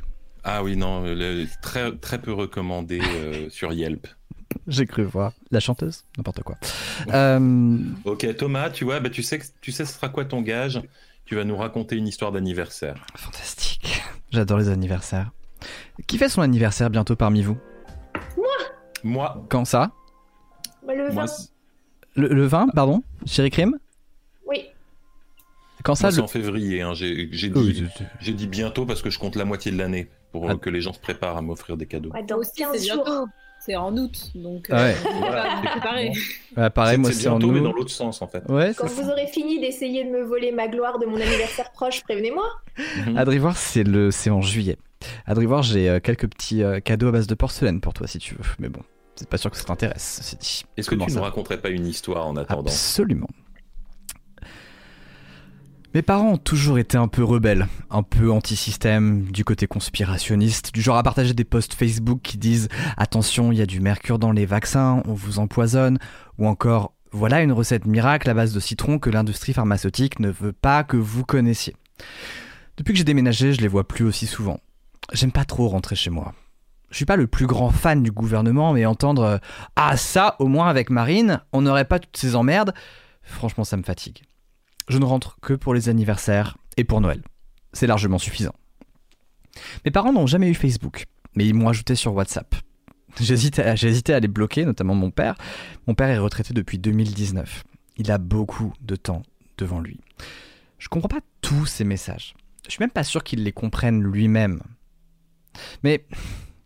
[0.45, 4.07] Ah oui, non, le- très, très peu recommandé euh, sur Yelp.
[4.69, 5.33] J'ai cru voir.
[5.51, 6.57] La chanteuse N'importe quoi.
[7.13, 10.43] Euh, Ok, Thomas, tu vois, bah, tu, sais, que- tu sais ce sera quoi ton
[10.43, 10.81] gage?
[11.25, 13.05] Tu vas nous raconter une histoire d'anniversaire.
[13.17, 14.03] fantastique.
[14.31, 15.31] J'adore les anniversaires.
[16.07, 17.59] Qui fait son anniversaire bientôt parmi vous?
[19.05, 19.91] Moi, Quand ça?
[20.87, 21.33] Le moi, vin
[22.17, 23.03] le, le 20, pardon?
[23.27, 23.79] Chéri Crime?
[24.47, 24.67] Oui.
[25.85, 26.25] Quand ça moi, c'est le...
[26.25, 26.83] en février.
[26.83, 27.85] hein, J'ai Oui,
[28.35, 30.57] dit, bientôt parce que je compte la moitié de l'année pour Ah.
[30.57, 32.11] que les gens se préparent à m'offrir des cadeaux.
[32.11, 33.27] Ouais, Moi dans aussi, c'est 15 jours.
[33.61, 34.95] C'est en août, donc Ouais.
[34.95, 36.11] euh.
[36.57, 37.65] Ouais, pareil, C'est- moi c'est c'est en bientôt, mais août.
[37.65, 38.43] dans l'autre sens en fait.
[38.49, 39.03] Ouais, Quand ça.
[39.03, 42.45] vous aurez fini d'essayer de me voler ma gloire de mon anniversaire proche, prévenez-moi.
[43.07, 43.17] Mhm.
[43.19, 44.77] Adrivoire, c'est le, c'est en juillet.
[45.27, 48.35] Adrivoire, j'ai euh, quelques petits euh, cadeaux à base de porcelaine pour toi si tu
[48.35, 48.41] veux.
[48.59, 48.81] Mais bon,
[49.17, 50.21] c'est pas sûr que ça t'intéresse.
[50.23, 50.65] C'est dit.
[50.77, 52.63] Est-ce que tu nous raconterais pas une histoire en attendant?
[52.63, 53.29] Absolument.
[55.95, 60.83] Mes parents ont toujours été un peu rebelles, un peu anti-système, du côté conspirationniste, du
[60.83, 64.31] genre à partager des posts Facebook qui disent attention, il y a du mercure dans
[64.31, 65.99] les vaccins, on vous empoisonne,
[66.37, 70.53] ou encore voilà une recette miracle à base de citron que l'industrie pharmaceutique ne veut
[70.53, 71.75] pas que vous connaissiez.
[72.77, 74.61] Depuis que j'ai déménagé, je les vois plus aussi souvent.
[75.15, 76.35] J'aime pas trop rentrer chez moi.
[76.91, 79.41] Je suis pas le plus grand fan du gouvernement, mais entendre
[79.75, 82.75] ah ça, au moins avec Marine, on n'aurait pas toutes ces emmerdes.
[83.23, 84.23] Franchement, ça me fatigue.
[84.89, 87.23] Je ne rentre que pour les anniversaires et pour Noël.
[87.73, 88.55] C'est largement suffisant.
[89.85, 91.05] Mes parents n'ont jamais eu Facebook,
[91.35, 92.55] mais ils m'ont ajouté sur WhatsApp.
[93.21, 95.35] J'hésitais à, j'ai hésité à les bloquer, notamment mon père.
[95.87, 97.65] Mon père est retraité depuis 2019.
[97.97, 99.23] Il a beaucoup de temps
[99.57, 100.01] devant lui.
[100.79, 102.35] Je comprends pas tous ces messages.
[102.67, 104.61] Je suis même pas sûr qu'il les comprenne lui-même.
[105.83, 106.07] Mais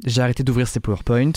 [0.04, 1.32] j'ai arrêté d'ouvrir ses PowerPoint.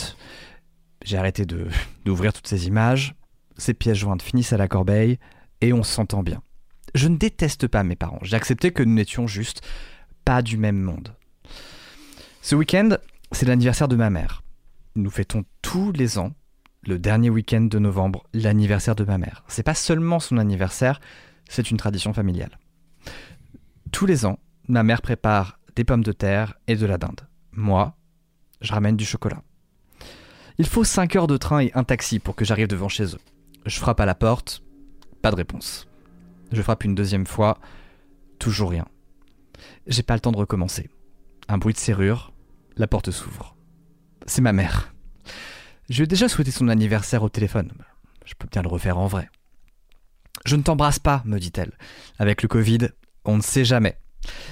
[1.04, 1.46] J'ai arrêté
[2.06, 3.16] d'ouvrir toutes ces images.
[3.58, 5.18] Ces pièces jointes finissent à la corbeille
[5.62, 6.42] et on s'entend bien.
[6.96, 8.20] Je ne déteste pas mes parents.
[8.22, 9.62] J'ai que nous n'étions juste
[10.24, 11.14] pas du même monde.
[12.42, 12.98] Ce week-end,
[13.34, 14.44] c'est l'anniversaire de ma mère.
[14.96, 16.32] Nous fêtons tous les ans,
[16.88, 19.44] le dernier week-end de novembre, l'anniversaire de ma mère.
[19.50, 21.02] C'est pas seulement son anniversaire,
[21.50, 22.58] c'est une tradition familiale.
[23.92, 24.40] Tous les ans,
[24.70, 27.28] ma mère prépare des pommes de terre et de la dinde.
[27.52, 27.98] Moi,
[28.62, 29.44] je ramène du chocolat.
[30.60, 33.22] Il faut 5 heures de train et un taxi pour que j'arrive devant chez eux.
[33.66, 34.64] Je frappe à la porte,
[35.22, 35.90] pas de réponse.
[36.56, 37.60] Je frappe une deuxième fois,
[38.40, 38.86] toujours rien.
[39.88, 40.90] J'ai pas le temps de recommencer.
[41.50, 42.32] Un bruit de serrure,
[42.78, 43.58] la porte s'ouvre.
[44.26, 44.94] C'est ma mère.
[45.90, 47.74] Je lui ai déjà souhaité son anniversaire au téléphone.
[48.24, 49.30] Je peux bien le refaire en vrai.
[50.46, 51.74] Je ne t'embrasse pas, me dit-elle.
[52.20, 52.88] Avec le Covid,
[53.26, 54.00] on ne sait jamais.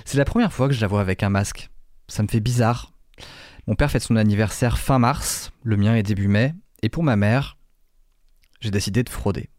[0.04, 1.70] C'est la première fois que je la vois avec un masque.
[2.10, 2.92] Ça me fait bizarre.
[3.66, 7.16] Mon père fête son anniversaire fin mars, le mien est début mai, et pour ma
[7.16, 7.58] mère,
[8.60, 9.50] j'ai décidé de frauder.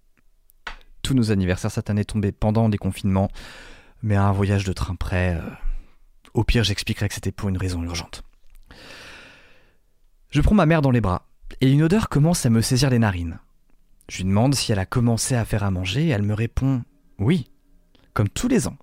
[1.05, 3.29] Tous nos anniversaires cette année tombaient pendant les confinements,
[4.03, 5.51] mais à un voyage de train près, euh,
[6.33, 8.23] au pire j'expliquerai que c'était pour une raison urgente.
[10.31, 11.29] Je prends ma mère dans les bras,
[11.61, 13.39] et une odeur commence à me saisir les narines.
[14.09, 16.83] Je lui demande si elle a commencé à faire à manger, et elle me répond
[17.19, 17.51] oui,
[18.15, 18.79] comme tous les ans.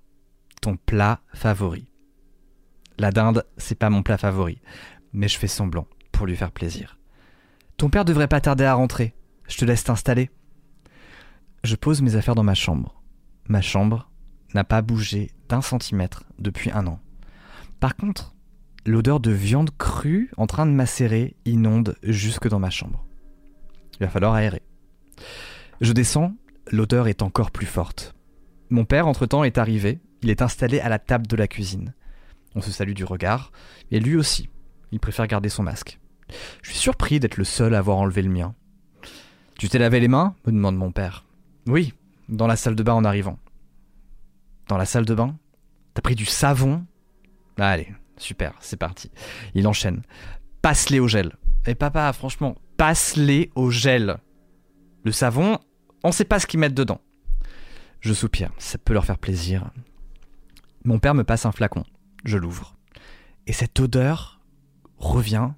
[0.60, 1.88] Ton plat favori.
[2.98, 4.60] La dinde, c'est pas mon plat favori,
[5.12, 7.00] mais je fais semblant pour lui faire plaisir.
[7.78, 9.12] Ton père devrait pas tarder à rentrer.
[9.48, 10.30] Je te laisse t'installer.
[11.64, 13.00] Je pose mes affaires dans ma chambre.
[13.48, 14.10] Ma chambre
[14.52, 16.98] n'a pas bougé d'un centimètre depuis un an.
[17.78, 18.34] Par contre,
[18.84, 23.06] l'odeur de viande crue en train de macérer inonde jusque dans ma chambre.
[23.94, 24.62] Il va falloir aérer.
[25.80, 26.34] Je descends,
[26.72, 28.14] l'odeur est encore plus forte.
[28.70, 31.94] Mon père, entre-temps, est arrivé, il est installé à la table de la cuisine.
[32.56, 33.52] On se salue du regard,
[33.92, 34.48] et lui aussi,
[34.90, 36.00] il préfère garder son masque.
[36.62, 38.54] Je suis surpris d'être le seul à avoir enlevé le mien.
[39.58, 40.34] Tu t'es lavé les mains?
[40.44, 41.24] me demande mon père.
[41.66, 41.94] Oui,
[42.28, 43.38] dans la salle de bain en arrivant.
[44.68, 45.36] Dans la salle de bain
[45.94, 46.86] T'as pris du savon
[47.58, 49.10] Allez, super, c'est parti.
[49.54, 50.02] Il enchaîne.
[50.62, 51.36] Passe-les au gel.
[51.66, 54.16] Et papa, franchement, passe-les au gel.
[55.04, 55.58] Le savon,
[56.02, 57.00] on sait pas ce qu'ils mettent dedans.
[58.00, 59.70] Je soupire, ça peut leur faire plaisir.
[60.84, 61.84] Mon père me passe un flacon.
[62.24, 62.74] Je l'ouvre.
[63.46, 64.40] Et cette odeur
[64.96, 65.50] revient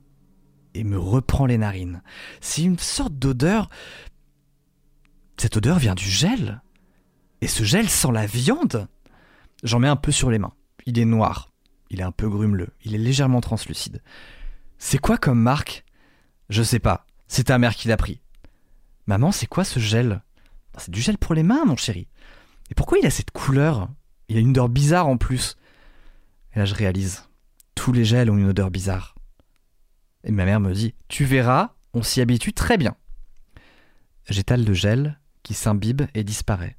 [0.75, 2.03] et me reprend les narines.
[2.41, 3.71] C'est une sorte d'odeur.
[5.37, 6.63] Cette odeur vient du gel.
[7.41, 8.89] Et ce gel sent la viande.
[9.63, 10.55] J'en mets un peu sur les mains.
[10.87, 11.51] Il est noir.
[11.91, 12.71] Il est un peu grumeleux.
[12.85, 14.03] Il est légèrement translucide.
[14.79, 15.85] C'est quoi comme marque?
[16.49, 17.07] Je sais pas.
[17.29, 18.21] C'est ta mère qui l'a pris.
[19.07, 20.23] Maman, c'est quoi ce gel?
[20.79, 22.09] C'est du gel pour les mains, mon chéri.
[22.71, 23.89] Et pourquoi il a cette couleur?
[24.29, 25.57] Il a une odeur bizarre en plus.
[26.55, 27.29] Et là, je réalise.
[27.75, 29.15] Tous les gels ont une odeur bizarre.
[30.25, 32.97] Et ma mère me dit Tu verras, on s'y habitue très bien.
[34.29, 36.77] J'étale le gel qui s'imbibe et disparaît.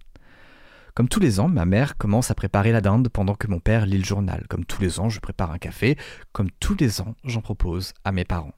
[0.93, 3.85] Comme tous les ans, ma mère commence à préparer la dinde pendant que mon père
[3.85, 4.45] lit le journal.
[4.49, 5.97] Comme tous les ans, je prépare un café.
[6.33, 8.55] Comme tous les ans, j'en propose à mes parents.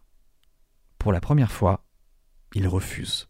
[1.00, 1.84] Pour la première fois,
[2.54, 3.28] ils refusent.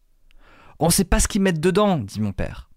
[0.80, 2.70] On sait pas ce qu'ils mettent dedans, dit mon père.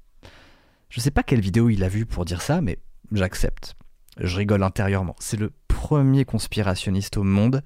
[0.89, 2.78] Je sais pas quelle vidéo il a vue pour dire ça, mais
[3.12, 3.74] j'accepte.
[4.16, 5.16] Je rigole intérieurement.
[5.18, 7.62] C'est le premier conspirationniste au monde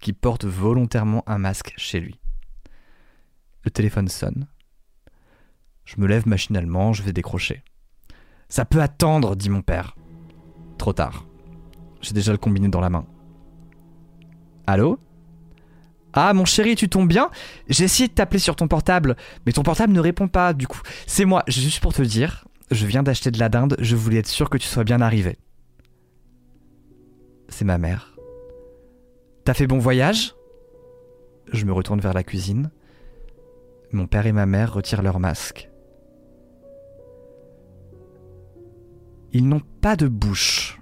[0.00, 2.18] qui porte volontairement un masque chez lui.
[3.64, 4.46] Le téléphone sonne.
[5.88, 7.62] Je me lève machinalement, je vais décrocher.
[8.50, 9.96] Ça peut attendre, dit mon père.
[10.76, 11.24] Trop tard.
[12.02, 13.06] J'ai déjà le combiné dans la main.
[14.66, 15.00] Allô?
[16.12, 17.30] Ah, mon chéri, tu tombes bien?
[17.70, 19.16] J'ai essayé de t'appeler sur ton portable,
[19.46, 20.82] mais ton portable ne répond pas, du coup.
[21.06, 24.26] C'est moi, juste pour te dire, je viens d'acheter de la dinde, je voulais être
[24.26, 25.38] sûr que tu sois bien arrivé.
[27.48, 28.14] C'est ma mère.
[29.44, 30.34] T'as fait bon voyage?
[31.50, 32.70] Je me retourne vers la cuisine.
[33.90, 35.67] Mon père et ma mère retirent leur masque.
[39.32, 40.80] Ils n'ont pas de bouche.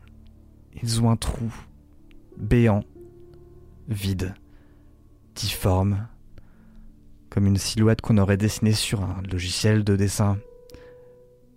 [0.82, 1.52] Ils ont un trou,
[2.36, 2.84] béant,
[3.88, 4.34] vide,
[5.34, 6.06] difforme,
[7.30, 10.38] comme une silhouette qu'on aurait dessinée sur un logiciel de dessin,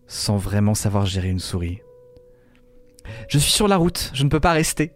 [0.07, 1.82] sans vraiment savoir gérer une souris.
[3.28, 4.94] Je suis sur la route, je ne peux pas rester.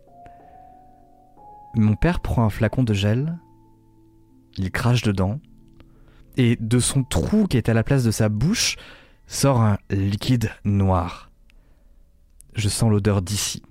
[1.76, 3.38] Mon père prend un flacon de gel,
[4.58, 5.40] il crache dedans,
[6.38, 8.78] et de son trou qui est à la place de sa bouche
[9.28, 11.33] sort un liquide noir.
[12.56, 13.64] Je sens l'odeur d'ici.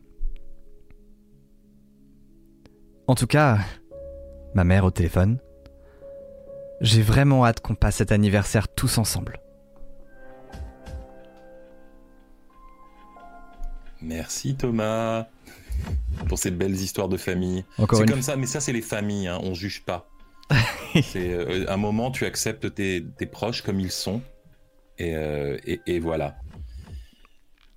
[3.07, 3.59] En tout cas,
[4.55, 5.39] ma mère au téléphone,
[6.81, 9.41] j'ai vraiment hâte qu'on passe cet anniversaire tous ensemble.
[14.01, 15.29] Merci Thomas
[16.29, 17.65] pour ces belles histoires de famille.
[17.79, 20.09] C'est comme ça, mais ça c'est les familles, hein, on juge pas.
[21.03, 24.21] c'est euh, un moment tu acceptes tes, tes proches comme ils sont
[24.99, 26.37] et, euh, et, et voilà.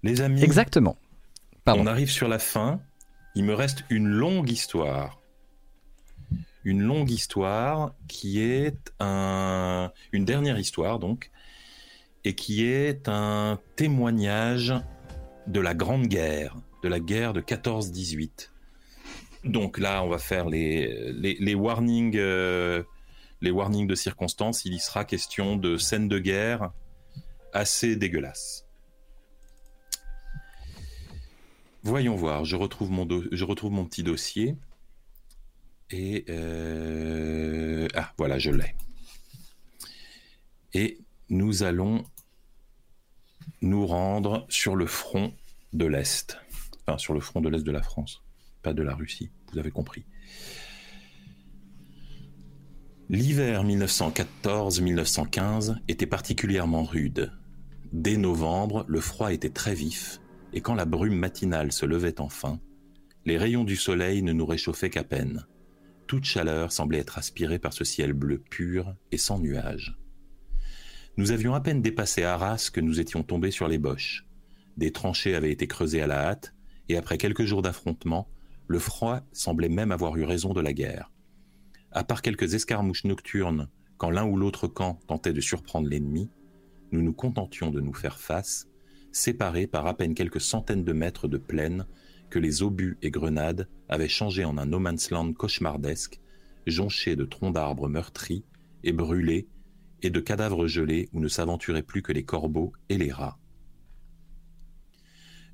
[0.06, 0.98] Les amis, Exactement.
[1.64, 1.82] Pardon.
[1.82, 2.80] on arrive sur la fin.
[3.34, 5.20] Il me reste une longue histoire.
[6.64, 9.92] Une longue histoire qui est un...
[10.12, 11.32] une dernière histoire donc,
[12.24, 14.76] et qui est un témoignage
[15.48, 18.52] de la Grande Guerre, de la guerre de 14-18.
[19.44, 22.84] Donc là, on va faire les, les, les warnings, euh,
[23.42, 24.66] les warnings de circonstances.
[24.66, 26.72] Il y sera question de scènes de guerre
[27.54, 28.65] assez dégueulasses.
[31.86, 34.58] Voyons voir, je retrouve mon, petit dossier.
[35.92, 36.26] Et...
[36.30, 38.74] euh, Ah, voilà, je l'ai.
[40.74, 40.98] Et
[41.30, 42.04] nous allons
[43.62, 45.32] nous rendre sur le front
[45.74, 46.40] de l'Est.
[46.88, 48.24] Enfin, sur le front de l'Est de la France,
[48.64, 50.06] pas de la Russie, vous avez compris.
[53.10, 57.32] L'hiver 1914-1915 était particulièrement rude.
[57.94, 60.20] Dès novembre, le froid était très vif,
[60.56, 62.60] et quand la brume matinale se levait enfin,
[63.26, 65.46] les rayons du soleil ne nous réchauffaient qu'à peine.
[66.08, 69.98] Toute chaleur semblait être aspirée par ce ciel bleu pur et sans nuages.
[71.18, 74.26] Nous avions à peine dépassé Arras que nous étions tombés sur les Boches.
[74.78, 76.54] Des tranchées avaient été creusées à la hâte,
[76.88, 78.30] et après quelques jours d'affrontement,
[78.68, 81.12] le froid semblait même avoir eu raison de la guerre.
[81.92, 86.30] À part quelques escarmouches nocturnes, quand l'un ou l'autre camp tentait de surprendre l'ennemi,
[86.92, 88.68] nous nous contentions de nous faire face,
[89.16, 91.88] séparés par à peine quelques centaines de mètres de plaine
[92.30, 96.20] que les obus et grenades avaient changé en un no man's land cauchemardesque,
[96.68, 98.44] jonché de troncs d'arbres meurtris
[98.84, 99.48] et brûlés
[100.02, 103.40] et de cadavres gelés où ne s'aventuraient plus que les corbeaux et les rats.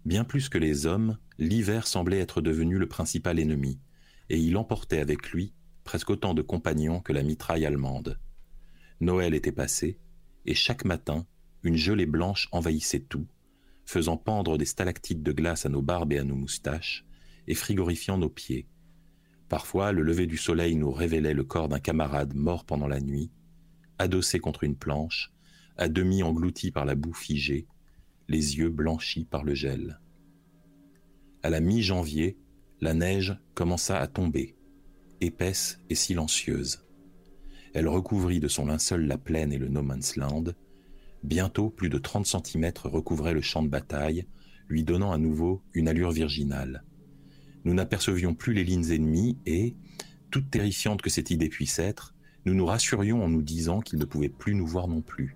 [0.06, 3.80] Bien plus que les hommes, l'hiver semblait être devenu le principal ennemi,
[4.30, 8.18] et il emportait avec lui presque autant de compagnons que la mitraille allemande.
[9.02, 10.00] Noël était passé,
[10.48, 11.28] et chaque matin,
[11.62, 13.28] une gelée blanche envahissait tout,
[13.86, 17.06] faisant pendre des stalactites de glace à nos barbes et à nos moustaches,
[17.48, 18.68] et frigorifiant nos pieds.
[19.50, 23.32] Parfois, le lever du soleil nous révélait le corps d'un camarade mort pendant la nuit,
[23.98, 25.34] adossé contre une planche,
[25.78, 27.68] à demi englouti par la boue figée,
[28.28, 30.00] les yeux blanchis par le gel.
[31.44, 32.38] À la mi-janvier,
[32.80, 34.56] la neige commença à tomber,
[35.20, 36.86] épaisse et silencieuse.
[37.74, 40.46] Elle recouvrit de son linceul la plaine et le no man's land.
[41.24, 44.26] Bientôt, plus de 30 cm recouvraient le champ de bataille,
[44.68, 46.84] lui donnant à nouveau une allure virginale.
[47.64, 49.76] Nous n'apercevions plus les lignes ennemies et,
[50.32, 52.16] toute terrifiante que cette idée puisse être,
[52.46, 55.36] nous nous rassurions en nous disant qu'ils ne pouvaient plus nous voir non plus.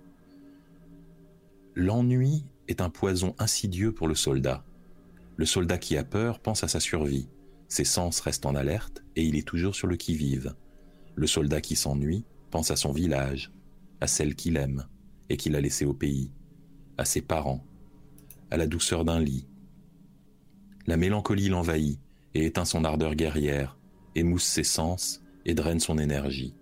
[1.76, 4.64] L'ennui est un poison insidieux pour le soldat.
[5.36, 7.28] Le soldat qui a peur pense à sa survie.
[7.68, 10.56] Ses sens restent en alerte et il est toujours sur le qui-vive.
[11.14, 13.52] Le soldat qui s'ennuie pense à son village,
[14.00, 14.86] à celle qu'il aime
[15.28, 16.30] et qu'il a laissée au pays,
[16.98, 17.64] à ses parents,
[18.50, 19.46] à la douceur d'un lit.
[20.86, 21.98] La mélancolie l'envahit
[22.34, 23.76] et éteint son ardeur guerrière,
[24.14, 26.54] émousse ses sens et draine son énergie.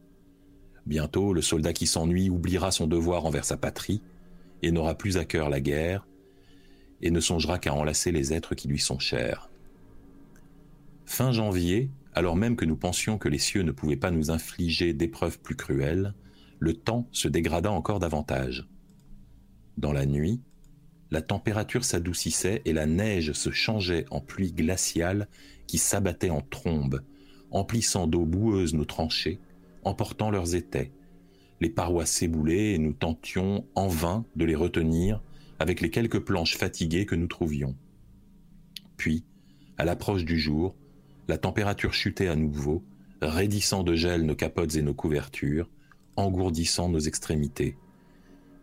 [0.86, 4.02] Bientôt, le soldat qui s'ennuie oubliera son devoir envers sa patrie
[4.62, 6.06] et n'aura plus à cœur la guerre
[7.00, 9.50] et ne songera qu'à enlacer les êtres qui lui sont chers.
[11.04, 14.92] Fin janvier, alors même que nous pensions que les cieux ne pouvaient pas nous infliger
[14.92, 16.14] d'épreuves plus cruelles,
[16.58, 18.68] le temps se dégrada encore davantage.
[19.76, 20.40] Dans la nuit,
[21.10, 25.28] la température s'adoucissait et la neige se changeait en pluie glaciale
[25.66, 27.02] qui s'abattait en trombes,
[27.50, 29.40] emplissant d'eau boueuse nos tranchées,
[29.84, 30.92] emportant leurs étais.
[31.60, 35.22] Les parois s'éboulaient et nous tentions en vain de les retenir
[35.58, 37.76] avec les quelques planches fatiguées que nous trouvions.
[38.96, 39.24] Puis,
[39.78, 40.76] à l'approche du jour,
[41.28, 42.84] la température chutait à nouveau,
[43.22, 45.68] raidissant de gel nos capotes et nos couvertures,
[46.16, 47.76] engourdissant nos extrémités.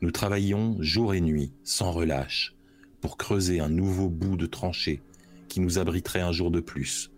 [0.02, 2.56] Nous travaillions jour et nuit, sans relâche,
[3.02, 5.02] pour creuser un nouveau bout de tranchée
[5.48, 7.12] qui nous abriterait un jour de plus.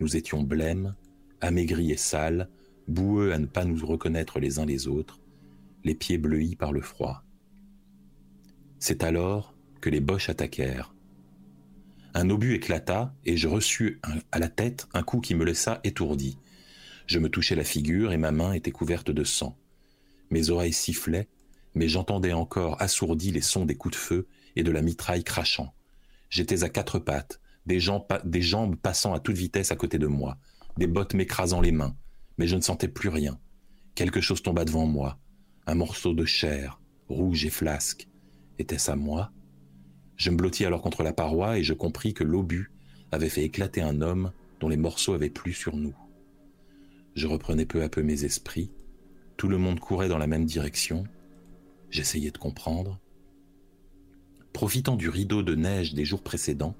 [0.00, 0.94] Nous étions blêmes,
[1.40, 2.48] amaigris et sales,
[2.88, 5.20] boueux à ne pas nous reconnaître les uns les autres,
[5.84, 7.24] les pieds bleuis par le froid.
[8.78, 10.94] C'est alors que les Boches attaquèrent.
[12.14, 14.00] Un obus éclata et je reçus
[14.32, 16.38] à la tête un coup qui me laissa étourdi.
[17.06, 19.56] Je me touchais la figure et ma main était couverte de sang.
[20.30, 21.28] Mes oreilles sifflaient,
[21.74, 25.74] mais j'entendais encore assourdi les sons des coups de feu et de la mitraille crachant.
[26.28, 30.06] J'étais à quatre pattes, des, jambes des jambes passant à toute vitesse à côté de
[30.06, 30.38] moi,
[30.76, 31.96] des bottes m'écrasant les mains,
[32.38, 33.38] mais je ne sentais plus rien.
[33.94, 35.18] Quelque chose tomba devant moi,
[35.66, 38.08] un morceau de chair, rouge et flasque.
[38.58, 39.32] Était-ce à moi?
[40.16, 42.70] Je me blottis alors contre la paroi et je compris que l'obus
[43.10, 45.94] avait fait éclater un homme dont les morceaux avaient plu sur nous.
[47.14, 48.70] Je reprenais peu à peu mes esprits.
[49.40, 51.04] Tout le monde courait dans la même direction.
[51.88, 53.00] J'essayais de comprendre.
[54.52, 56.76] Profitant du rideau de neige des jours précédents,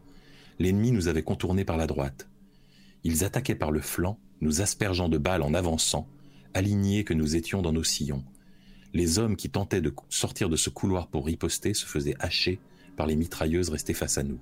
[0.59, 2.28] l'ennemi nous avait contournés par la droite.
[3.03, 6.07] Ils attaquaient par le flanc, nous aspergeant de balles en avançant,
[6.53, 8.27] alignés que nous étions dans nos sillons.
[8.93, 12.61] Les hommes qui tentaient de sortir de ce couloir pour riposter se faisaient hacher
[12.95, 14.39] par les mitrailleuses restées face à nous.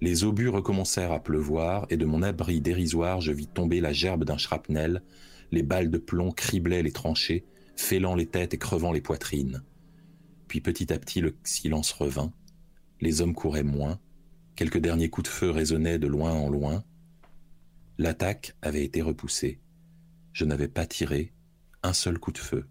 [0.00, 4.22] Les obus recommencèrent à pleuvoir et de mon abri dérisoire je vis tomber la gerbe
[4.22, 5.02] d'un shrapnel,
[5.54, 9.62] les balles de plomb criblaient les tranchées, fêlant les têtes et crevant les poitrines.
[10.48, 12.32] Puis petit à petit le silence revint,
[13.00, 13.98] les hommes couraient moins,
[14.56, 16.84] quelques derniers coups de feu résonnaient de loin en loin.
[17.98, 19.60] L'attaque avait été repoussée.
[20.32, 21.32] Je n'avais pas tiré
[21.82, 22.66] un seul coup de feu.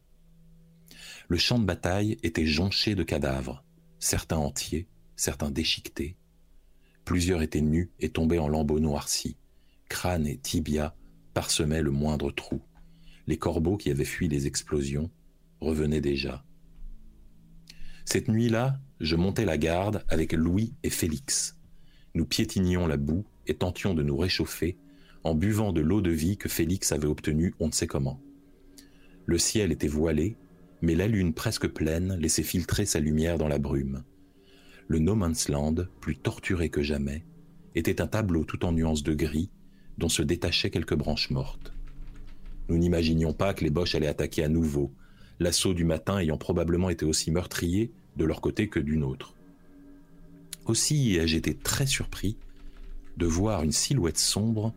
[1.30, 3.64] Le champ de bataille était jonché de cadavres,
[4.00, 6.18] certains entiers, certains déchiquetés.
[7.06, 9.38] Plusieurs étaient nus et tombaient en lambeaux noircis.
[9.90, 10.96] Crâne et tibia
[11.34, 12.62] parsemaient le moindre trou.
[13.28, 15.10] Les corbeaux qui avaient fui les explosions
[15.62, 16.44] revenaient déjà.
[18.06, 21.58] Cette nuit-là, je montais la garde avec Louis et Félix.
[22.16, 24.78] Nous piétinions la boue et tentions de nous réchauffer
[25.24, 28.22] en buvant de l'eau de vie que Félix avait obtenue on ne sait comment.
[29.26, 30.36] Le ciel était voilé,
[30.82, 34.04] mais la lune presque pleine laissait filtrer sa lumière dans la brume.
[34.88, 37.24] Le No Man's Land, plus torturé que jamais,
[37.74, 39.50] était un tableau tout en nuances de gris
[39.98, 41.73] dont se détachaient quelques branches mortes.
[42.70, 44.92] Nous n'imaginions pas que les Boches allaient attaquer à nouveau,
[45.40, 49.36] l'assaut du matin ayant probablement été aussi meurtrier de leur côté que du nôtre.
[50.66, 52.38] Aussi ai-je été très surpris
[53.18, 54.74] de voir une silhouette sombre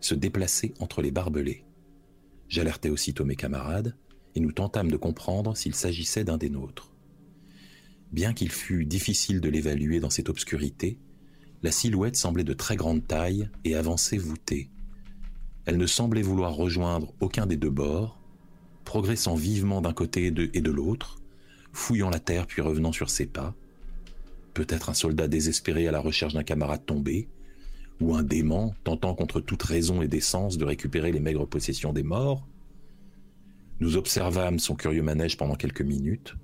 [0.00, 1.64] se déplacer entre les barbelés.
[2.48, 3.94] J'alertai aussitôt mes camarades,
[4.34, 6.92] et nous tentâmes de comprendre s'il s'agissait d'un des nôtres.
[8.12, 10.98] Bien qu'il fût difficile de l'évaluer dans cette obscurité,
[11.62, 14.70] la silhouette semblait de très grande taille et avançait voûtée.
[15.68, 18.18] Elle ne semblait vouloir rejoindre aucun des deux bords,
[18.86, 20.30] progressant vivement d'un côté et
[20.62, 21.18] de, l'autre,
[21.74, 23.54] fouillant la terre puis revenant sur ses pas.
[24.54, 27.28] Peut-être un soldat désespéré à la recherche d'un camarade tombé,
[28.00, 32.02] ou un dément tentant contre toute raison et décence de récupérer les maigres possessions des
[32.02, 32.48] morts.
[33.80, 36.34] Nous observâmes son curieux manège pendant quelques minutes.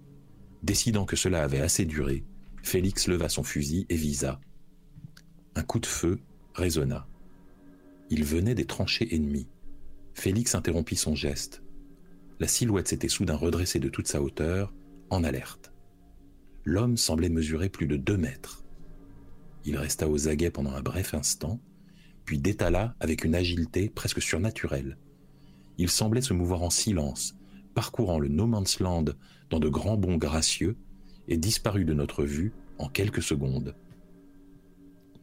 [0.62, 2.24] Décidant que cela avait assez duré,
[2.62, 4.38] Félix leva son fusil et visa.
[5.54, 6.18] Un coup de feu
[6.52, 7.06] résonna.
[8.16, 9.48] Il venait des tranchées ennemies.
[10.12, 11.64] Félix interrompit son geste.
[12.38, 14.72] La silhouette s'était soudain redressée de toute sa hauteur,
[15.10, 15.72] en alerte.
[16.62, 18.62] L'homme semblait mesurer plus de deux mètres.
[19.64, 21.58] Il resta aux aguets pendant un bref instant,
[22.24, 24.96] puis détala avec une agilité presque surnaturelle.
[25.76, 27.34] Il semblait se mouvoir en silence,
[27.74, 29.06] parcourant le No Man's Land
[29.50, 30.76] dans de grands bonds gracieux,
[31.26, 33.74] et disparut de notre vue en quelques secondes.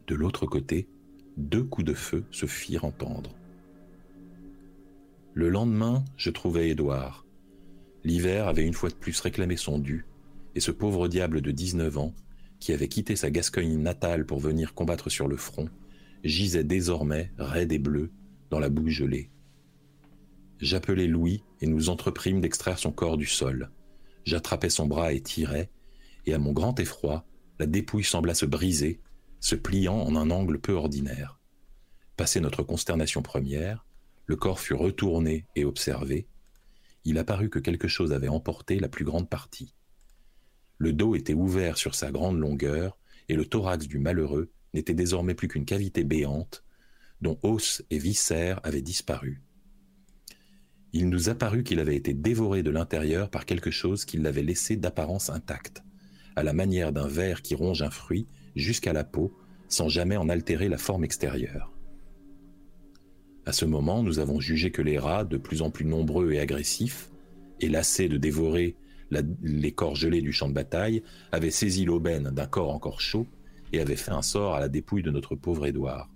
[0.08, 0.90] De l'autre côté,
[1.36, 3.34] deux coups de feu se firent entendre.
[5.34, 7.26] Le lendemain, je trouvai Édouard.
[8.04, 10.04] L'hiver avait une fois de plus réclamé son dû,
[10.54, 12.14] et ce pauvre diable de 19 ans
[12.62, 15.68] qui avait quitté sa Gascogne natale pour venir combattre sur le front,
[16.22, 18.12] gisait désormais, raide et bleu,
[18.50, 19.30] dans la boue gelée.
[20.60, 23.70] J'appelai Louis et nous entreprîmes d'extraire son corps du sol.
[24.24, 25.70] J'attrapai son bras et tirai,
[26.26, 27.26] et à mon grand effroi,
[27.58, 29.00] la dépouille sembla se briser,
[29.42, 31.40] se pliant en un angle peu ordinaire.
[32.16, 33.84] Passé notre consternation première,
[34.26, 36.28] le corps fut retourné et observé.
[37.04, 39.74] Il apparut que quelque chose avait emporté la plus grande partie.
[40.78, 42.96] Le dos était ouvert sur sa grande longueur,
[43.28, 46.62] et le thorax du malheureux n'était désormais plus qu'une cavité béante,
[47.20, 49.42] dont os et viscères avaient disparu.
[50.92, 54.76] Il nous apparut qu'il avait été dévoré de l'intérieur par quelque chose qui l'avait laissé
[54.76, 55.82] d'apparence intacte,
[56.36, 59.32] à la manière d'un ver qui ronge un fruit jusqu'à la peau,
[59.68, 61.72] sans jamais en altérer la forme extérieure.
[63.44, 66.38] À ce moment, nous avons jugé que les rats, de plus en plus nombreux et
[66.38, 67.10] agressifs,
[67.60, 68.76] et lassés de dévorer
[69.42, 71.02] les corps gelés du champ de bataille,
[71.32, 73.26] avaient saisi l'aubaine d'un corps encore chaud
[73.72, 76.10] et avaient fait un sort à la dépouille de notre pauvre Édouard.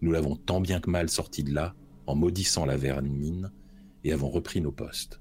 [0.00, 1.74] Nous l'avons tant bien que mal sorti de là,
[2.06, 3.50] en maudissant la vermine,
[4.04, 5.20] et avons repris nos postes.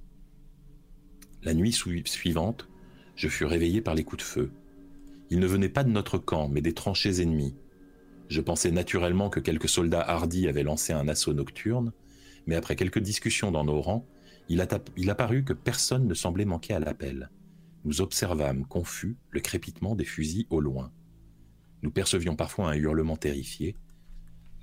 [1.43, 2.69] La nuit suivante,
[3.15, 4.51] je fus réveillé par les coups de feu.
[5.29, 7.55] Ils ne venaient pas de notre camp, mais des tranchées ennemies.
[8.29, 11.91] Je pensais naturellement que quelques soldats hardis avaient lancé un assaut nocturne,
[12.47, 14.07] mais après quelques discussions dans nos rangs,
[14.49, 17.29] il, apparut que personne ne semblait manquer à l'appel.
[17.85, 20.91] Nous observâmes, confus, le crépitement des fusils au loin.
[21.83, 23.75] Nous percevions parfois un hurlement terrifié.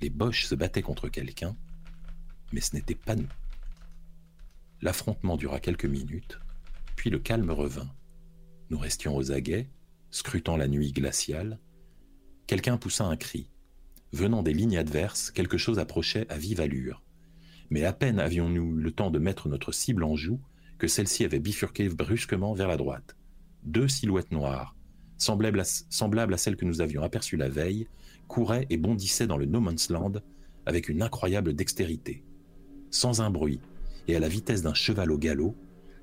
[0.01, 1.55] Les boches se battaient contre quelqu'un,
[2.51, 3.29] mais ce n'était pas nous.
[4.81, 6.39] L'affrontement dura quelques minutes,
[6.95, 7.89] puis le calme revint.
[8.69, 9.69] Nous restions aux aguets,
[10.11, 11.59] scrutant la nuit glaciale.
[12.47, 13.49] Quelqu'un poussa un cri.
[14.13, 17.03] Venant des lignes adverses, quelque chose approchait à vive allure
[17.69, 20.39] mais à peine avions-nous le temps de mettre notre cible en joue
[20.77, 23.15] que celle-ci avait bifurqué brusquement vers la droite.
[23.63, 24.75] Deux silhouettes noires,
[25.17, 27.87] semblable à, semblable à celle que nous avions aperçue la veille,
[28.27, 30.13] courait et bondissait dans le No Man's Land
[30.65, 32.23] avec une incroyable dextérité.
[32.91, 33.59] Sans un bruit,
[34.07, 35.55] et à la vitesse d'un cheval au galop,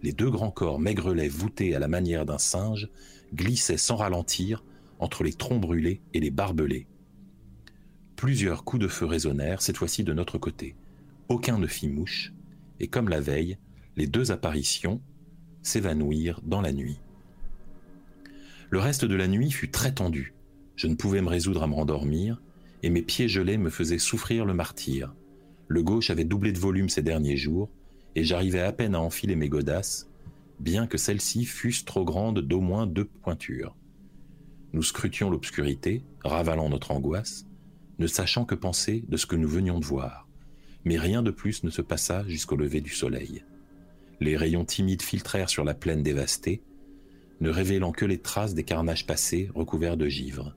[0.05, 2.91] les deux grands corps maigrelets voûtés à la manière d'un singe
[3.33, 4.63] glissaient sans ralentir
[4.99, 6.87] entre les troncs brûlés et les barbelés.
[8.15, 10.77] Plusieurs coups de feu résonnèrent, cette fois-ci de notre côté.
[11.31, 12.35] Aucun ne fit mouche,
[12.81, 13.57] et comme la veille,
[13.97, 15.01] les deux apparitions
[15.63, 17.01] s'évanouirent dans la nuit.
[18.69, 20.35] Le reste de la nuit fut très tendu.
[20.77, 22.43] Je ne pouvais me résoudre à me rendormir,
[22.83, 25.15] et mes pieds gelés me faisaient souffrir le martyr.
[25.67, 27.71] Le gauche avait doublé de volume ces derniers jours,
[28.15, 30.09] et j'arrivais à peine à enfiler mes godasses,
[30.61, 33.77] bien que celles-ci fussent trop grandes d'au moins deux pointures.
[34.73, 37.47] Nous scrutions l'obscurité, ravalant notre angoisse,
[37.99, 40.29] ne sachant que penser de ce que nous venions de voir.
[40.85, 43.45] Mais rien de plus ne se passa jusqu'au lever du soleil.
[44.21, 46.63] Les rayons timides filtrèrent sur la plaine dévastée,
[47.41, 50.57] ne révélant que les traces des carnages passés recouverts de givre.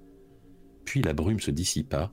[0.86, 2.12] Puis la brume se dissipa,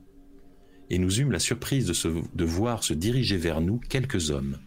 [0.89, 4.59] et nous eûmes la surprise de, de voir se diriger vers nous quelques hommes.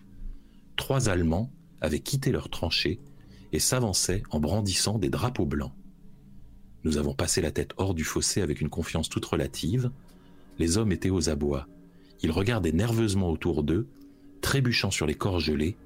[0.79, 1.51] Trois Allemands
[1.83, 3.01] avaient quitté leurs tranchées
[3.53, 5.73] et s'avançaient en brandissant des drapeaux blancs.
[6.85, 9.91] Nous avons passé la tête hors du fossé avec une confiance toute relative.
[10.59, 11.67] Les hommes étaient aux abois.
[12.23, 13.89] Ils regardaient nerveusement autour d'eux,
[14.41, 15.77] trébuchant sur les corps gelés,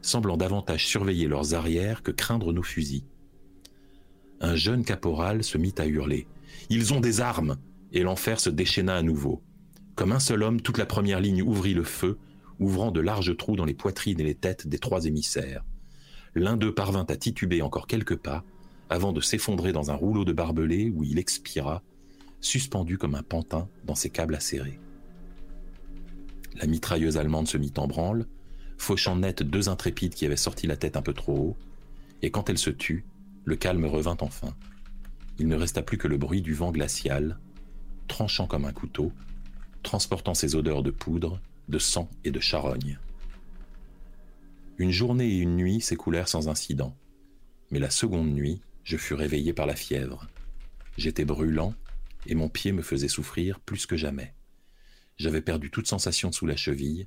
[0.00, 3.04] semblant davantage surveiller leurs arrières que craindre nos fusils.
[4.40, 6.26] Un jeune caporal se mit à hurler.
[6.70, 7.58] Ils ont des armes
[7.92, 9.42] Et l'enfer se déchaîna à nouveau.
[9.96, 12.18] Comme un seul homme, toute la première ligne ouvrit le feu,
[12.60, 15.64] ouvrant de larges trous dans les poitrines et les têtes des trois émissaires.
[16.34, 18.44] L'un d'eux parvint à tituber encore quelques pas,
[18.90, 21.82] avant de s'effondrer dans un rouleau de barbelés où il expira,
[22.40, 24.78] suspendu comme un pantin dans ses câbles acérés.
[26.54, 28.26] La mitrailleuse allemande se mit en branle,
[28.76, 31.56] fauchant net deux intrépides qui avaient sorti la tête un peu trop haut,
[32.22, 33.04] et quand elle se tut,
[33.44, 34.54] le calme revint enfin.
[35.38, 37.38] Il ne resta plus que le bruit du vent glacial,
[38.08, 39.12] tranchant comme un couteau,
[39.82, 42.98] transportant ses odeurs de poudre, de sang et de charogne.
[44.78, 46.96] Une journée et une nuit s'écoulèrent sans incident,
[47.70, 50.26] mais la seconde nuit, je fus réveillé par la fièvre.
[50.98, 51.74] J'étais brûlant
[52.26, 54.34] et mon pied me faisait souffrir plus que jamais.
[55.16, 57.06] J'avais perdu toute sensation sous la cheville,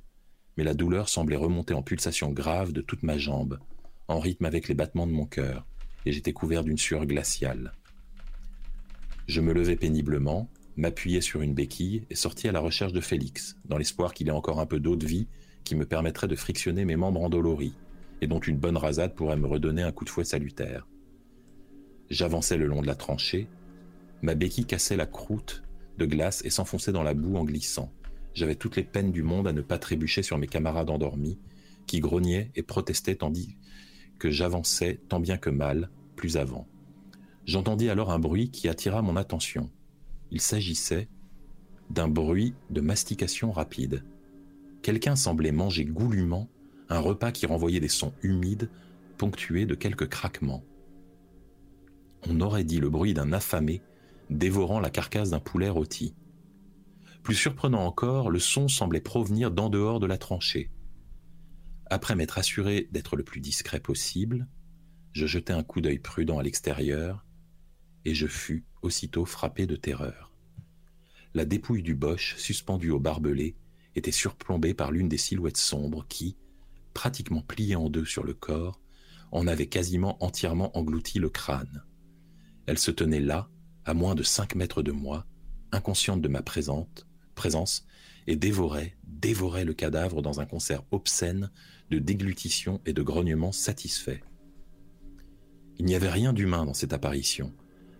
[0.56, 3.58] mais la douleur semblait remonter en pulsations graves de toute ma jambe,
[4.08, 5.66] en rythme avec les battements de mon cœur,
[6.06, 7.72] et j'étais couvert d'une sueur glaciale.
[9.26, 13.56] Je me levai péniblement, m'appuyai sur une béquille et sortis à la recherche de Félix,
[13.64, 15.28] dans l'espoir qu'il ait encore un peu d'eau de vie
[15.64, 17.74] qui me permettrait de frictionner mes membres endoloris,
[18.20, 20.86] et dont une bonne rasade pourrait me redonner un coup de fouet salutaire.
[22.10, 23.48] J'avançais le long de la tranchée,
[24.22, 25.62] ma béquille cassait la croûte
[25.98, 27.92] de glace et s'enfonçait dans la boue en glissant.
[28.34, 31.38] J'avais toutes les peines du monde à ne pas trébucher sur mes camarades endormis,
[31.86, 33.56] qui grognaient et protestaient tandis
[34.18, 36.66] que j'avançais tant bien que mal, plus avant.
[37.46, 39.70] J'entendis alors un bruit qui attira mon attention.
[40.34, 41.08] Il s'agissait
[41.90, 44.04] d'un bruit de mastication rapide.
[44.82, 46.50] Quelqu'un semblait manger goulûment
[46.88, 48.68] un repas qui renvoyait des sons humides,
[49.16, 50.64] ponctués de quelques craquements.
[52.28, 53.80] On aurait dit le bruit d'un affamé
[54.28, 56.16] dévorant la carcasse d'un poulet rôti.
[57.22, 60.68] Plus surprenant encore, le son semblait provenir d'en dehors de la tranchée.
[61.86, 64.48] Après m'être assuré d'être le plus discret possible,
[65.12, 67.24] je jetai un coup d'œil prudent à l'extérieur
[68.04, 70.32] et je fus aussitôt frappé de terreur.
[71.34, 73.56] La dépouille du boche, suspendue au barbelé,
[73.96, 76.36] était surplombée par l'une des silhouettes sombres qui,
[76.92, 78.80] pratiquement pliée en deux sur le corps,
[79.32, 81.82] en avait quasiment entièrement englouti le crâne.
[82.66, 83.48] Elle se tenait là,
[83.84, 85.26] à moins de cinq mètres de moi,
[85.72, 87.84] inconsciente de ma présente, présence,
[88.26, 91.50] et dévorait, dévorait le cadavre dans un concert obscène
[91.90, 94.20] de déglutition et de grognements satisfaits.
[95.78, 97.52] Il n'y avait rien d'humain dans cette apparition,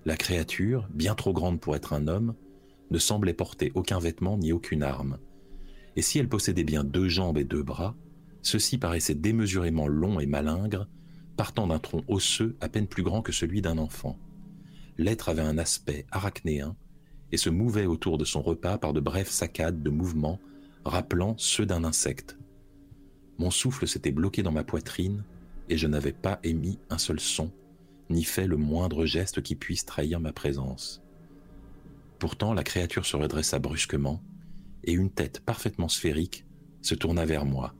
[0.04, 2.34] la créature, bien trop grande pour être un homme,
[2.90, 5.18] ne semblait porter aucun vêtement ni aucune arme.
[5.96, 7.96] Et si elle possédait bien deux jambes et deux bras,
[8.42, 10.88] ceux-ci paraissaient démesurément longs et malingres,
[11.36, 14.18] partant d'un tronc osseux à peine plus grand que celui d'un enfant.
[14.98, 16.76] L'être avait un aspect arachnéen
[17.32, 20.38] et se mouvait autour de son repas par de brèves saccades de mouvements
[20.84, 22.36] rappelant ceux d'un insecte.
[23.38, 25.24] Mon souffle s'était bloqué dans ma poitrine
[25.68, 27.50] et je n'avais pas émis un seul son
[28.10, 31.02] ni fait le moindre geste qui puisse trahir ma présence.
[32.18, 34.22] Pourtant, la créature se redressa brusquement,
[34.84, 36.44] et une tête parfaitement sphérique
[36.82, 37.74] se tourna vers moi.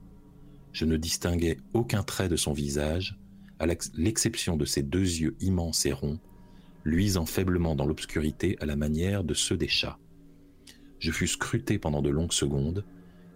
[0.71, 3.17] Je ne distinguais aucun trait de son visage,
[3.59, 6.19] à l'exception de ses deux yeux immenses et ronds,
[6.83, 9.97] luisant faiblement dans l'obscurité à la manière de ceux des chats.
[10.99, 12.83] Je fus scruté pendant de longues secondes,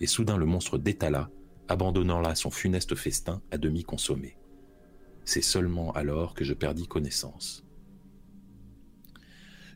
[0.02, 1.30] et soudain le monstre détala,
[1.68, 4.39] abandonnant là son funeste festin à demi consommé.
[5.30, 7.64] C'est seulement alors que je perdis connaissance.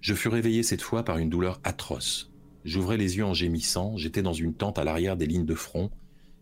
[0.01, 2.31] Je fus réveillé cette fois par une douleur atroce.
[2.65, 5.91] J'ouvrais les yeux en gémissant, j'étais dans une tente à l'arrière des lignes de front,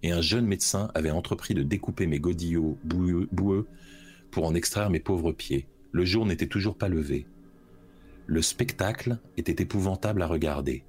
[0.01, 3.67] et un jeune médecin avait entrepris de découper mes godillots boueux,
[4.31, 5.67] pour en extraire mes pauvres pieds.
[5.91, 7.27] Le jour n'était toujours pas levé.
[8.27, 10.85] Le spectacle était épouvantable à regarder.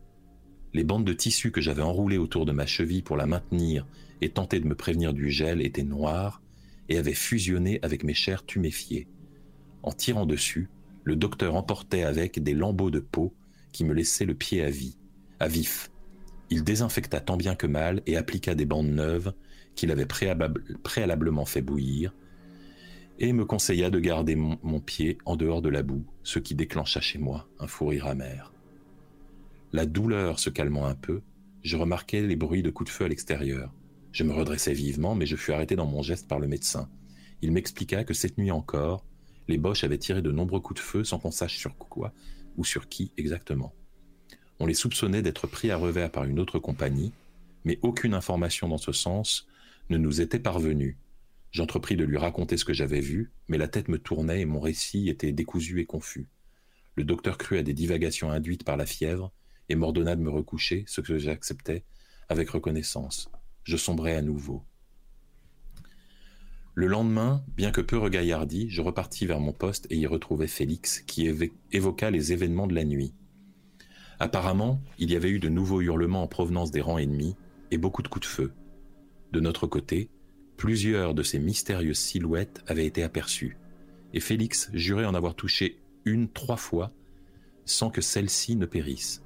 [0.75, 3.85] Les bandes de tissu que j'avais enroulées autour de ma cheville pour la maintenir
[4.21, 6.42] et tenter de me prévenir du gel étaient noires
[6.89, 9.09] et avaient fusionné avec mes chairs tuméfiées.
[9.83, 10.69] En tirant dessus,
[11.05, 13.35] le docteur emportait avec des lambeaux de peau
[13.73, 14.99] qui me laissaient le pied à vie,
[15.41, 15.91] à vif.
[16.51, 19.33] Il désinfecta tant bien que mal et appliqua des bandes neuves
[19.75, 22.15] qu'il avait préalablement fait bouillir,
[23.19, 26.55] et me conseilla de garder mon, mon, pied en dehors de la boue, ce qui
[26.55, 28.53] déclencha chez moi un fou rire amer.
[29.73, 31.23] La douleur se calmant un peu,
[31.63, 33.73] je remarquai les bruits de coups de feu à l'extérieur.
[34.13, 36.91] Je me redressai vivement, mais je fus arrêté dans mon geste par le médecin.
[37.41, 39.07] Il m'expliqua que cette nuit encore,
[39.49, 42.13] les Boches avaient tiré de nombreux coups de feu sans qu'on sache sur quoi
[42.59, 43.75] ou sur qui exactement.
[44.61, 47.13] On les soupçonnait d'être pris à revers par une autre compagnie,
[47.65, 49.49] mais aucune information dans ce sens
[49.89, 50.99] ne nous était parvenue.
[51.51, 54.61] J'entrepris de lui raconter ce que j'avais vu, mais la tête me tournait et mon
[54.61, 56.29] récit était décousu et confus.
[56.97, 59.33] Le docteur crut à des divagations induites par la fièvre
[59.71, 61.85] et m'ordonna de me recoucher, ce que j'acceptais
[62.29, 63.32] avec reconnaissance.
[63.65, 64.65] Je sombrai à nouveau.
[66.75, 71.01] Le lendemain, bien que peu regaillardi, je repartis vers mon poste et y retrouvai Félix,
[71.01, 71.31] qui
[71.71, 73.13] évoqua les événements de la nuit.
[74.19, 77.37] Apparemment, il y avait eu de nouveaux hurlements en provenance des rangs ennemis
[77.71, 78.53] et beaucoup de coups de feu.
[79.33, 80.09] De notre côté,
[80.57, 83.59] plusieurs de ces mystérieuses silhouettes avaient été aperçues,
[84.15, 86.93] et Félix jurait en avoir touché une trois fois
[87.65, 89.23] sans que celle-ci ne périsse.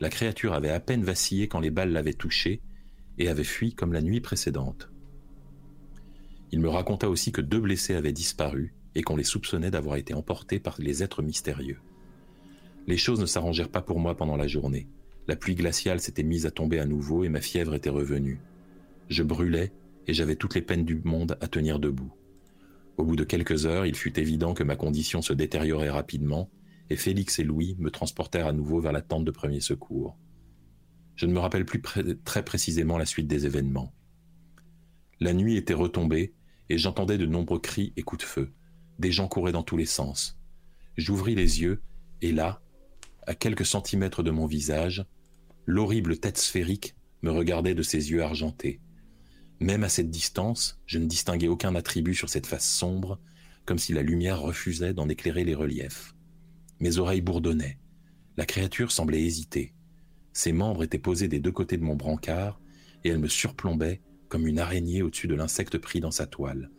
[0.00, 2.60] La créature avait à peine vacillé quand les balles l'avaient touché
[3.18, 4.90] et avait fui comme la nuit précédente.
[6.50, 10.14] Il me raconta aussi que deux blessés avaient disparu et qu'on les soupçonnait d'avoir été
[10.14, 11.78] emportés par les êtres mystérieux.
[12.86, 14.88] Les choses ne s'arrangèrent pas pour moi pendant la journée.
[15.28, 18.40] La pluie glaciale s'était mise à tomber à nouveau et ma fièvre était revenue.
[19.08, 19.72] Je brûlais
[20.06, 22.12] et j'avais toutes les peines du monde à tenir debout.
[22.96, 26.50] Au bout de quelques heures, il fut évident que ma condition se détériorait rapidement
[26.90, 30.16] et Félix et Louis me transportèrent à nouveau vers la tente de premier secours.
[31.16, 31.82] Je ne me rappelle plus
[32.24, 33.92] très précisément la suite des événements.
[35.20, 36.34] La nuit était retombée
[36.68, 38.52] et j'entendais de nombreux cris et coups de feu.
[38.98, 40.38] Des gens couraient dans tous les sens.
[40.96, 41.82] J'ouvris les yeux,
[42.20, 42.62] et là,
[43.26, 45.04] à quelques centimètres de mon visage,
[45.66, 48.80] l'horrible tête sphérique me regardait de ses yeux argentés.
[49.60, 53.20] Même à cette distance, je ne distinguais aucun attribut sur cette face sombre,
[53.64, 56.14] comme si la lumière refusait d'en éclairer les reliefs.
[56.80, 57.78] Mes oreilles bourdonnaient.
[58.36, 59.72] La créature semblait hésiter.
[60.32, 62.60] Ses membres étaient posés des deux côtés de mon brancard,
[63.04, 66.70] et elle me surplombait comme une araignée au-dessus de l'insecte pris dans sa toile.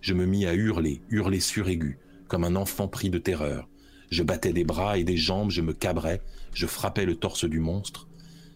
[0.00, 3.68] Je me mis à hurler, hurler suraigu, comme un enfant pris de terreur.
[4.10, 6.20] Je battais des bras et des jambes, je me cabrais,
[6.52, 8.08] je frappais le torse du monstre.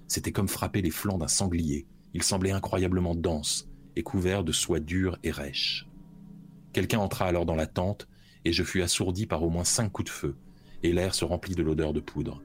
[0.08, 1.86] C'était comme frapper les flancs d'un sanglier.
[2.14, 5.86] Il semblait incroyablement dense et couvert de soie dure et rêche.
[6.72, 8.08] Quelqu'un entra alors dans la tente
[8.44, 10.36] et je fus assourdi par au moins cinq coups de feu,
[10.82, 12.42] et l'air se remplit de l'odeur de poudre.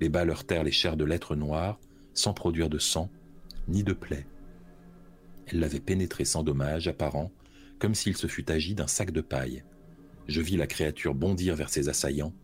[0.00, 1.78] Les balles heurtèrent les chairs de l'être noir,
[2.12, 3.10] sans produire de sang,
[3.68, 4.26] ni de plaies.
[5.46, 7.30] Elle l'avait pénétré sans dommage apparent,
[7.78, 9.64] comme s'il se fût agi d'un sac de paille.
[10.26, 12.34] Je vis la créature bondir vers ses assaillants.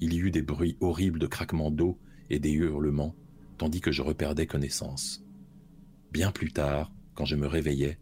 [0.00, 1.98] Il y eut des bruits horribles de craquements d'eau
[2.30, 3.14] et des hurlements,
[3.56, 5.24] tandis que je reperdais connaissance.
[6.12, 7.98] Bien plus tard, quand je me réveillais,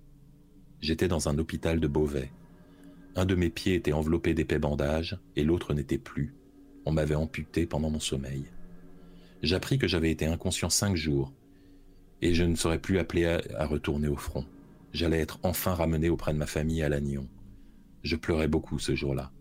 [0.80, 2.32] j'étais dans un hôpital de Beauvais.
[3.14, 6.34] Un de mes pieds était enveloppé d'épais bandages et l'autre n'était plus.
[6.84, 8.46] On m'avait amputé pendant mon sommeil.
[9.42, 11.32] J'appris que j'avais été inconscient cinq jours
[12.20, 14.46] et je ne serais plus appelé à, retourner au front.
[14.92, 17.28] J'allais être enfin ramené auprès de ma famille à Lannion.
[18.04, 19.32] Je pleurais beaucoup ce jour-là.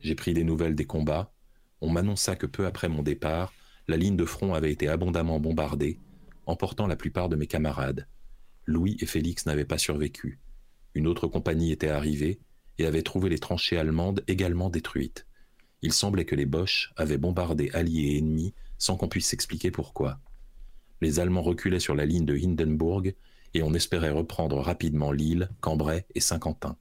[0.00, 1.32] J'ai pris des nouvelles des combats.
[1.80, 3.52] On m'annonça que peu après mon départ,
[3.86, 6.00] la ligne de front avait été abondamment bombardée,
[6.46, 8.08] emportant la plupart de mes camarades.
[8.66, 10.40] Louis et Félix n'avaient pas survécu.
[10.94, 12.40] Une autre compagnie était arrivée
[12.78, 15.26] et avait trouvé les tranchées allemandes également détruites.
[15.82, 20.18] Il semblait que les Boches avaient bombardé alliés et ennemis sans qu'on puisse s'expliquer pourquoi
[21.02, 23.14] les Allemands reculaient sur la ligne de Hindenburg
[23.54, 26.76] et on espérait reprendre rapidement Lille, Cambrai et Saint-Quentin.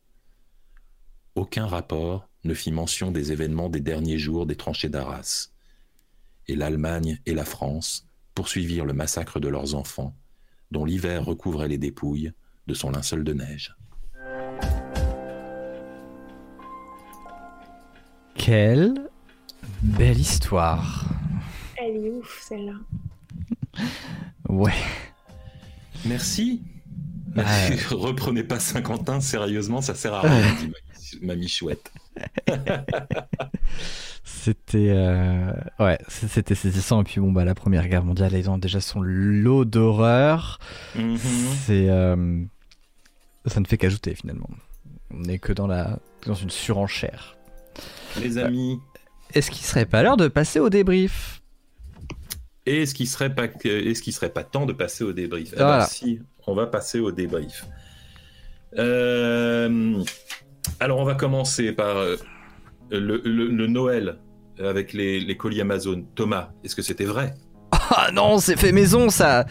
[1.36, 5.50] Aucun rapport ne fit mention des événements des derniers jours des tranchées d'Arras.
[6.48, 10.16] Et l'Allemagne et la France poursuivirent le massacre de leurs enfants,
[10.72, 12.32] dont l'hiver recouvrait les dépouilles
[12.66, 13.76] de son linceul de neige.
[18.34, 19.08] Quelle
[19.84, 21.06] belle histoire.
[21.84, 22.74] Elle est ouf celle-là.
[24.48, 24.72] Ouais.
[26.06, 26.62] Merci.
[27.90, 30.72] Reprenez pas Saint-Quentin, sérieusement, ça sert à rien, dit
[31.22, 31.92] ma, ma michouette.
[34.24, 38.58] C'était euh, ouais, c'était saisissant et puis bon bah la Première Guerre mondiale ils ont
[38.58, 40.58] déjà son lot d'horreur.
[40.96, 41.18] Mhm.
[41.66, 42.44] C'est euh,
[43.46, 44.50] ça ne fait qu'ajouter finalement.
[45.14, 47.38] On n'est que dans la dans une surenchère.
[48.20, 48.80] Les amis,
[49.34, 51.41] Est-ce qu'il serait pas l'heure de passer au débrief?
[52.66, 55.76] Est-ce qu'il serait pas est-ce qu'il serait pas temps de passer au débrief Voilà.
[55.76, 57.66] Alors si, on va passer au débrief.
[58.78, 60.02] Euh,
[60.80, 62.16] alors on va commencer par euh,
[62.90, 64.18] le, le- le Noël
[64.64, 66.06] avec les, les colis Amazon.
[66.16, 67.34] Thomas, est-ce que c'était vrai?
[67.94, 69.46] Ah non, c'est fait maison ça.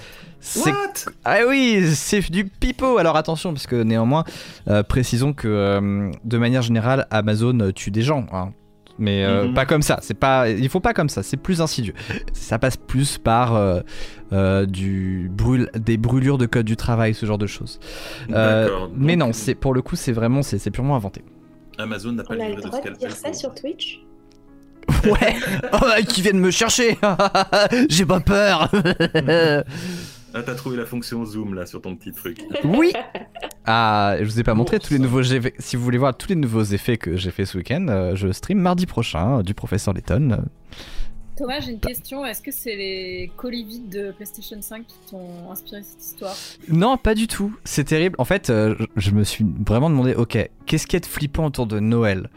[0.56, 1.10] What?
[1.26, 2.96] Ah oui, c'est du pipeau.
[2.96, 4.24] Alors attention, parce que néanmoins,
[4.68, 8.24] euh, précisons que de manière générale, Amazon tue des gens.
[8.32, 8.52] hein.
[9.00, 9.54] Mais euh, Mhm.
[9.54, 9.98] pas comme ça.
[10.02, 11.22] C'est pas, il faut pas comme ça.
[11.22, 11.94] C'est plus insidieux.
[12.34, 13.80] Ça passe plus par euh,
[14.32, 17.80] euh, du brûle, des brûlures de code du travail, ce genre de choses.
[18.30, 18.90] Euh, D'accord.
[18.94, 21.24] mais non, c'est pour le coup, c'est vraiment, c'est c'est purement inventé.
[21.78, 24.00] Amazon n'a pas On a livré le de droit de dire ça sur Twitch
[25.04, 25.36] Ouais.
[25.72, 26.98] oh, bah, qui viennent me chercher.
[27.88, 28.70] J'ai pas peur.
[30.32, 32.38] Ah, t'as trouvé la fonction zoom là sur ton petit truc.
[32.64, 32.92] Oui.
[33.66, 35.54] Ah, je vous ai pas montré tous les nouveaux effets.
[35.58, 38.30] Si vous voulez voir tous les nouveaux effets que j'ai fait ce week-end, euh, je
[38.32, 40.44] stream mardi prochain euh, du professeur Letton.
[41.36, 42.24] Thomas, j'ai une question.
[42.24, 46.34] Est-ce que c'est les colis vides de PlayStation 5 qui t'ont inspiré cette histoire?
[46.68, 47.54] Non, pas du tout.
[47.64, 48.14] C'est terrible.
[48.18, 51.46] En fait, euh, je me suis vraiment demandé, ok, qu'est-ce qu'il y a de flippant
[51.46, 52.28] autour de Noël?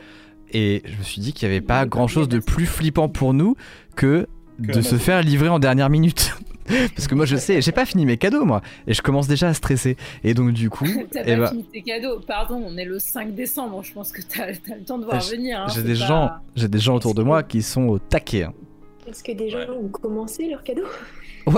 [0.52, 3.56] Et je me suis dit qu'il n'y avait pas grand-chose de plus flippant pour nous
[3.96, 4.28] que
[4.66, 6.36] Que de se faire livrer en dernière minute.
[6.96, 9.50] Parce que moi, je sais, j'ai pas fini mes cadeaux, moi, et je commence déjà
[9.50, 9.98] à stresser.
[10.24, 12.20] Et donc, du coup, T'as eh pas ben, fini tes cadeaux.
[12.26, 13.84] Pardon, on est le 5 décembre.
[13.84, 15.60] Je pense que t'as as le temps de voir J'ai- venir.
[15.62, 18.44] hein, j'ai des pas- gens, j'ai des gens autour de moi qui sont au taquet.
[18.44, 18.54] hein.
[19.08, 19.70] Est-ce que des gens Ouais.
[19.70, 20.64] ont commencé leur
[21.46, 21.52] cadeau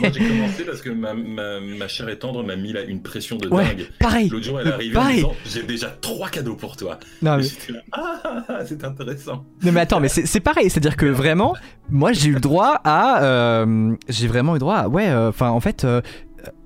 [0.00, 3.02] Moi j'ai commencé parce que ma, ma, ma chère et tendre m'a mis là une
[3.02, 3.64] pression de Ouais.
[3.64, 3.88] dingue.
[3.98, 4.28] Pareil.
[4.28, 5.16] L'autre jour elle est arrivée en Pareil.
[5.16, 6.98] disant j'ai déjà trois cadeaux pour toi.
[7.22, 9.44] Non, mais- là, ah, c'est intéressant.
[9.62, 11.54] Non mais attends, mais c'est c'est pareil, c'est-à-dire que vraiment,
[11.90, 15.50] moi j'ai eu le droit à, euh, j'ai vraiment eu le droit à, ouais, enfin
[15.50, 16.00] en fait, euh,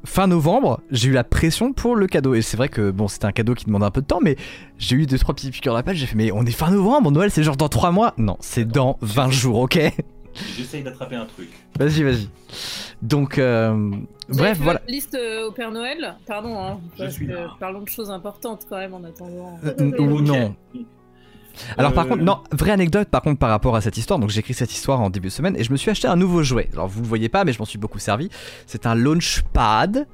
[0.05, 3.25] fin novembre, j'ai eu la pression pour le cadeau et c'est vrai que bon, c'était
[3.27, 4.37] un cadeau qui demande un peu de temps, mais
[4.79, 6.71] j'ai eu deux trois petites piqûres à la pelle, j'ai fait mais on est fin
[6.71, 9.79] novembre, Noël c'est genre dans 3 mois, non, c'est dans 20 jours, ok?
[10.57, 11.51] J'essaye d'attraper un truc.
[11.79, 12.29] Vas-y, vas-y.
[13.03, 13.91] Donc, euh,
[14.29, 14.81] bref, voilà.
[14.89, 16.17] liste euh, au Père Noël?
[16.27, 17.51] Pardon, hein, Je suis que là.
[17.61, 19.59] parlons de choses importantes quand même en attendant.
[19.65, 20.55] Euh, ou non.
[21.79, 24.41] Alors par contre, non, vraie anecdote par contre par rapport à cette histoire, donc j'ai
[24.41, 26.69] écrit cette histoire en début de semaine et je me suis acheté un nouveau jouet.
[26.73, 28.29] Alors vous le voyez pas mais je m'en suis beaucoup servi.
[28.67, 30.07] C'est un launchpad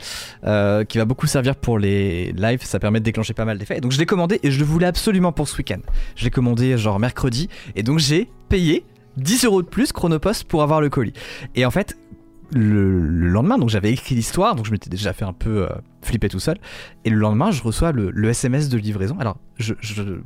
[0.44, 3.78] euh, qui va beaucoup servir pour les lives, ça permet de déclencher pas mal d'effets.
[3.78, 5.80] Et donc je l'ai commandé et je le voulais absolument pour ce week-end.
[6.16, 8.84] Je l'ai commandé genre mercredi et donc j'ai payé
[9.16, 11.12] 10 euros de plus Chronopost pour avoir le colis.
[11.54, 11.96] Et en fait,
[12.52, 15.68] le, le lendemain, donc j'avais écrit l'histoire, donc je m'étais déjà fait un peu euh,
[16.02, 16.58] flipper tout seul.
[17.04, 19.16] Et le lendemain, je reçois le, SMS de livraison.
[19.18, 19.38] Alors,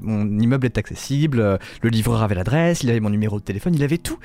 [0.00, 3.74] mon immeuble est accessible, euh, le livreur avait l'adresse, il avait mon numéro de téléphone,
[3.74, 4.18] il avait tout.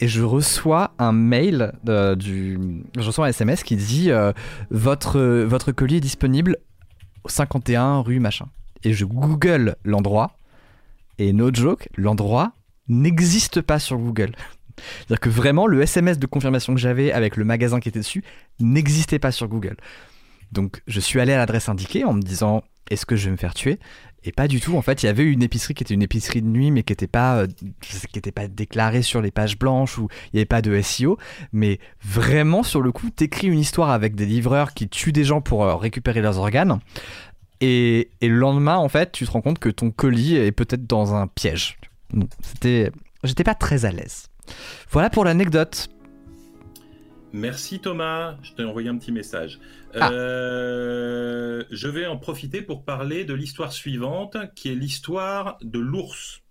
[0.00, 2.58] Et je reçois un mail euh, du,
[2.96, 4.10] je reçois un SMS qui dit
[4.70, 6.58] votre votre colis est disponible
[7.24, 8.46] au 51 rue machin.
[8.84, 10.32] Et je Google l'endroit
[11.18, 12.52] et no joke, l'endroit
[12.88, 14.32] n'existe pas sur Google.
[14.76, 18.22] C'est-à-dire que vraiment, le SMS de confirmation que j'avais avec le magasin qui était dessus
[18.60, 19.76] n'existait pas sur Google.
[20.52, 23.36] Donc, je suis allé à l'adresse indiquée en me disant est-ce que je vais me
[23.36, 23.78] faire tuer?
[24.22, 24.76] Et pas du tout.
[24.76, 26.92] En fait, il y avait une épicerie qui était une épicerie de nuit, mais qui
[26.92, 27.46] n'était pas, euh,
[28.34, 31.18] pas déclarée sur les pages blanches où il n'y avait pas de SEO.
[31.52, 35.40] Mais vraiment, sur le coup, t'écris une histoire avec des livreurs qui tuent des gens
[35.40, 36.78] pour euh, récupérer leurs organes.
[37.60, 41.14] Et le lendemain, en fait, tu te rends compte que ton colis est peut-être dans
[41.14, 41.78] un piège.
[42.42, 42.90] C'était,
[43.24, 44.28] j'étais pas très à l'aise.
[44.90, 45.88] Voilà pour l'anecdote.
[47.32, 49.58] Merci Thomas, je t'ai envoyé un petit message.
[49.94, 50.10] Ah.
[50.10, 56.42] Euh, je vais en profiter pour parler de l'histoire suivante, qui est l'histoire de l'ours.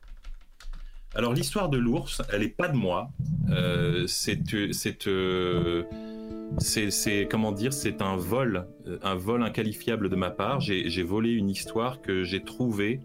[1.16, 3.10] Alors l'histoire de l'ours, elle est pas de moi.
[3.50, 4.40] Euh, c'est,
[4.74, 5.84] c'est, euh,
[6.60, 8.68] c'est, c'est- comment dire, c'est un vol,
[9.02, 10.60] un vol inqualifiable de ma part.
[10.60, 13.00] J'ai, j'ai volé une histoire que j'ai trouvée.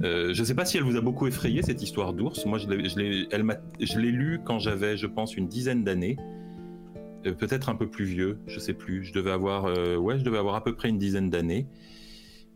[0.00, 2.44] Euh, je ne sais pas si elle vous a beaucoup effrayé cette histoire d'ours.
[2.46, 6.16] Moi, je l'ai, lue quand j'avais, je pense, une dizaine d'années.
[7.26, 9.04] Euh, peut-être un peu plus vieux, je sais plus.
[9.04, 11.66] Je devais avoir, euh, ouais, je devais avoir à peu près une dizaine d'années.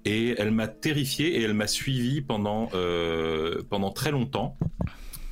[0.05, 2.69] Et elle m'a terrifié et elle m'a suivi pendant
[3.69, 4.57] pendant très longtemps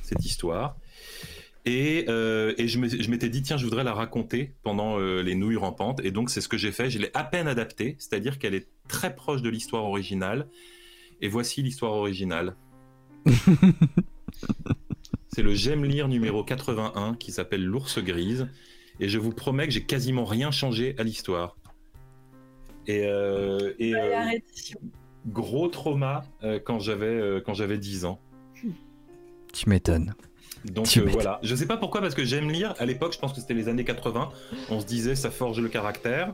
[0.01, 0.75] cette histoire.
[1.63, 6.11] Et, et je m'étais dit tiens je voudrais la raconter pendant les nouilles rampantes et
[6.11, 6.89] donc c'est ce que j'ai fait.
[6.89, 10.49] Je l'ai à peine adaptée, c'est-à-dire qu'elle est très proche de l'histoire originale.
[11.21, 12.55] Et voici l'histoire originale.
[15.27, 18.47] c'est le J'aime lire numéro 81 qui s'appelle L'ours grise.
[18.99, 21.57] Et je vous promets que j'ai quasiment rien changé à l'histoire.
[22.87, 24.39] Et, euh, et, euh,
[25.27, 28.19] gros trauma euh, quand j'avais euh, quand j'avais 10 ans.
[29.53, 30.13] Tu m'étonnes.
[30.65, 32.73] Donc euh, voilà, je sais pas pourquoi parce que j'aime lire.
[32.79, 34.29] À l'époque, je pense que c'était les années 80.
[34.69, 36.33] On se disait ça forge le caractère.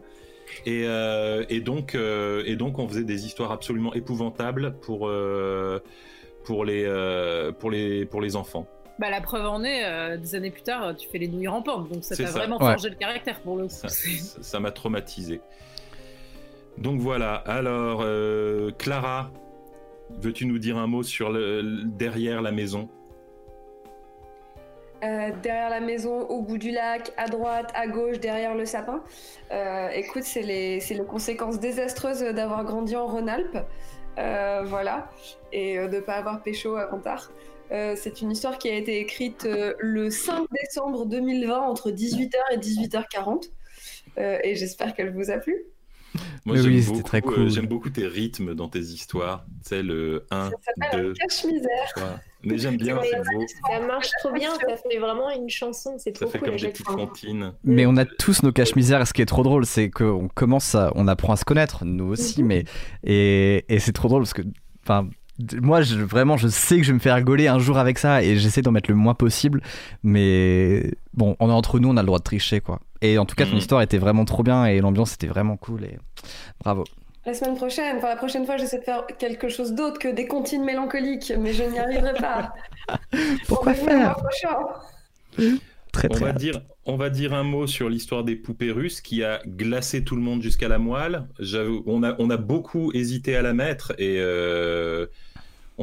[0.65, 5.79] Et, euh, et donc euh, et donc on faisait des histoires absolument épouvantables pour euh,
[6.43, 8.67] pour les euh, pour les pour les enfants.
[8.99, 11.89] Bah, la preuve en est, euh, des années plus tard, tu fais les nouilles rampantes,
[11.91, 12.71] donc ça t'a vraiment Ouais.
[12.71, 13.87] forgé le caractère pour le coup.
[13.87, 15.41] Ça m'a traumatisé.
[16.77, 17.35] Donc voilà.
[17.35, 19.31] Alors euh, Clara,
[20.21, 22.89] veux-tu nous dire un mot sur le- derrière la maison?
[25.03, 29.03] Euh, derrière la maison, au bout du lac, à droite, à gauche, derrière le sapin.
[29.51, 33.57] Euh, écoute, c'est les, les conséquences désastreuses d'avoir grandi en Rhône-Alpes.
[34.19, 35.09] Euh, voilà.
[35.51, 37.31] Et de ne pas avoir pécho tard.
[37.71, 39.47] Euh, c'est une histoire qui a été écrite
[39.79, 43.49] le 5 décembre 2020 entre 18h et 18h40.
[44.17, 45.65] Euh, et j'espère qu'elle vous a plu.
[46.45, 47.49] Moi, j'aime oui, c'était beaucoup, très euh, cool.
[47.49, 49.45] j'aime beaucoup tes rythmes dans tes histoires.
[49.63, 51.69] C'est le 1, Ça s'appelle 2, un cache-misère.
[51.95, 52.19] 3.
[52.43, 53.45] Mais j'aime bien, c'est beau.
[53.71, 56.57] Ça marche trop bien, ça fait vraiment une chanson, c'est Ça trop fait cool comme
[56.57, 57.53] des petites comptines.
[57.63, 59.05] Mais on a tous nos caches-misères.
[59.07, 62.05] Ce qui est trop drôle, c'est qu'on commence à, on apprend à se connaître, nous
[62.05, 62.47] aussi, Mhm.
[62.47, 62.63] mais
[63.03, 64.41] et, et c'est trop drôle parce que,
[64.83, 65.07] enfin,
[65.61, 68.23] moi, je, vraiment, je sais que je vais me faire rigoler un jour avec ça
[68.23, 69.61] et j'essaie d'en mettre le moins possible.
[70.03, 72.79] Mais bon, on est entre nous, on a le droit de tricher, quoi.
[73.01, 73.57] Et en tout cas, ton Mhm.
[73.57, 75.97] histoire était vraiment trop bien et l'ambiance était vraiment cool et
[76.63, 76.83] bravo.
[77.25, 80.27] La semaine prochaine, enfin la prochaine fois, j'essaie de faire quelque chose d'autre que des
[80.27, 82.53] comptines mélancoliques, mais je n'y arriverai pas.
[83.47, 84.15] Pourquoi faire.
[85.91, 89.23] Très On va, dire, on va dire un mot sur l'histoire des poupées russes qui
[89.25, 91.27] a glacé tout le monde jusqu'à la moelle.
[91.37, 95.07] J'avoue, On a, on a beaucoup hésité à la mettre et euh,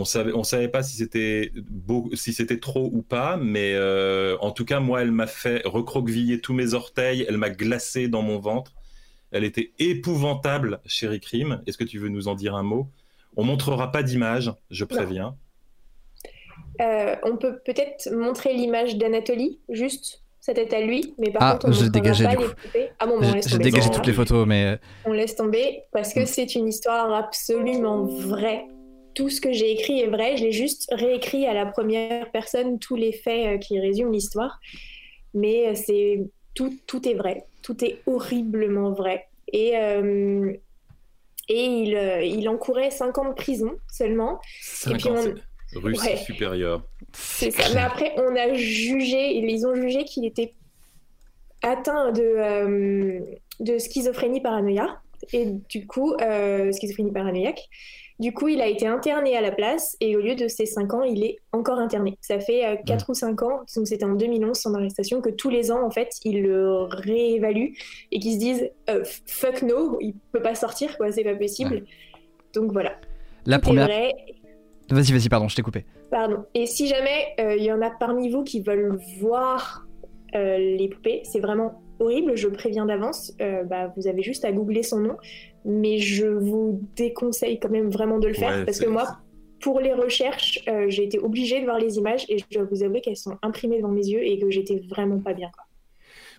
[0.00, 4.36] on savait, on savait pas si c'était beau, si c'était trop ou pas, mais euh,
[4.40, 8.22] en tout cas, moi, elle m'a fait recroqueviller tous mes orteils, elle m'a glacé dans
[8.22, 8.72] mon ventre.
[9.30, 11.62] Elle était épouvantable, chérie Crime.
[11.66, 12.86] Est-ce que tu veux nous en dire un mot?
[13.36, 15.36] On montrera pas d'image, je préviens.
[16.80, 21.52] Euh, on peut peut-être montrer l'image d'Anatolie, juste sa tête à lui, mais par Ah,
[21.52, 22.52] contre on j'ai dégagé, pas du coup.
[23.00, 23.64] Ah bon, bon, on J'ai laisse j'ai tomber.
[23.64, 26.26] dégagé toutes les photos, mais On laisse tomber parce que Mm.
[26.26, 28.64] c'est une histoire absolument vraie.
[29.14, 30.36] Tout ce que j'ai écrit est vrai.
[30.36, 34.58] Je l'ai juste réécrit à la première personne tous les faits euh, qui résument l'histoire.
[35.34, 36.20] Mais euh, c'est
[36.54, 37.44] tout, tout est vrai.
[37.62, 39.26] Tout est horriblement vrai.
[39.52, 40.52] Et euh,
[41.50, 44.38] et il, il encourait 5 ans de prison seulement.
[44.60, 46.16] Cinq puis ans, on- Russe Ouais.
[46.16, 46.82] supérieur.
[47.14, 47.62] C'est ça.
[47.74, 50.52] Mais après, on a jugé, ils ont jugé qu'il était
[51.62, 53.20] atteint de, euh,
[53.60, 55.00] de schizophrénie paranoïa.
[55.32, 57.68] Et du coup, euh, schizophrénie paranoïaque.
[58.18, 60.92] Du coup, il a été interné à la place et au lieu de ses 5
[60.94, 62.18] ans, il est encore interné.
[62.20, 65.70] Ça fait 4 ou 5 ans, donc c'était en 2011 son arrestation, que tous les
[65.70, 67.76] ans, en fait, ils le réévaluent
[68.10, 71.84] et qu'ils se disent euh, fuck no, il peut pas sortir, quoi, c'est pas possible.
[72.54, 72.96] Donc voilà.
[73.46, 73.88] la Tout première.
[74.90, 75.84] Vas-y, vas-y, pardon, je t'ai coupé.
[76.10, 76.44] Pardon.
[76.54, 79.86] Et si jamais euh, il y en a parmi vous qui veulent voir
[80.34, 83.34] euh, les poupées, c'est vraiment horrible, je préviens d'avance.
[83.40, 85.16] Euh, bah, vous avez juste à googler son nom.
[85.70, 89.18] Mais je vous déconseille quand même vraiment de le faire Ouais, parce que moi,
[89.60, 92.82] pour les recherches, euh, j'ai été obligée de voir les images et je dois vous
[92.82, 95.50] avouer qu'elles sont imprimées devant mes yeux et que j'étais vraiment pas bien.
[95.54, 95.64] quoi.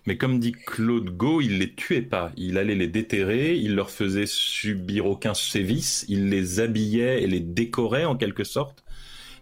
[0.06, 2.32] Mais comme dit Claude Gau, il les tuait pas.
[2.38, 7.40] Il allait les déterrer, il leur faisait subir aucun sévice, il les habillait et les
[7.40, 8.84] décorait en quelque sorte.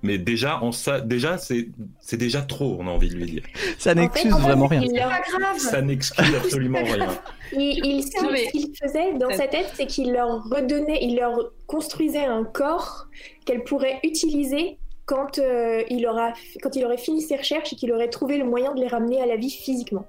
[0.07, 1.67] Mais déjà, en ça, déjà, c'est,
[1.99, 3.43] c'est déjà trop, on a envie de lui dire.
[3.77, 4.81] Ça n'excuse en fait, vraiment rien.
[4.81, 5.59] leur-.
[5.59, 7.09] Ça n'exclut absolument rien.
[7.53, 10.43] Il, il- ce qu'il- Non, mais- ce qu'il faisait dans sa tête, c'est qu'il leur
[10.49, 13.07] redonnait, il leur construisait un corps
[13.45, 17.91] qu'elle pourrait utiliser quand, euh, il aura, quand il aurait fini ses recherches et qu'il
[17.93, 20.05] aurait trouvé le moyen de les ramener à la vie physiquement.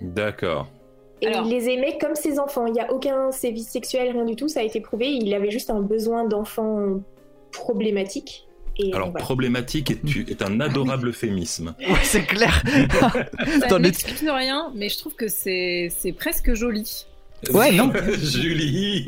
[0.00, 0.68] D'accord.
[1.22, 2.64] Et Alors- il les aimait comme ses enfants.
[2.66, 5.08] Il n'y a aucun sévice sexuel, rien du tout, ça a été prouvé.
[5.08, 7.00] Il avait juste un besoin d'enfant
[7.52, 8.46] problématique.
[8.82, 9.24] Et Alors, voilà.
[9.24, 11.74] problématique est, tu- est un adorable euphémisme.
[11.80, 12.62] Ouais, c'est clair.
[13.60, 17.06] Ça Dans ne les- m'explique rien, mais je trouve que c'est presque joli.
[17.52, 17.92] Ouais, non.
[18.22, 19.06] Julie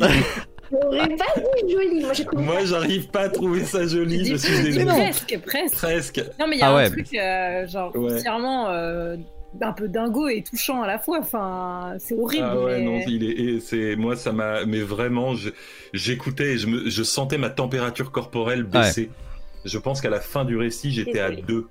[0.71, 1.25] J'aurais pas
[1.67, 2.05] dit joli.
[2.35, 4.85] Moi, j'arrive pas à trouver ça joli, je suis Mais désolé.
[4.87, 5.75] presque, presque.
[5.75, 6.25] Presque.
[6.41, 6.89] Non, mais il y a Ah un ouais.
[6.91, 8.11] truc, euh, genre, Ouais.
[8.15, 9.17] foncièrement, euh,
[9.61, 11.19] un peu dingo et touchant à la fois.
[11.21, 12.47] Enfin, c'est horrible.
[12.49, 15.35] Ah ouais, mais- non, il est, c'est, moi, ça m'a, mais vraiment,
[15.93, 19.11] j'écoutais et je, me, je sentais ma température corporelle baisser.
[19.65, 21.67] Je pense qu'à la fin du récit, j'étais à deux.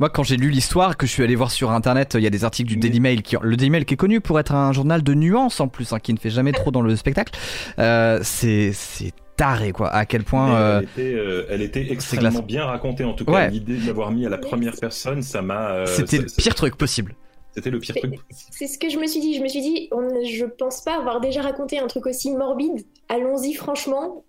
[0.00, 2.30] Moi, quand j'ai lu l'histoire, que je suis allé voir sur internet, il y a
[2.30, 2.80] des articles du Mm.
[2.80, 3.22] Daily Mail.
[3.22, 5.92] Qui, le Daily Mail qui est connu pour être un journal de nuances en plus,
[5.92, 7.32] hein, qui ne fait jamais trop dans le spectacle.
[7.78, 9.88] Euh, c'est c'est taré, quoi.
[9.90, 10.56] À quel point.
[10.56, 13.04] Euh, Elle était, euh, elle était extrêmement bien racontée.
[13.04, 13.50] En tout cas, Ouais.
[13.50, 15.70] l'idée de l'avoir mis à la première personne, ça m'a.
[15.70, 17.14] euh, C'était le pire truc possible.
[17.54, 18.18] C'était le pire C'est- truc.
[18.50, 19.36] C'est ce que je me suis dit.
[19.36, 22.84] Je me suis dit, on, je pense pas avoir déjà raconté un truc aussi morbide.
[23.08, 24.24] Allons-y, franchement.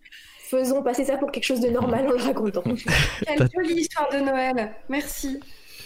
[0.50, 2.64] Faisons passer ça pour quelque chose de normal en le racontant.
[3.26, 4.74] Quelle jolie histoire de Noël.
[4.90, 5.40] Merci.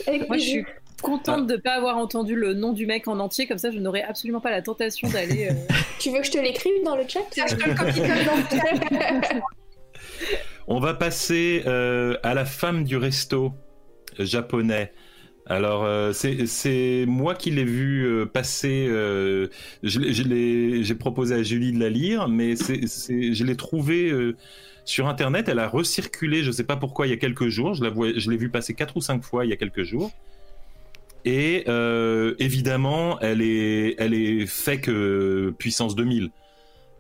[0.06, 0.66] Avec Moi, je suis
[1.02, 3.80] contente de ne pas avoir entendu le nom du mec en entier, comme ça, je
[3.80, 5.48] n'aurais absolument pas la tentation d'aller.
[5.50, 7.22] euh, Tu veux que je te l'écrive dans le chat?
[7.32, 9.40] Tiens, je te le copie-colle dans le chat.
[10.68, 13.54] On va passer euh, à la femme du resto
[14.18, 14.92] japonais.
[15.52, 18.86] Alors, euh, c'est moi qui l'ai vu euh, passer.
[18.88, 19.48] euh,
[19.84, 24.38] J'ai proposé à Julie de la lire, mais c'est c'est- je l'ai trouvée euh,
[24.86, 25.50] sur Internet.
[25.50, 27.74] Elle a recirculé, je sais pas pourquoi, il y a quelques jours.
[27.74, 30.14] Je l'ai vu passer quatre ou cinq fois il y a quelques jours.
[31.26, 36.32] Et euh, évidemment, elle est, elle est fait que puissance 2000.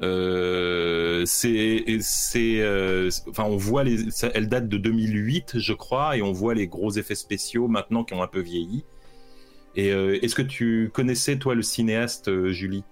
[0.02, 6.16] Euh, c'est, c'est, euh, enfin, on voit les, ça- elle date de 2008, je crois,
[6.18, 8.86] et on voit les gros effets spéciaux maintenant qui ont un peu vieilli.
[9.76, 12.84] Et euh, est-ce que tu connaissais toi le cinéaste Julie?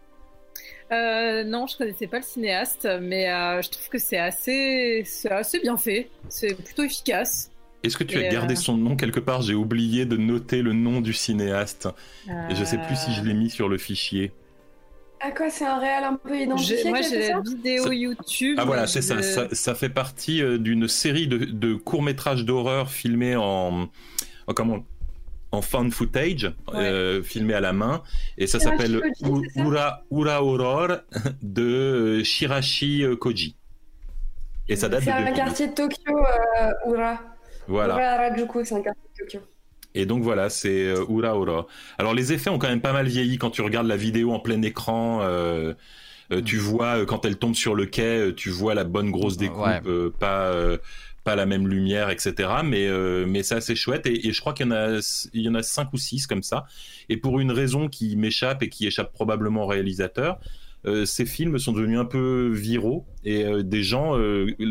[0.91, 3.25] Non, je connaissais pas le cinéaste, mais
[3.61, 6.09] je trouve que c'est assez, c'est assez bien fait.
[6.29, 7.51] C'est plutôt efficace.
[7.83, 9.41] Est-ce que tu Et, as gardé son nom quelque part?
[9.41, 11.87] J'ai oublié de noter le nom du cinéaste.
[12.49, 14.31] Et je sais plus si je l'ai mis sur le fichier.
[15.19, 18.55] À quoi c'est un réel un peu identifié Moi, j'ai la vidéo Ça- YouTube.
[18.59, 19.47] Ah voilà, c'est ça, de- ça.
[19.51, 23.89] ça fait partie euh, d'une série de, de courts-métrages d'horreur filmés en,
[24.47, 24.79] en comment
[25.51, 28.03] en found footage, euh, filmés à la main,
[28.37, 29.01] et ça s'appelle
[29.55, 30.97] Ura, Ura Horror
[31.41, 33.55] de euh, Shirashi euh, Koji.
[34.67, 35.35] Et ça date de C'est un 2008.
[35.37, 37.21] quartier de Tokyo, euh, Ura.
[37.67, 37.93] Voilà.
[37.95, 39.39] Ura Harajuku, c'est un quartier de Tokyo.
[39.99, 41.65] Et donc voilà, c'est euh, Ura Ura.
[41.97, 44.39] Alors les effets ont quand même pas mal vieilli quand tu regardes la vidéo en
[44.39, 45.21] plein écran.
[45.23, 45.73] euh,
[46.31, 49.37] euh, tu vois euh, quand elle tombe sur le quai, tu vois la bonne grosse
[49.37, 49.81] découpe, Ouais.
[50.19, 50.51] pas
[51.23, 52.49] pas la même lumière, etc.
[52.63, 52.87] Mais
[53.25, 54.99] mais c'est assez chouette et, et je crois qu'il y en a
[55.33, 56.65] il y en a cinq ou six comme ça.
[57.09, 60.39] Et pour une raison qui m'échappe et qui échappe probablement au réalisateur.
[61.05, 64.13] ces films sont devenus un peu viraux et des gens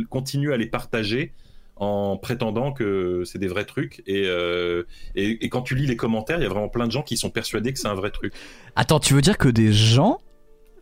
[0.08, 1.32] continuent à les partager
[1.76, 4.84] en prétendant que c'est des vrais trucs et, euh,
[5.14, 7.16] et, et quand tu lis les commentaires, il y a vraiment plein de gens qui
[7.18, 8.32] sont persuadés que c'est un vrai truc.
[8.76, 10.18] Attends, tu veux dire que des gens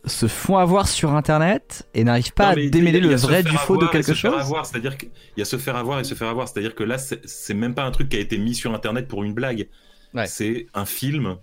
[0.05, 3.75] se font avoir sur internet et n'arrivent pas Non, à démêler le vrai du faux
[3.77, 6.47] de quelque chose C'est-à-dire qu'il y a se faire avoir et se faire avoir.
[6.47, 9.07] C'est-à-dire que là, c'est c'est même pas un truc qui a été mis sur internet
[9.07, 9.67] pour une blague.
[10.13, 10.27] Ouais.
[10.27, 11.37] C'est un film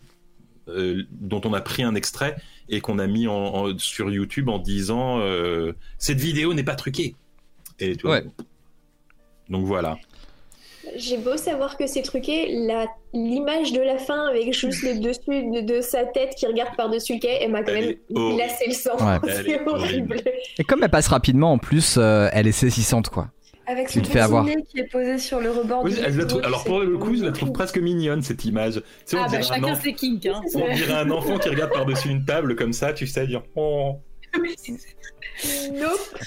[0.68, 2.36] euh, dont on a pris un extrait
[2.68, 6.76] et qu'on a mis en, en- sur YouTube en disant euh, cette vidéo n'est pas
[6.76, 7.16] truquée.
[7.80, 8.24] Et tu vois, Ouais.
[9.48, 9.96] Donc voilà.
[10.96, 15.20] J'ai beau savoir que c'est truqué, la- l'image de la fin avec juste le dessus
[15.28, 18.72] de, de sa tête qui regarde par-dessus le quai, elle m'a quand même glacé le
[18.74, 18.96] sang.
[18.96, 19.18] Ouais.
[19.32, 20.14] C'est est horrible.
[20.14, 20.22] horrible.
[20.58, 23.28] Et comme elle passe rapidement, en plus, euh, elle est saisissante, quoi.
[23.68, 24.42] Avec son petit avoir.
[24.44, 26.80] nez qui est posé sur le rebord Oui, du elle la trouve- frigo, alors pour
[26.80, 28.74] le coup, je la trouve presque mignonne cette image.
[28.74, 30.26] Tu sais, on Ah bah dirait un chacun enfant- ses kinks.
[30.26, 30.40] Hein.
[30.56, 34.00] On dirait un enfant qui regarde par-dessus une table comme ça, tu sais, dire oh.
[35.72, 36.18] Nope.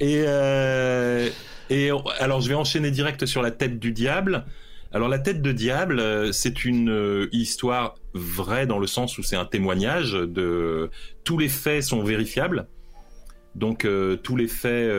[0.00, 1.28] Et, euh,
[1.70, 4.44] et alors, je vais enchaîner direct sur la tête du diable.
[4.92, 9.22] Alors, la tête de diable, euh, c'est une euh, histoire vraie dans le sens où
[9.22, 10.90] c'est un témoignage de
[11.22, 12.66] tous les faits sont vérifiables.
[13.54, 14.90] Donc, euh, tous les faits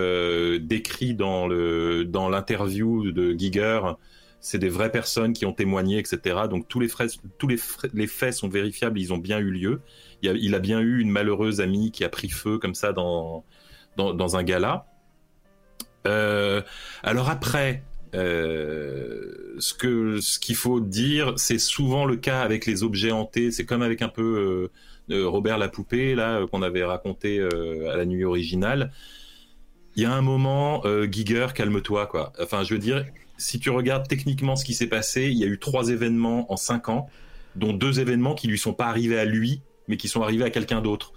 [0.64, 3.82] décrits dans l'interview de Giger,
[4.40, 6.44] c'est des vraies personnes qui ont témoigné, etc.
[6.50, 7.08] Donc, tous les frais,
[7.38, 7.58] tous les,
[8.08, 9.82] faits sont vérifiables, ils ont bien eu lieu.
[10.22, 13.44] Il, a, a bien eu une malheureuse amie qui a pris feu comme ça dans,
[13.98, 14.86] dans un gala.
[16.08, 16.62] Euh,
[17.04, 17.84] alors après,
[18.16, 23.52] euh, ce que ce qu'il faut dire, c'est souvent le cas avec les objets hantés.
[23.52, 24.70] C'est comme avec un peu
[25.10, 28.92] euh, Robert la poupée là qu'on avait raconté à la nuit originale.
[29.96, 32.32] Il y a un moment, Giger, calme-toi quoi.
[32.40, 33.06] Enfin, je veux dire,
[33.38, 36.56] si tu regardes techniquement ce qui s'est passé, il y a eu trois événements en
[36.56, 37.10] cinq ans,
[37.56, 40.50] dont deux événements qui lui sont pas arrivés à lui, mais qui sont arrivés à
[40.50, 41.12] quelqu'un d'autre.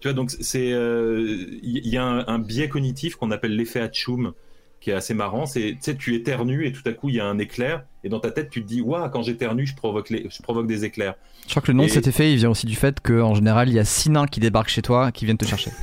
[0.00, 3.80] Tu vois, donc c'est euh, il y a un, un biais cognitif qu'on appelle l'effet
[3.80, 4.32] Hatchoum
[4.80, 5.44] qui est assez marrant.
[5.44, 8.08] C'est tu sais, tu éternues et tout à coup il y a un éclair et
[8.08, 10.86] dans ta tête tu te dis waouh quand j'éternue je provoque les, je provoque des
[10.86, 11.14] éclairs.
[11.44, 13.34] Je crois que le nom de Et- cet effet, il vient aussi du fait qu'en
[13.34, 15.70] général, il y a six nains qui débarquent chez toi, qui viennent te chercher.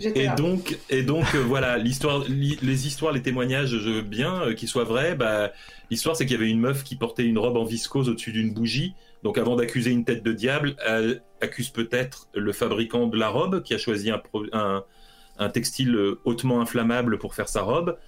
[0.00, 0.34] Et là.
[0.34, 4.54] donc et donc euh, voilà l'histoire li- les histoires les témoignages je veux bien euh,
[4.54, 5.14] qu'ils soient vrais.
[5.14, 5.52] Bah
[5.90, 8.52] l'histoire c'est qu'il y avait une meuf qui portait une robe en viscose au-dessus d'une
[8.54, 8.94] bougie.
[9.22, 13.62] Donc avant d'accuser une tête de diable, elle accuse peut-être le fabricant de la robe
[13.62, 17.98] qui a choisi un, textile euh, hautement inflammable pour faire sa robe.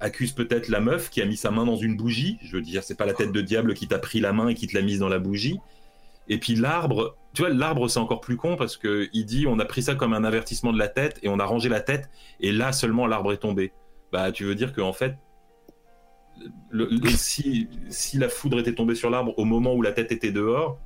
[0.00, 2.38] Accuse peut-être la meuf qui a mis sa main dans une bougie.
[2.42, 4.54] Je veux dire, c'est pas la tête de diable qui t'a pris la main et
[4.54, 5.58] qui te l'a mise dans la bougie.
[6.28, 9.58] Et puis l'arbre, tu vois, l'arbre c'est encore plus con parce que il dit on
[9.58, 12.08] a pris ça comme un avertissement de la tête et on a rangé la tête
[12.40, 13.72] et là seulement l'arbre est tombé.
[14.12, 15.16] Bah tu veux dire que en fait,
[16.70, 20.12] le- le- si, si la foudre était tombée sur l'arbre au moment où la tête
[20.12, 20.78] était dehors,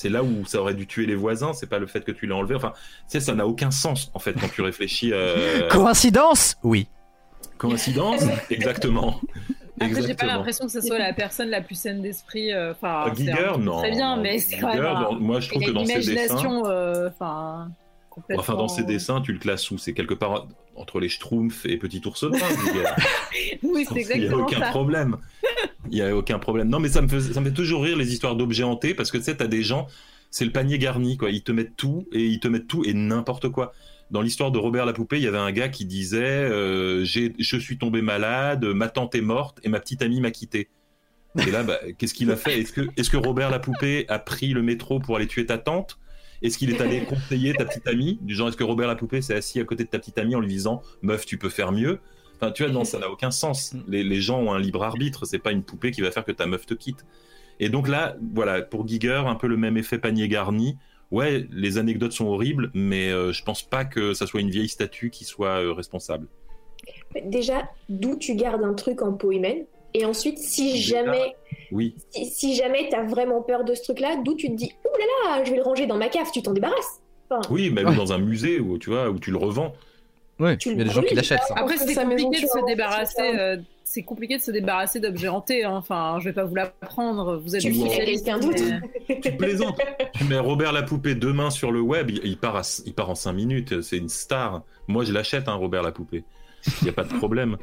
[0.00, 2.26] C'est là où ça aurait dû tuer les voisins, c'est pas le fait que tu
[2.28, 2.54] l'as enlevé.
[2.54, 5.10] Enfin, tu sais, ça n'a aucun sens en fait quand tu réfléchis.
[5.12, 6.56] euh, Coïncidence?
[6.62, 6.86] Oui.
[7.56, 8.22] Coïncidence?
[8.50, 9.20] Exactement.
[9.80, 12.52] Après, j'ai pas l'impression que ce soit la personne la plus saine d'esprit.
[12.52, 13.78] euh, Enfin, Euh, c'est Giger, un- non.
[13.78, 14.84] Très bien, mais c'est quand même.
[14.84, 17.68] un- moi, je trouve que a dans ses dessins, euh, enfin.
[18.10, 19.78] complètement- enfin dans ses dessins, tu le classes où?
[19.78, 20.46] C'est quelque part
[20.78, 22.38] entre les Schtroumpfs et Petit Ours Brun.
[22.38, 23.58] Giger.
[23.62, 24.68] Oui, c'est Il n'y a exactement aucun ça.
[24.70, 25.16] problème.
[25.90, 26.68] Il n'y a aucun problème.
[26.68, 29.10] Non, mais ça me, fait, ça me fait toujours rire les histoires d'objets hantés parce
[29.10, 29.86] que tu sais, t'as des gens,
[30.30, 31.30] c'est le panier garni, quoi.
[31.30, 33.72] Ils te mettent tout et ils te mettent tout et n'importe quoi.
[34.10, 37.58] Dans l'histoire de Robert la poupée, il y avait un gars qui disait euh, Je
[37.58, 40.68] suis tombé malade, ma tante est morte et ma petite amie m'a quitté.
[41.46, 42.60] Et là, bah, qu'est-ce qu'il a fait?
[42.60, 45.58] Est-ce que, est-ce que Robert la poupée a pris le métro pour aller tuer ta
[45.58, 45.98] tante?
[46.42, 49.22] Est-ce qu'il est allé conseiller ta petite amie Du genre, est-ce que Robert la poupée
[49.22, 51.72] s'est assis à côté de ta petite amie en lui disant Meuf, tu peux faire
[51.72, 51.98] mieux
[52.40, 53.74] Enfin, tu vois, non, ça n'a aucun sens.
[53.88, 56.30] Les, les gens ont un libre arbitre, c'est pas une poupée qui va faire que
[56.30, 57.04] ta meuf te quitte.
[57.60, 60.76] Et donc là, voilà, pour Giger, un peu le même effet panier garni.
[61.10, 64.68] Ouais, les anecdotes sont horribles, mais euh, je pense pas que ça soit une vieille
[64.68, 66.28] statue qui soit euh, responsable.
[67.24, 71.34] Déjà, d'où tu gardes un truc en peau humaine Et ensuite, si jamais,
[71.72, 74.98] Oui, si, si jamais t'as vraiment peur de ce truc-là, d'où tu te dis, ouh
[74.98, 77.00] là là, je vais le ranger dans ma cave, tu t'en débarrasses.
[77.30, 77.96] Enfin, oui, même Ouais.
[77.96, 79.74] dans un musée où tu vois où tu le revends.
[80.40, 81.40] Oui, Tu il y a des gens qui l'achètent.
[81.56, 83.12] Après, c'est compliqué de se débarrasser.
[83.16, 83.38] c'est ça.
[83.38, 85.64] euh, C'est compliqué de se débarrasser d'objets hantés.
[85.64, 85.72] hein.
[85.76, 87.38] Enfin, je vais pas vous l'apprendre.
[87.42, 88.62] Vous êtes Tu spécialistes, quelqu'un d'autre.
[89.08, 89.78] mais- Tu plaisantes.
[90.14, 93.08] tu mets Robert la poupée demain sur le web, il, il part, à- il part
[93.10, 93.80] en 5 minutes.
[93.82, 94.62] C'est une star.
[94.86, 96.22] Moi, je l'achète, hein, Robert la poupée.
[96.80, 97.56] Il n'y a pas de problème.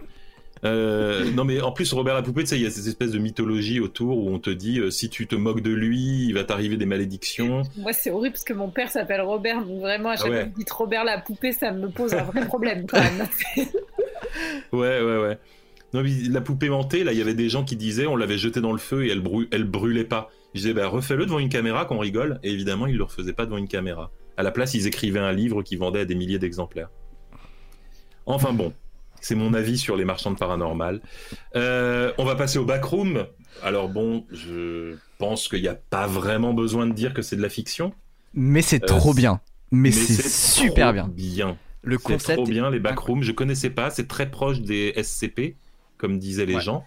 [0.66, 3.12] Euh, non, mais en plus, Robert la poupée, tu sais, il y a cette espèce
[3.12, 6.34] de mythologie autour où on te dit euh, si tu te moques de lui, il
[6.34, 7.62] va t'arriver des malédictions.
[7.78, 9.64] Moi, c'est horrible parce que mon père s'appelle Robert.
[9.64, 12.14] Donc vraiment, à chaque Ah fois que vous dites Robert la poupée, ça me pose
[12.14, 13.28] un vrai problème quand même.
[14.74, 15.38] Ouais, ouais, ouais.
[15.94, 18.38] Non, mais la poupée hantée, là, il y avait des gens qui disaient on l'avait
[18.38, 20.30] jetée dans le feu et elle, brû- elle brûlait pas.
[20.54, 22.40] Je disais bah, refais-le devant une caméra qu'on rigole.
[22.44, 24.12] Et évidemment, ils le refaisaient pas devant une caméra.
[24.36, 26.90] À la place, ils écrivaient un livre qui vendait à des milliers d'exemplaires.
[28.26, 28.74] Enfin bon,
[29.26, 31.02] c'est mon avis sur les marchandes paranormales.
[31.56, 33.26] Euh, on va passer au backroom.
[33.64, 37.42] Alors bon, je pense qu'il n'y a pas vraiment besoin de dire que c'est de
[37.42, 37.92] la fiction.
[38.36, 39.40] Mais c'est Euh, trop bien.
[39.72, 41.08] Mais, mais c'est super trop bien.
[41.08, 41.58] Bien.
[41.82, 42.36] Le C'est concept.
[42.38, 43.24] trop bien, les backrooms.
[43.24, 43.90] Je connaissais pas.
[43.90, 45.56] C'est très proche des SCP,
[45.98, 46.62] comme disaient les Ouais.
[46.62, 46.84] gens.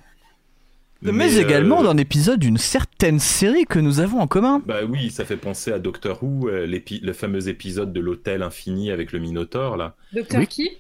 [1.03, 4.63] Mais, euh, également d'un épisode d'une certaine série que nous avons en commun.
[4.67, 9.11] Bah oui, ça fait penser à Doctor Who, le fameux épisode de l'hôtel infini avec
[9.13, 9.97] le Minotaure, là.
[10.13, 10.47] Docteur Oui.
[10.47, 10.71] qui?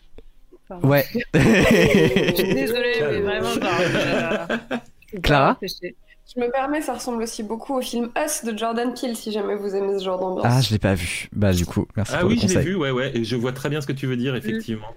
[0.69, 0.89] Pardon.
[0.89, 1.05] Ouais.
[1.35, 3.81] Je suis désolée, mais vraiment, genre,
[5.15, 5.59] euh, Clara.
[5.63, 9.55] Je me permets, ça ressemble aussi beaucoup au film Us de Jordan Peele, si jamais
[9.57, 10.45] vous aimez ce genre d'ambiance.
[10.47, 11.29] ah, je l'ai pas vu.
[11.33, 12.69] Bah du coup, merci Ah pour oui, le je l'ai conseil.
[12.69, 13.17] vu, ouais, ouais.
[13.17, 14.95] Et je vois très bien ce que tu veux dire, effectivement.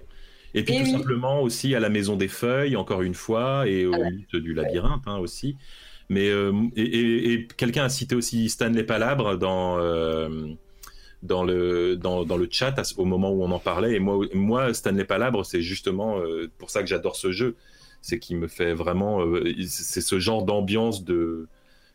[0.54, 0.92] Et puis Et tout oui.
[0.92, 5.04] simplement aussi à la Maison des Feuilles, encore une fois, et au mythe du labyrinthe
[5.06, 5.56] hein, aussi.
[6.10, 10.48] Mais euh, et, et- et quelqu'un a cité aussi Stanley Palabre dans euh,
[11.24, 13.94] dans le dans, dans le chat à au moment où on en parlait.
[13.96, 17.56] Et moi, moi Stanley Palabre, c'est justement euh, pour ça que j'adore ce jeu.
[18.02, 19.22] C'est qu'il me fait vraiment.
[19.22, 21.48] euh, c'est ce genre d'ambiance de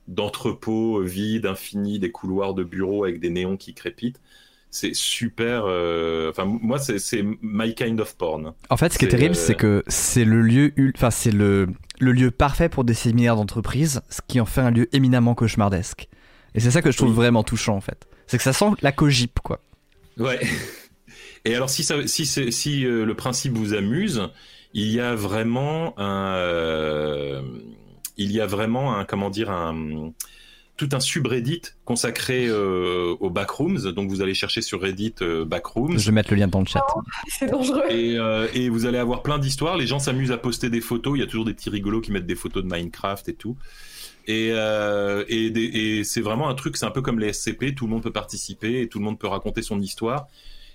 [0.09, 4.21] d'entrepôt vide, infini, des couloirs de bureaux avec des néons qui crépitent.
[4.71, 5.65] C'est super.
[5.67, 8.53] euh, Enfin, moi, c'est my kind of porn.
[8.71, 11.69] En fait, ce qui est terrible, euh, c'est que c'est le lieu, enfin c'est le
[11.99, 16.09] le lieu parfait pour des séminaires d'entreprise, ce qui en fait un lieu éminemment cauchemardesque.
[16.55, 17.17] Et c'est ça que je trouve Oui.
[17.17, 18.07] vraiment touchant en fait.
[18.27, 19.61] C'est que ça sent la cogip quoi.
[20.19, 20.41] Ouais.
[21.45, 24.29] Et alors, si, ça, si, si euh, le principe vous amuse,
[24.75, 27.41] il y a vraiment un, euh,
[28.17, 30.13] il y a vraiment un, comment dire, un,
[30.77, 33.93] tout un subreddit consacré euh, aux backrooms.
[33.93, 35.99] Donc, vous allez chercher sur Reddit euh, backrooms.
[35.99, 36.85] Je vais mettre le lien dans le chat.
[37.29, 37.85] C'est dangereux.
[37.91, 39.77] Et, euh, et vous allez avoir plein d'histoires.
[39.77, 41.17] Les gens s'amusent à poster des photos.
[41.17, 43.57] Il y a toujours des petits rigolos qui mettent des photos de Minecraft et tout.
[44.27, 45.47] Et, euh, et,
[45.99, 47.75] et c'est vraiment un truc, c'est un peu comme les SCP.
[47.75, 50.29] Tout le monde peut participer et tout le monde peut raconter son histoire.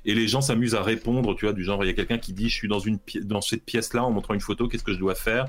[0.06, 2.34] Et les gens s'amusent à répondre, tu vois, du genre, il y a quelqu'un qui
[2.34, 5.00] dit, je suis dans une dans cette pièce-là en montrant une photo, qu'est-ce que je
[5.00, 5.46] dois faire?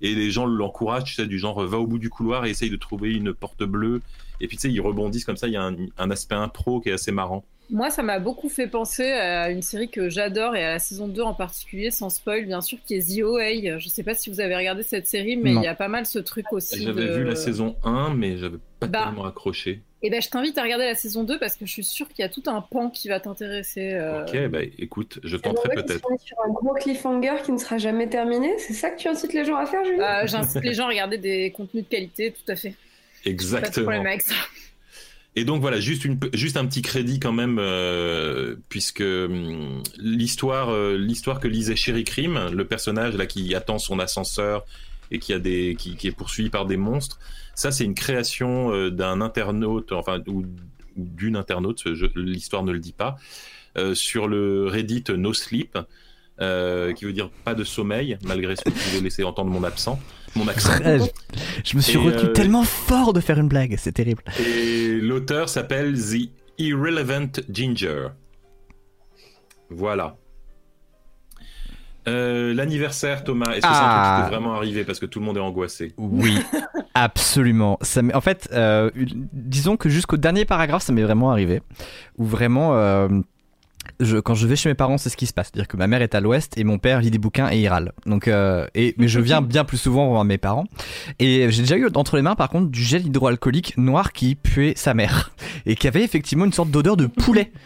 [0.00, 2.70] Et les gens l'encouragent, tu sais, du genre, va au bout du couloir et essaye
[2.70, 4.02] de trouver une porte bleue.
[4.40, 5.46] Et puis, tu sais, ils rebondissent comme ça.
[5.46, 7.44] Il y a un, un aspect impro qui est assez marrant.
[7.72, 11.08] Moi, ça m'a beaucoup fait penser à une série que j'adore et à la saison
[11.08, 13.78] 2 en particulier, sans spoil, bien sûr, qui est The OA.
[13.78, 16.04] Je sais pas si vous avez regardé cette série, mais il y a pas mal
[16.04, 16.82] ce truc aussi.
[16.82, 19.04] J'avais de- vu la saison 1, mais j'avais pas Bah.
[19.06, 19.80] tellement accroché.
[20.04, 22.22] Et ben, je t'invite à regarder la saison 2 parce que je suis sûre qu'il
[22.22, 23.92] y a tout un pan qui va t'intéresser.
[23.94, 26.06] euh, Ok, bah écoute, je tenterai peut-être.
[26.20, 28.52] sur un gros cliffhanger qui ne sera jamais terminé.
[28.58, 30.00] C'est ça que tu incites les gens à faire, Julie?
[30.00, 32.70] Euh, J'incite les gens à regarder des contenus de qualité, tout à fait.
[32.70, 32.76] Pas
[33.24, 33.84] de Exactement.
[33.86, 34.34] problème avec ça.
[35.34, 40.68] Et donc voilà, juste, une, juste un petit crédit quand même, euh, puisque hum, l'histoire,
[40.68, 44.64] euh, l'histoire que lisait Sherry Cream, le personnage là qui attend son ascenseur
[45.10, 47.18] et qui a des, qui, est poursuivi par des monstres,
[47.54, 50.44] ça c'est une création euh, d'un internaute, enfin ou,
[50.96, 51.82] d'une internaute,
[52.14, 53.16] l'histoire ne le dit pas,
[53.94, 55.78] sur le Reddit No Sleep,
[56.96, 59.98] qui veut dire pas de sommeil, malgré ce que vous avez laissé entendre mon absent,
[60.36, 60.72] mon accent.
[61.64, 64.22] je me suis retenu tellement fort de faire une blague, c'est terrible.
[64.40, 68.08] Et l'auteur s'appelle The Irrelevant Ginger.
[69.70, 70.16] Voilà.
[72.08, 74.22] Euh, l'anniversaire, Thomas, est-ce que c'est un truc qui Ah.
[74.24, 76.36] peut vraiment arriver parce que tout le monde est angoissé Oui,
[76.94, 77.78] absolument.
[77.80, 78.90] Ça en fait, euh,
[79.32, 81.62] disons que jusqu'au dernier paragraphe, ça m'est vraiment arrivé.
[82.18, 83.08] Où vraiment, euh,
[84.00, 85.50] je, quand je vais chez mes parents, c'est ce qui se passe.
[85.52, 87.68] C'est-à-dire que ma mère est à l'ouest et mon père lit des bouquins et il
[87.68, 87.92] râle.
[88.06, 90.66] Donc, euh, et, mais je viens bien plus souvent voir mes parents.
[91.18, 94.74] Et j'ai déjà eu entre les mains, par contre, du gel hydroalcoolique noir qui puait
[94.76, 95.32] sa mère.
[95.66, 97.52] Et qui avait effectivement une sorte d'odeur de poulet.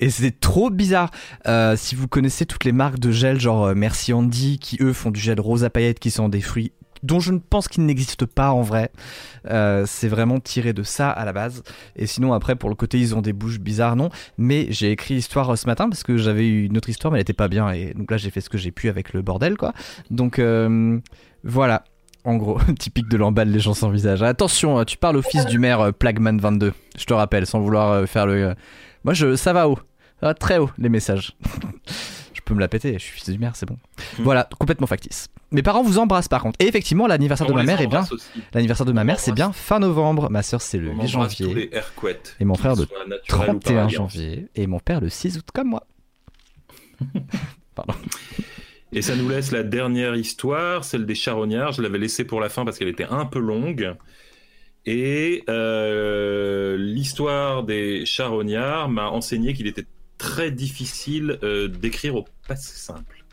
[0.00, 1.10] Et c'est trop bizarre.
[1.46, 4.92] Euh, si vous connaissez toutes les marques de gel, genre euh, Merci Andy, qui eux
[4.92, 6.72] font du gel rose à paillettes, qui sont des fruits
[7.06, 8.90] dont je ne pense qu'ils n'existent pas en vrai.
[9.48, 11.62] Euh, c'est vraiment tiré de ça à la base.
[11.94, 14.10] Et sinon, après, pour le côté, ils ont des bouches bizarres, non.
[14.36, 17.18] Mais j'ai écrit l'histoire euh, ce matin parce que j'avais eu une autre histoire, mais
[17.18, 17.70] elle était pas bien.
[17.70, 19.72] Et donc là, j'ai fait ce que j'ai pu avec le bordel, quoi.
[20.10, 20.98] Donc, euh,
[21.44, 21.84] voilà.
[22.24, 24.22] En gros, typique de l'emballe, les gens sans visage.
[24.22, 26.72] Attention, tu parles au fils du maire euh, Plagman22.
[26.98, 28.54] Je te rappelle, sans vouloir faire le.
[29.04, 29.78] Moi, je, ça va haut.
[30.40, 31.36] Très haut, les messages.
[32.46, 33.76] je peux me la péter, je suis fils du maire, c'est bon.
[34.20, 35.26] Voilà, complètement factice.
[35.50, 36.54] Mes parents vous embrassent par contre.
[36.60, 38.04] Et effectivement, l'anniversaire de ma mère est bien.
[38.54, 40.30] L'anniversaire de ma mère, c'est bien fin novembre.
[40.30, 41.70] Ma soeur, c'est le On 8 embrasse tous janvier.
[42.38, 43.92] Et mon frère, le soient naturels ou 31 par alliance.
[43.92, 44.46] janvier.
[44.54, 45.82] Et mon père, le 6 août, comme moi.
[48.92, 51.72] Et ça nous laisse la dernière histoire, celle des charognards.
[51.72, 53.92] Je l'avais laissée pour la fin parce qu'elle était un peu longue.
[54.84, 59.86] Et euh, l'histoire des charognards m'a enseigné qu'il était
[60.18, 63.24] très difficile euh, d'écrire au passé simple.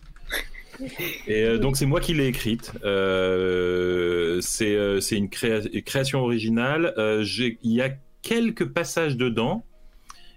[1.28, 2.72] Et euh, donc c'est moi qui l'ai écrite.
[2.84, 6.94] Euh, c'est une, créa- une création originale.
[6.98, 7.90] Il y a
[8.22, 9.66] quelques passages dedans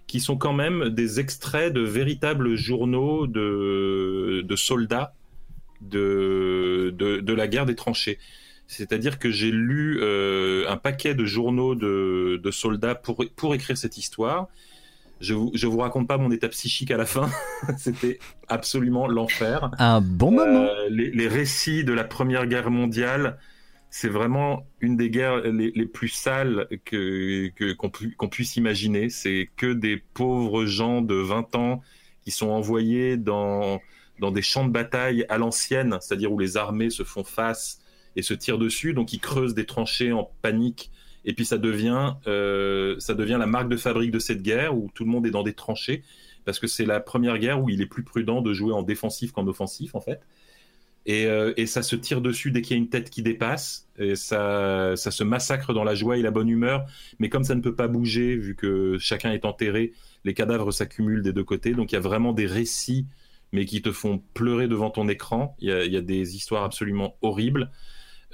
[0.07, 5.15] qui sont quand même des extraits de véritables journaux de, de soldats
[5.81, 8.19] de, de, de la guerre des tranchées.
[8.69, 13.97] C'est-à-dire que j'ai lu un paquet de journaux de, de soldats pour, pour écrire cette
[13.97, 14.49] histoire.
[15.21, 17.31] Je vous, je vous raconte pas mon état psychique à la fin.
[17.79, 18.19] C'était
[18.49, 19.71] absolument l'enfer.
[19.79, 20.65] Un bon moment.
[20.65, 23.39] Euh, les, les récits de la Première Guerre mondiale,
[23.91, 29.09] c'est vraiment une des guerres les, les plus sales que qu'on puisse imaginer.
[29.09, 31.81] C'est que des pauvres gens de 20 ans
[32.23, 33.81] qui sont envoyés dans
[34.21, 37.81] dans des champs de bataille à l'ancienne, c'est-à-dire où les armées se font face
[38.17, 40.91] et se tirent dessus, donc ils creusent des tranchées en panique.
[41.27, 44.91] Et puis ça devient, euh, ça devient la marque de fabrique de cette guerre où
[44.95, 46.03] tout le monde est dans des tranchées
[46.47, 49.33] parce que c'est la première guerre où il est plus prudent de jouer en défensif
[49.33, 50.21] qu'en offensif en fait.
[51.05, 53.89] Et, euh, et ça se tire dessus dès qu'il y a une tête qui dépasse.
[53.99, 56.87] Et ça, ça se massacre dans la joie et la bonne humeur.
[57.19, 59.93] Mais comme ça ne peut pas bouger, vu que chacun est enterré,
[60.25, 61.73] les cadavres s'accumulent des deux côtés.
[61.73, 63.07] Donc il y a vraiment des récits,
[63.53, 65.57] mais qui te font pleurer devant ton écran.
[65.61, 67.71] Il y a, il y a des histoires absolument horribles.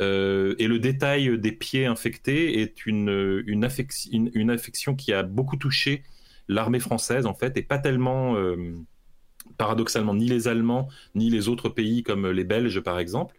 [0.00, 5.12] Euh, et le détail des pieds infectés est une, une, affec- une, une affection qui
[5.12, 6.02] a beaucoup touché
[6.48, 8.74] l'armée française, en fait, et pas tellement, euh,
[9.58, 13.36] paradoxalement, ni les Allemands, ni les autres pays comme les Belges, par exemple,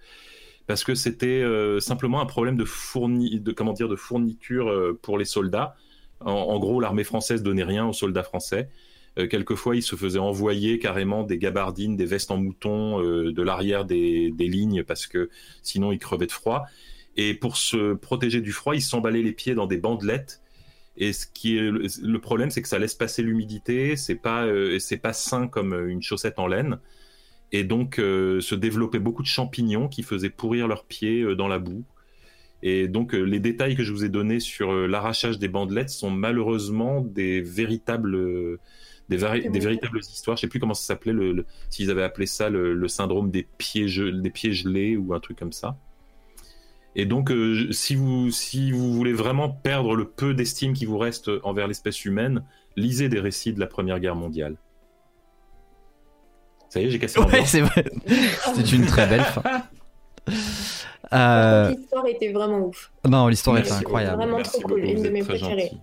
[0.68, 4.72] parce que c'était euh, simplement un problème de, fourni de, comment dire, de fourniture
[5.02, 5.76] pour les soldats.
[6.22, 8.70] En, en gros, l'armée française donnait rien aux soldats français.
[9.20, 13.42] Euh, quelquefois, ils se faisaient envoyer carrément des gabardines, des vestes en mouton euh, de
[13.44, 15.30] l'arrière des, lignes parce que
[15.62, 16.64] sinon ils crevaient de froid.
[17.16, 20.42] Et pour se protéger du froid, ils s'emballaient les pieds dans des bandelettes.
[20.98, 23.96] Et ce qui est le, problème, c'est que ça laisse passer l'humidité.
[23.96, 26.80] C'est pas, euh, c'est pas sain comme une chaussette en laine.
[27.52, 31.84] Et donc se développaient beaucoup de champignons qui faisaient pourrir leurs pieds dans la boue.
[32.64, 37.02] Et donc les détails que je vous ai donnés sur l'arrachage des bandelettes sont malheureusement
[37.02, 38.58] des véritables
[39.16, 40.38] des, vari- des véritables histoires.
[40.38, 43.32] Je sais plus comment ça s'appelait, le, le- s'ils avaient appelé ça le, le syndrome
[43.32, 45.78] des pieds, ge- des pieds gelés ou un truc comme ça.
[46.96, 50.98] Et donc, euh, si, vous, si vous voulez vraiment perdre le peu d'estime qui vous
[50.98, 52.44] reste envers l'espèce humaine,
[52.76, 54.58] lisez des récits de la Première Guerre mondiale.
[56.70, 57.50] Ça y est, j'ai cassé Ouais, l'ambiance.
[57.50, 57.86] c'est vrai.
[58.56, 59.44] C'était une très belle fin.
[61.14, 62.92] Euh, L'histoire était vraiment ouf.
[63.08, 64.18] non, l'histoire était incroyable.
[64.18, 65.70] Vraiment Merci trop cool, une de mes préférées.
[65.70, 65.82] gentils.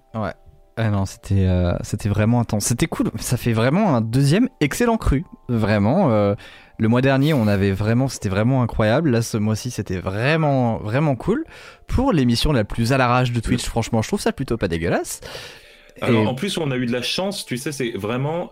[0.82, 2.64] Ah non, c'était euh, c'était vraiment intense.
[2.64, 3.10] C'était cool.
[3.18, 5.24] Ça fait vraiment un deuxième excellent cru.
[5.48, 6.10] Vraiment.
[6.10, 6.34] euh,
[6.78, 9.10] le mois dernier, on avait vraiment, c'était vraiment incroyable.
[9.10, 11.44] Là, ce mois-ci, c'était vraiment, vraiment cool.
[11.86, 15.20] Pour l'émission la plus à l'arrache de Twitch, franchement, je trouve ça plutôt pas dégueulasse.
[16.00, 18.46] Alors, Et- en plus, on a eu de la chance, tu sais, c'est vraiment euh,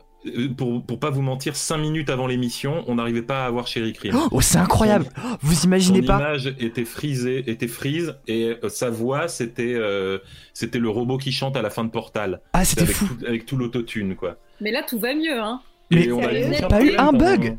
[0.57, 3.93] pour, pour pas vous mentir, 5 minutes avant l'émission, on n'arrivait pas à voir Sherry
[3.93, 4.17] Cream.
[4.31, 8.69] Oh, c'est incroyable Oh, Vous Son imaginez pas image était frisée, était frise, et euh,
[8.69, 10.19] sa voix, c'était euh,
[10.53, 12.41] c'était le robot qui chante à la fin de Portal.
[12.53, 14.37] Ah, c'était avec fou Tout, avec tout l'autotune, quoi.
[14.61, 15.61] Mais là, tout va mieux, hein.
[15.91, 16.29] Mais Et on a
[16.69, 17.57] pas eu un pendant- bug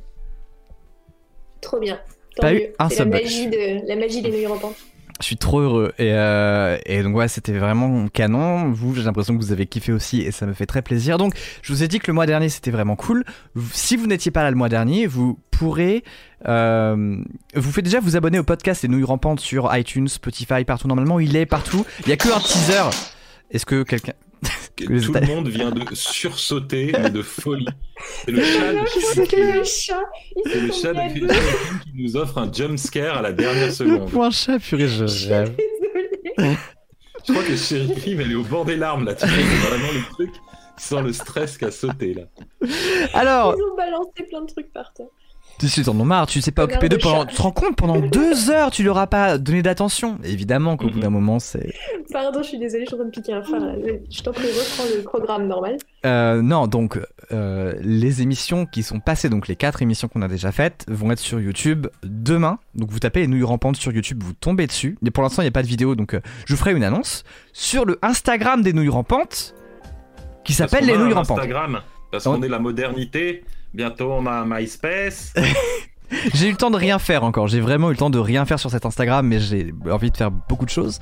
[1.62, 2.00] Trop bien.
[2.36, 3.24] Tant Pas eu un C'est seul la bug.
[3.24, 4.78] magie de la magie des nouilles rampantes.
[5.20, 5.92] Je suis trop heureux.
[6.00, 8.72] Et, euh, et donc, ouais, c'était vraiment canon.
[8.72, 11.18] Vous, j'ai l'impression que vous avez kiffé aussi et ça me fait très plaisir.
[11.18, 13.26] Donc, je vous ai dit que le mois dernier, c'était vraiment cool.
[13.74, 16.04] Si vous n'étiez pas là le mois dernier, vous pourrez.
[16.48, 17.18] Euh,
[17.54, 20.88] vous faites déjà vous abonner au podcast Les Nouilles Rampantes sur iTunes, Spotify, partout.
[20.88, 21.86] Normalement, il est partout.
[22.06, 22.90] Il y a que un teaser.
[23.52, 24.14] Est-ce que quelqu'un.
[24.88, 27.66] Que Tout le monde vient de sursauter, mais de folie.
[28.26, 28.78] C'est le chat de
[29.58, 29.64] le
[30.72, 30.94] chat.
[30.94, 34.10] Le qui nous offre un jump scare à la dernière Le seconde.
[34.10, 35.56] point chat, purée, je rêve.
[35.56, 36.58] Désolée.
[37.28, 39.14] Je crois que Sherry Cream, elle est au bord des larmes, là.
[39.14, 40.32] Tu vois, c'est vraiment le truc
[40.78, 42.24] sent le stress qui a sauté, là.
[43.14, 45.08] Alors, Ils ont balancé plein de trucs par terre.
[45.60, 47.26] Tu sais, t'en as marre, tu sais pas occuper d'eux pendant.
[47.26, 50.18] Tu te rends compte, pendant deux heures, tu leur as pas donné d'attention.
[50.24, 51.02] Évidemment qu'au bout Mhm.
[51.02, 51.74] d'un moment, c'est.
[52.12, 53.62] Pardon, je suis désolée, je suis en train de piquer un phare.
[54.10, 55.78] Je t'en prie, reprends le programme normal.
[56.06, 57.00] Euh, non, donc
[57.32, 61.12] euh, les émissions qui sont passées, donc les quatre émissions qu'on a déjà faites, vont
[61.12, 62.58] être sur YouTube demain.
[62.76, 64.98] Donc vous tapez les nouilles rampantes sur YouTube, vous tombez dessus.
[65.02, 66.84] Mais pour l'instant, il n'y a pas de vidéo, donc euh, je vous ferai une
[66.84, 67.24] annonce
[67.54, 69.54] sur le Instagram des nouilles rampantes
[70.46, 71.38] qui s'appelle les nouilles rampantes.
[71.40, 71.82] Instagram,
[72.12, 73.44] parce qu'on est la modernité.
[73.74, 75.34] Bientôt, on a un MySpace.
[76.34, 77.48] J'ai eu le temps de rien faire encore.
[77.48, 80.18] J'ai vraiment eu le temps de rien faire sur cet Instagram, mais j'ai envie de
[80.18, 80.98] faire beaucoup de choses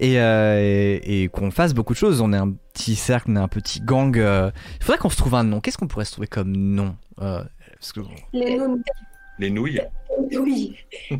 [0.00, 0.58] et, euh,
[1.02, 2.22] et, et qu'on fasse beaucoup de choses.
[2.22, 4.16] On est un petit cercle, on est un petit gang.
[4.16, 4.50] euh.
[4.80, 5.60] Il faudrait qu'on se trouve un nom.
[5.60, 7.44] Qu'est-ce qu'on pourrait se trouver comme nom Euh,
[7.78, 8.00] parce que
[8.32, 8.58] Les.
[9.38, 9.80] Les nouilles.
[10.32, 10.74] Oui.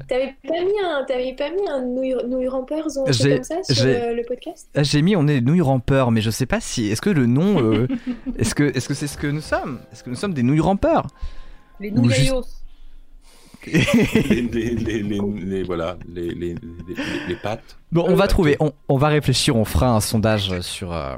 [0.08, 3.48] T'avais pas mis un, t'avais pas mis un nouille, nouille rampeurs ou un J'ai- truc
[3.48, 4.68] comme ça sur euh, le podcast?
[4.74, 7.10] Ah, J'ai mis on est les nouilles rampeurs, mais je sais pas si est-ce que
[7.10, 7.86] le nom euh,
[8.38, 9.80] est-ce que est-ce que c'est ce que nous sommes?
[9.92, 11.06] Est-ce que nous sommes des nouilles rampeurs?
[11.78, 12.42] Les Ou juste- nouilles
[13.66, 13.80] les,
[14.42, 17.76] les, les, les, les- les- voilà, les, les, les, les- les pattes.
[17.92, 21.16] Bon, on va trouver, on, on va réfléchir, on fera un sondage sur euh,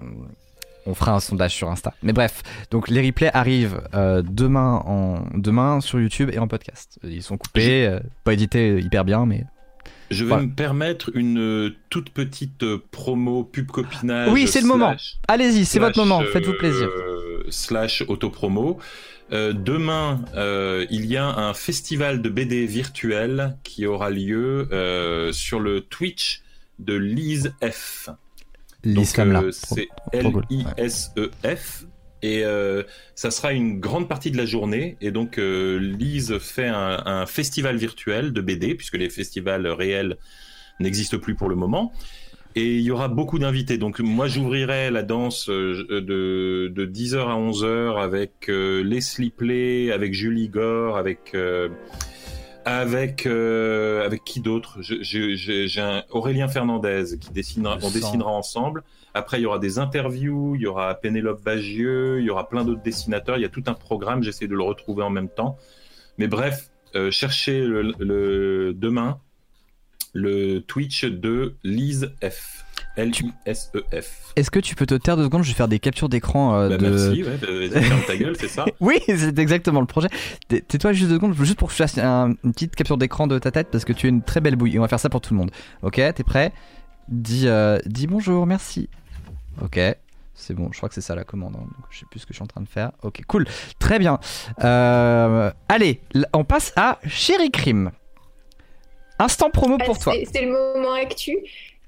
[0.87, 1.95] on fera un sondage sur Insta.
[2.03, 6.99] Mais bref, donc les replays arrivent euh, demain en demain sur YouTube et en podcast.
[7.05, 9.45] Ils sont coupés, euh, pas édités hyper bien, mais
[10.11, 10.45] Je vais Voilà.
[10.45, 14.31] me permettre une euh, toute petite euh, promo pub copinage.
[14.33, 14.95] Oui, c'est le moment.
[15.29, 16.89] allez-y, c'est votre moment, euh, faites-vous plaisir.
[17.51, 18.79] slash autopromo.
[19.31, 25.33] Euh, demain, euh, il y a un festival de BD virtuel qui aura lieu euh,
[25.33, 26.41] sur le Twitch
[26.79, 28.09] de Lise F.
[28.85, 29.43] L'islam là.
[29.43, 29.89] euh, c'est.
[30.13, 31.85] L-I-S-E-F.
[32.21, 32.83] Et euh,
[33.15, 34.97] ça sera une grande partie de la journée.
[35.01, 40.17] Et donc, euh, Lise fait un, un festival virtuel de BD, puisque les festivals réels
[40.81, 41.93] n'existent plus pour le moment.
[42.57, 43.79] Et il y aura beaucoup d'invités.
[43.79, 50.13] Donc, moi, j'ouvrirai la danse de, de 10h à 11h avec euh, Leslie Play, avec
[50.13, 51.37] Julie Gore, avec.
[52.69, 54.79] Avec euh, avec qui d'autre?
[54.81, 58.83] J'ai un Aurélien Fernandez qui dessinera, on dessinera ensemble.
[59.15, 62.65] Après, il y aura des interviews, il y aura Pénélope Bagieux, il y aura plein
[62.65, 63.39] d'autres dessinateurs.
[63.39, 64.23] Il y a tout un programme.
[64.23, 65.57] J'essaie de le retrouver en même temps.
[66.19, 69.19] Mais bref, euh, cherchez le, le- demain
[70.13, 72.65] le Twitch de Lise F.
[72.99, 74.33] L-I-S-E-F.
[74.37, 76.69] Est-ce que tu peux te taire deux secondes Je vais faire des captures d'écran euh,
[76.69, 76.89] Bah, de.
[76.89, 77.37] Merci, ouais,
[77.71, 78.65] bah, ferme ta gueule, c'est ça.
[78.81, 80.09] Oui, c'est exactement le projet.
[80.49, 83.27] Tais- Tais-toi juste deux secondes, juste pour que je fasse un- une petite capture d'écran
[83.27, 84.75] de ta tête parce que tu es une très belle bouille.
[84.75, 85.51] Et on va faire ça pour tout le monde.
[85.83, 86.53] Ok, t'es prêt?
[87.09, 88.89] Dis, euh, dis bonjour, merci.
[89.63, 89.79] Ok,
[90.35, 91.55] c'est bon, je crois que c'est ça la commande.
[91.57, 91.61] hein.
[91.65, 92.93] Donc, je sais plus ce que je suis en train de faire.
[93.03, 93.47] Ok, cool,
[93.79, 94.19] très bien.
[94.65, 96.01] Euh, allez,
[96.33, 97.91] on passe à Chéri Crime.
[99.19, 100.13] Instant promo Ah, pour toi.
[100.13, 101.37] c'est- C'est le moment actu.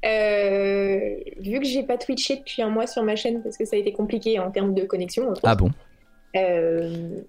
[0.05, 3.77] Euh, vu que j'ai pas twitché depuis un mois sur ma chaîne parce que ça
[3.77, 5.71] a été compliqué en termes de connexion, Ah bon?
[6.37, 7.21] Euh,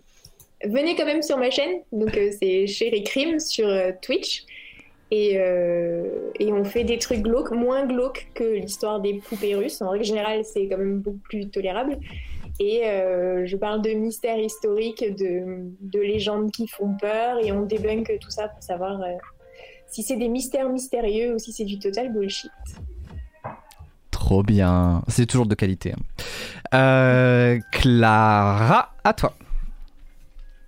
[0.63, 1.81] venez quand même sur ma chaîne.
[1.91, 3.67] Donc euh, c'est Chéri Crime sur
[4.01, 4.45] Twitch.
[5.13, 9.81] Et, et on fait des trucs glauques, moins glauques que l'histoire des poupées russes.
[9.81, 11.97] En règle générale, c'est quand même beaucoup plus tolérable.
[12.61, 18.17] Et je parle de mystères historiques, de, de légendes qui font peur, et on débunk
[18.21, 19.01] tout ça pour savoir
[19.91, 22.49] si c'est des mystères mystérieux ou si c'est du total bullshit.
[24.09, 25.03] Trop bien.
[25.07, 25.93] C'est toujours de qualité.
[25.93, 26.75] hein.
[26.75, 29.33] Euh, Clara, à toi.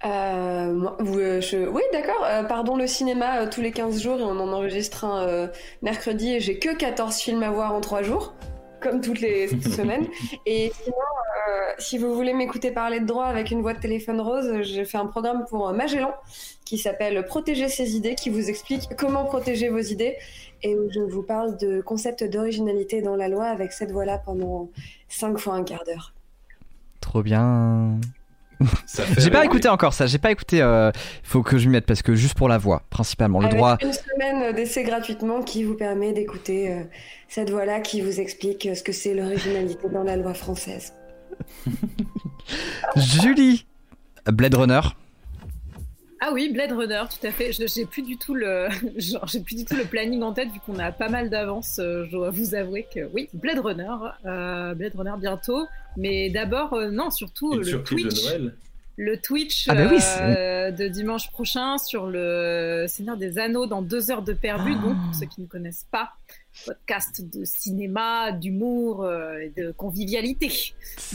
[0.06, 2.26] Euh, moi, euh, je- Oui, d'accord.
[2.26, 5.48] Euh, pardon, le cinéma euh, tous les 15 jours et on en enregistre un euh,
[5.82, 8.34] mercredi et j'ai que 14 films à voir en 3 jours,
[8.82, 10.08] comme toutes les semaines.
[10.46, 14.20] Et sinon, euh, si vous voulez m'écouter parler de droit avec une voix de téléphone
[14.20, 16.14] rose, j'ai fait un programme pour Magellan
[16.74, 20.16] qui s'appelle Protéger ses idées, qui vous explique comment protéger vos idées
[20.64, 24.72] et où je vous parle de concepts d'originalité dans la loi avec cette voix-là pendant
[25.08, 26.16] 5 fois un quart d'heure.
[27.00, 28.00] Trop bien.
[29.20, 30.64] J'ai pas écouté encore ça, j'ai pas écouté.
[30.64, 30.90] euh,
[31.22, 33.40] faut que je m'y mette parce que juste pour la voix, principalement.
[33.40, 33.78] Le Avec droit.
[33.80, 36.84] une semaine d'essai gratuitement qui vous permet d'écouter euh,
[37.28, 40.96] cette voix-là qui vous explique euh, ce que c'est l'originalité dans la loi française.
[42.96, 43.68] Julie
[44.26, 44.82] Blade Runner.
[46.26, 47.52] Ah oui, Blade Runner, tout à fait.
[47.52, 48.68] Je- J'ai plus du tout le,
[48.98, 51.80] genre, j'ai plus du tout le planning en tête vu qu'on a pas mal d'avance.
[51.80, 53.90] euh, Je dois vous avouer que oui, Blade Runner,
[54.26, 55.68] euh, Blade Runner bientôt.
[55.98, 58.56] Mais d'abord, euh, non, surtout Une le Twitch, de Noël.
[58.98, 63.82] le Twitch Ah bah oui, euh, de dimanche prochain sur le Seigneur des Anneaux dans
[63.82, 64.74] deux heures de perdu.
[64.78, 64.82] Ah.
[64.82, 66.12] Donc, pour ceux qui ne connaissent pas,
[66.66, 70.52] podcast de cinéma, d'humour euh, et de convivialité.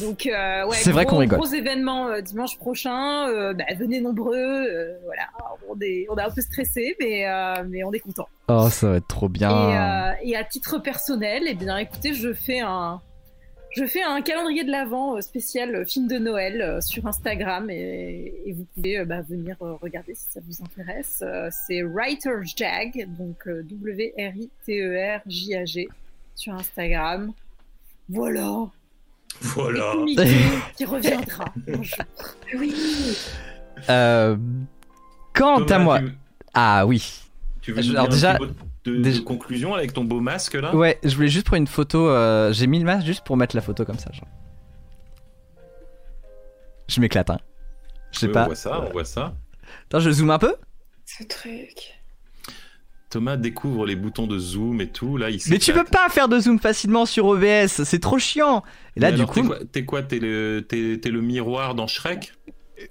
[0.01, 1.39] Donc, euh, ouais, C'est vrai qu'on rigole.
[1.39, 3.29] Gros événement euh, dimanche prochain.
[3.29, 4.67] euh, bah, venez nombreux.
[5.05, 5.23] voilà,
[5.69, 7.25] on est, on est un peu stressé, mais
[7.69, 8.29] mais on est content.
[8.49, 9.51] Oh, ça va être trop Et, bien.
[9.51, 13.01] euh, et à titre personnel, eh bien, écoutez, je fais un
[13.79, 17.71] je fais un calendrier de l'avant euh, spécial euh, film de Noël euh, sur Instagram
[17.71, 21.23] et, et vous pouvez bah, venir regarder si ça vous intéresse.
[21.67, 23.63] C'est Writer's Jag, donc euh,
[24.69, 25.89] W-R-I-T-E-R-J-A-G
[26.35, 27.33] sur Instagram.
[28.09, 28.67] Voilà.
[29.41, 29.93] Voilà.
[29.97, 30.25] Et Mickey
[30.77, 31.45] qui reviendra.
[31.69, 32.05] un jour.
[32.55, 32.75] Oui.
[33.89, 34.37] Euh,
[35.35, 36.01] quant Thomas, à moi.
[36.01, 36.13] Tu,
[36.55, 37.21] Ah oui.
[37.61, 38.55] tu veux alors déjà- un petit
[38.89, 40.75] de conclusion avec ton beau masque là?
[40.75, 42.09] Ouais, je voulais juste prendre une photo.
[42.09, 44.11] euh, J'ai mis le masque juste pour mettre la photo comme ça.
[44.13, 44.27] Genre.
[46.89, 47.39] Je m'éclate, hein.
[48.13, 48.45] Je sais Oui, On pas.
[48.47, 49.35] voit ça, on voit ça.
[49.87, 50.55] Attends, je zoome un peu.
[51.05, 51.95] Ce truc.
[53.11, 55.17] Thomas découvre les boutons de zoom et tout.
[55.17, 58.63] Là, il Mais tu peux pas faire de zoom facilement sur OBS, c'est trop chiant.
[58.97, 61.21] Et là, Mais du alors, coup, t'es quoi- t'es quoi T'es le, t'es- t'es le
[61.23, 62.33] miroir dans Shrek?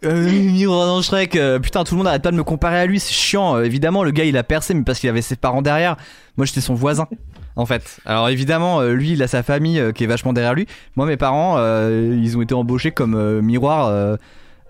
[0.04, 2.86] Euh, miroir dans Shrek, euh, putain, tout le monde arrête pas de me comparer à
[2.86, 3.56] lui, c'est chiant.
[3.58, 5.96] Euh, évidemment, le gars il a percé, mais parce qu'il avait ses parents derrière.
[6.38, 7.08] Moi, j'étais son voisin,
[7.56, 8.00] en fait.
[8.06, 10.68] Alors évidemment, euh, lui, il a sa famille qui est vachement derrière lui.
[10.96, 11.58] Moi, mes parents,
[11.90, 14.18] ils ont été embauchés comme miroir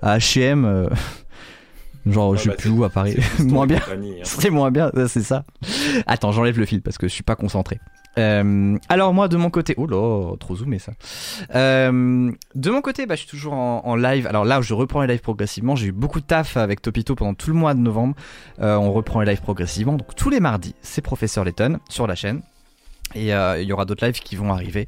[0.02, 0.90] à H&M.
[2.10, 3.18] Genre, Ah je sais bah, plus où à Paris.
[3.40, 3.80] Moins bien.
[3.80, 4.00] hein.
[4.24, 5.44] C'est moins bien, ça, c'est ça.
[6.06, 7.80] Attends, j'enlève le fil parce que je suis pas concentré.
[8.18, 10.94] Euh, alors moi de mon côté, oh là, trop zoomé ça.
[11.56, 14.28] Euh, de mon côté, bah, je suis toujours en, live.
[14.28, 15.76] Alors là, je reprends les lives progressivement.
[15.76, 18.16] J'ai eu beaucoup de taf avec Topito pendant tout le mois de novembre.
[18.60, 19.94] Euh, on reprend les lives progressivement.
[19.94, 22.42] Donc tous les mardis, c'est Professeur Letton sur la chaîne.
[23.16, 24.86] Et il y aura d'autres lives qui vont arriver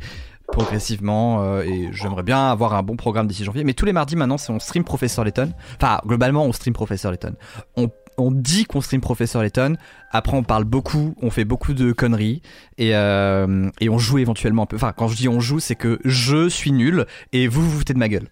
[0.51, 1.61] progressivement.
[1.61, 3.64] et j'aimerais bien avoir un bon programme d'ici janvier.
[3.64, 5.53] Mais tous les mardis maintenant, c'est on stream Professeur Letton.
[5.77, 7.35] Enfin, globalement, on stream Professeur Letton.
[7.77, 9.76] On, on dit qu'on stream Professeur Letton.
[10.11, 12.41] Après, on parle beaucoup, on fait beaucoup de conneries
[12.77, 14.76] et, euh, et on joue éventuellement un peu.
[14.76, 17.94] Enfin, quand je dis on joue, c'est que je suis nul et vous vous foutez
[17.94, 18.27] de ma gueule.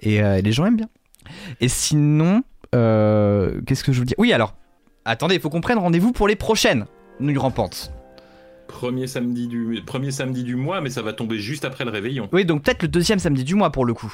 [0.00, 0.88] Et euh, les gens aiment bien.
[1.60, 2.42] Et sinon,
[2.74, 4.54] euh, qu'est-ce que je vous dis Oui, alors,
[5.04, 6.86] attendez, il faut qu'on prenne rendez-vous pour les prochaines
[7.20, 7.92] Nuits Rampantes.
[8.68, 12.28] Premier samedi du premier samedi du mois, mais ça va tomber juste après le réveillon.
[12.32, 14.12] Oui, donc peut-être le deuxième samedi du mois pour le coup.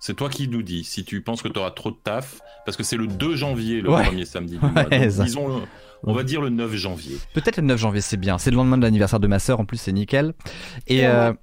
[0.00, 2.76] C'est toi qui nous dis si tu penses que tu auras trop de taf, parce
[2.76, 4.04] que c'est le 2 janvier le Ouais.
[4.04, 4.84] premier samedi du mois.
[4.84, 5.24] Ouais, Donc, ça.
[5.24, 5.62] disons, le-
[6.04, 7.16] on va dire le 9 janvier.
[7.34, 8.38] Peut-être le 9 janvier, c'est bien.
[8.38, 10.34] C'est le lendemain de l'anniversaire de ma sœur, en plus, c'est nickel.
[10.86, 11.06] Et, Ouais.
[11.06, 11.36] euh, Random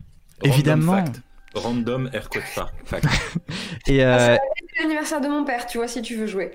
[0.43, 0.93] évidemment.
[0.93, 1.21] fact.
[1.53, 3.05] Random air code fa- fact.
[3.87, 4.35] Et euh,
[4.75, 6.51] C'est l'anniversaire de mon père, tu vois, si tu veux jouer.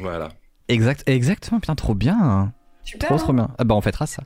[0.00, 0.28] voilà.
[0.68, 2.52] exact, exactement, putain, trop bien.
[2.82, 3.08] Super.
[3.08, 3.48] Trop hein trop bien.
[3.58, 4.22] Ah bah on fêtera ça.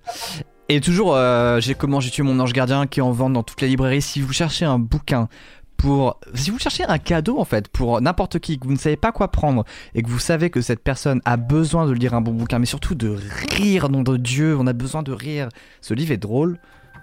[0.69, 3.43] Et toujours, euh, j'ai comment j'ai tué mon ange gardien qui est en vente dans
[3.43, 4.01] toutes les librairies.
[4.01, 5.29] Si vous cherchez un bouquin
[5.77, 8.97] pour, si vous cherchez un cadeau en fait pour n'importe qui que vous ne savez
[8.97, 9.65] pas quoi prendre
[9.95, 12.67] et que vous savez que cette personne a besoin de lire un bon bouquin, mais
[12.67, 13.17] surtout de
[13.53, 15.49] rire, nom de Dieu, on a besoin de rire.
[15.81, 16.59] Ce livre est drôle.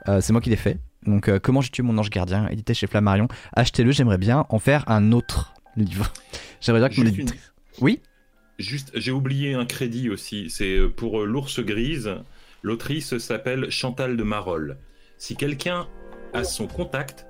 [0.07, 0.79] Euh, c'est moi qui l'ai fait.
[1.05, 3.27] Donc euh, comment j'ai tué mon ange gardien, édité chez Flammarion.
[3.53, 3.91] Achetez-le.
[3.91, 6.11] J'aimerais bien en faire un autre livre.
[6.61, 7.39] J'aimerais bien que Juste une-
[7.81, 8.01] Oui?
[8.59, 10.49] Juste, j'ai oublié un crédit aussi.
[10.49, 12.11] C'est euh, pour l'ours grise.
[12.63, 14.77] L'autrice s'appelle Chantal de Marolles.
[15.17, 15.87] Si quelqu'un
[16.33, 17.25] a son contact,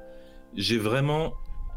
[0.55, 1.33] j'ai vraiment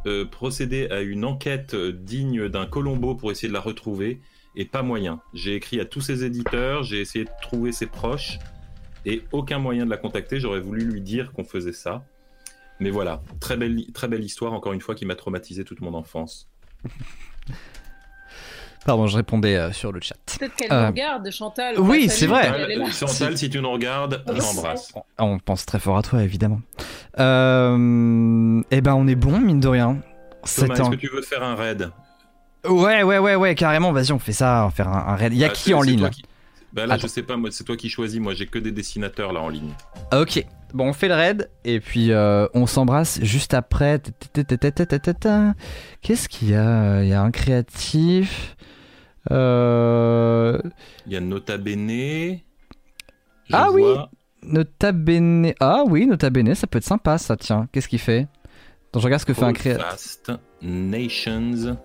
[0.06, 4.20] euh, procédé à une enquête euh, digne d'un Colombo pour essayer de la retrouver
[4.56, 5.20] et pas moyen.
[5.32, 8.38] J'ai écrit à tous ses éditeurs, j'ai essayé de trouver ses proches
[9.06, 10.40] et aucun moyen de la contacter.
[10.40, 12.04] J'aurais voulu lui dire qu'on faisait ça.
[12.80, 15.94] Mais voilà, très belle, très belle histoire, encore une fois, qui m'a traumatisé toute mon
[15.94, 16.50] enfance.
[18.86, 20.16] Pardon, je répondais euh, sur le chat.
[20.38, 21.74] Peut-être qu'elle Euh, nous regarde, Chantal.
[21.78, 22.50] oui, on c'est vrai.
[22.50, 22.68] là.
[22.90, 24.34] Chantal, Chantal, si tu nous regardes, Oui.
[24.40, 24.92] j'embrasse.
[25.18, 26.60] On pense très fort à toi, évidemment.
[27.18, 29.98] Euh, eh ben, on est bon, mine de rien.
[30.56, 31.90] Thomas, est-ce que tu veux faire un raid
[32.68, 33.92] Ouais, ouais, ouais, ouais, carrément.
[33.92, 35.32] Vas-y, on fait ça, on va faire un, un raid.
[35.32, 36.22] Il y a Ah, qui en ligne qui-
[36.72, 37.02] Bah là, Attends.
[37.02, 38.20] je sais pas, moi, c'est toi qui choisis.
[38.20, 39.70] Moi, j'ai que des dessinateurs là en ligne.
[40.10, 40.44] Ah, Ok.
[40.74, 44.00] Bon, on fait le raid et puis euh, on s'embrasse juste après.
[46.02, 47.02] Qu'est-ce qu'il y a?
[47.02, 48.56] Il y a un créatif.
[49.30, 50.58] Euh...
[51.06, 52.38] Il y a Nota Bene.
[53.52, 53.84] Ah oui.
[54.42, 55.52] Nota Bene.
[55.60, 57.68] Ah oui, Nota Bene, ça peut être sympa ça, tiens.
[57.72, 58.26] Qu'est-ce qu'il fait?
[58.90, 59.90] Attends, je regarde ce que fait un créateur.
[59.90, 60.32] fast,
[60.62, 61.76] Nations.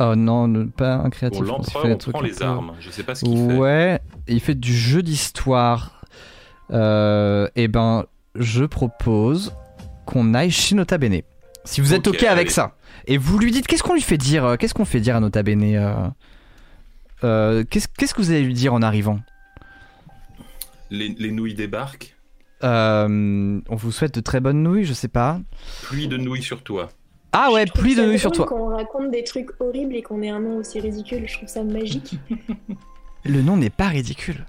[0.00, 1.38] Oh non, pas un créatif.
[1.38, 2.72] Pour l'empereur, on prend les peu- armes.
[2.80, 3.56] Je sais pas ce qu'il fait.
[3.56, 6.04] Ouais, il fait du jeu d'histoire.
[6.72, 9.54] Euh, et ben, je propose
[10.06, 11.20] qu'on aille chez Nota Bene.
[11.64, 12.50] Si vous êtes Ok, avec allez.
[12.50, 12.74] ça.
[13.06, 15.20] Et vous lui dites, qu'est-ce qu'on lui fait dire euh, Qu'est-ce qu'on fait dire à
[15.20, 15.94] Nota Bene euh,
[17.24, 19.18] euh, Qu'est-ce qu'est-ce que vous allez lui dire en arrivant?
[20.90, 22.14] Les, les nouilles débarquent.
[22.62, 25.40] Euh, On vous souhaite de très bonnes nouilles, je sais pas.
[25.82, 26.90] Pluie de nouilles sur toi.
[27.32, 28.46] Ah ouais, pluie de nouilles sur toi.
[28.46, 31.64] Qu'on raconte des trucs horribles et qu'on ait un nom aussi ridicule, je trouve ça
[31.64, 32.14] magique.
[33.24, 34.44] Le nom n'est pas ridicule.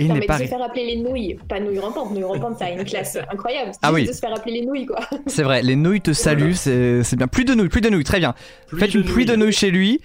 [0.00, 2.12] Il non, n'est mais pas de se faire appeler les nouilles, pas nouilles rampantes.
[2.12, 3.70] Nouilles rampantes, ça a une classe incroyable.
[3.72, 4.06] C'est Ah oui.
[4.06, 5.00] de se faire appeler les nouilles, quoi.
[5.26, 7.26] C'est vrai, les nouilles te saluent, c'est c'est bien.
[7.26, 8.34] Plus de nouilles, plus de nouilles, très bien.
[8.68, 10.00] Pluie Faites une pluie de nouilles chez lui.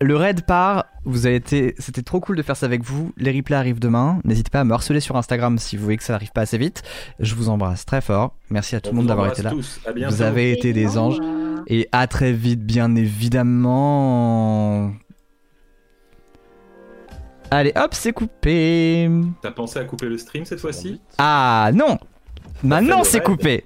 [0.00, 0.86] Le raid part.
[1.04, 3.12] Vous avez été, c'était trop cool de faire ça avec vous.
[3.16, 4.20] Les replays arrivent demain.
[4.24, 6.58] N'hésitez pas à me harceler sur Instagram si vous voyez que ça n'arrive pas assez
[6.58, 6.82] vite.
[7.20, 8.34] Je vous embrasse très fort.
[8.50, 9.50] Merci à tout le monde d'avoir été là.
[9.50, 9.80] tous.
[9.86, 10.14] À bientôt.
[10.14, 11.18] Vous avez été des anges.
[11.68, 14.92] Et à très vite, bien évidemment.
[17.50, 19.08] Allez, hop, c'est coupé.
[19.40, 21.00] T'as pensé à couper le stream cette fois-ci?
[21.18, 21.98] Ah non
[22.62, 23.64] Maintenant c'est coupé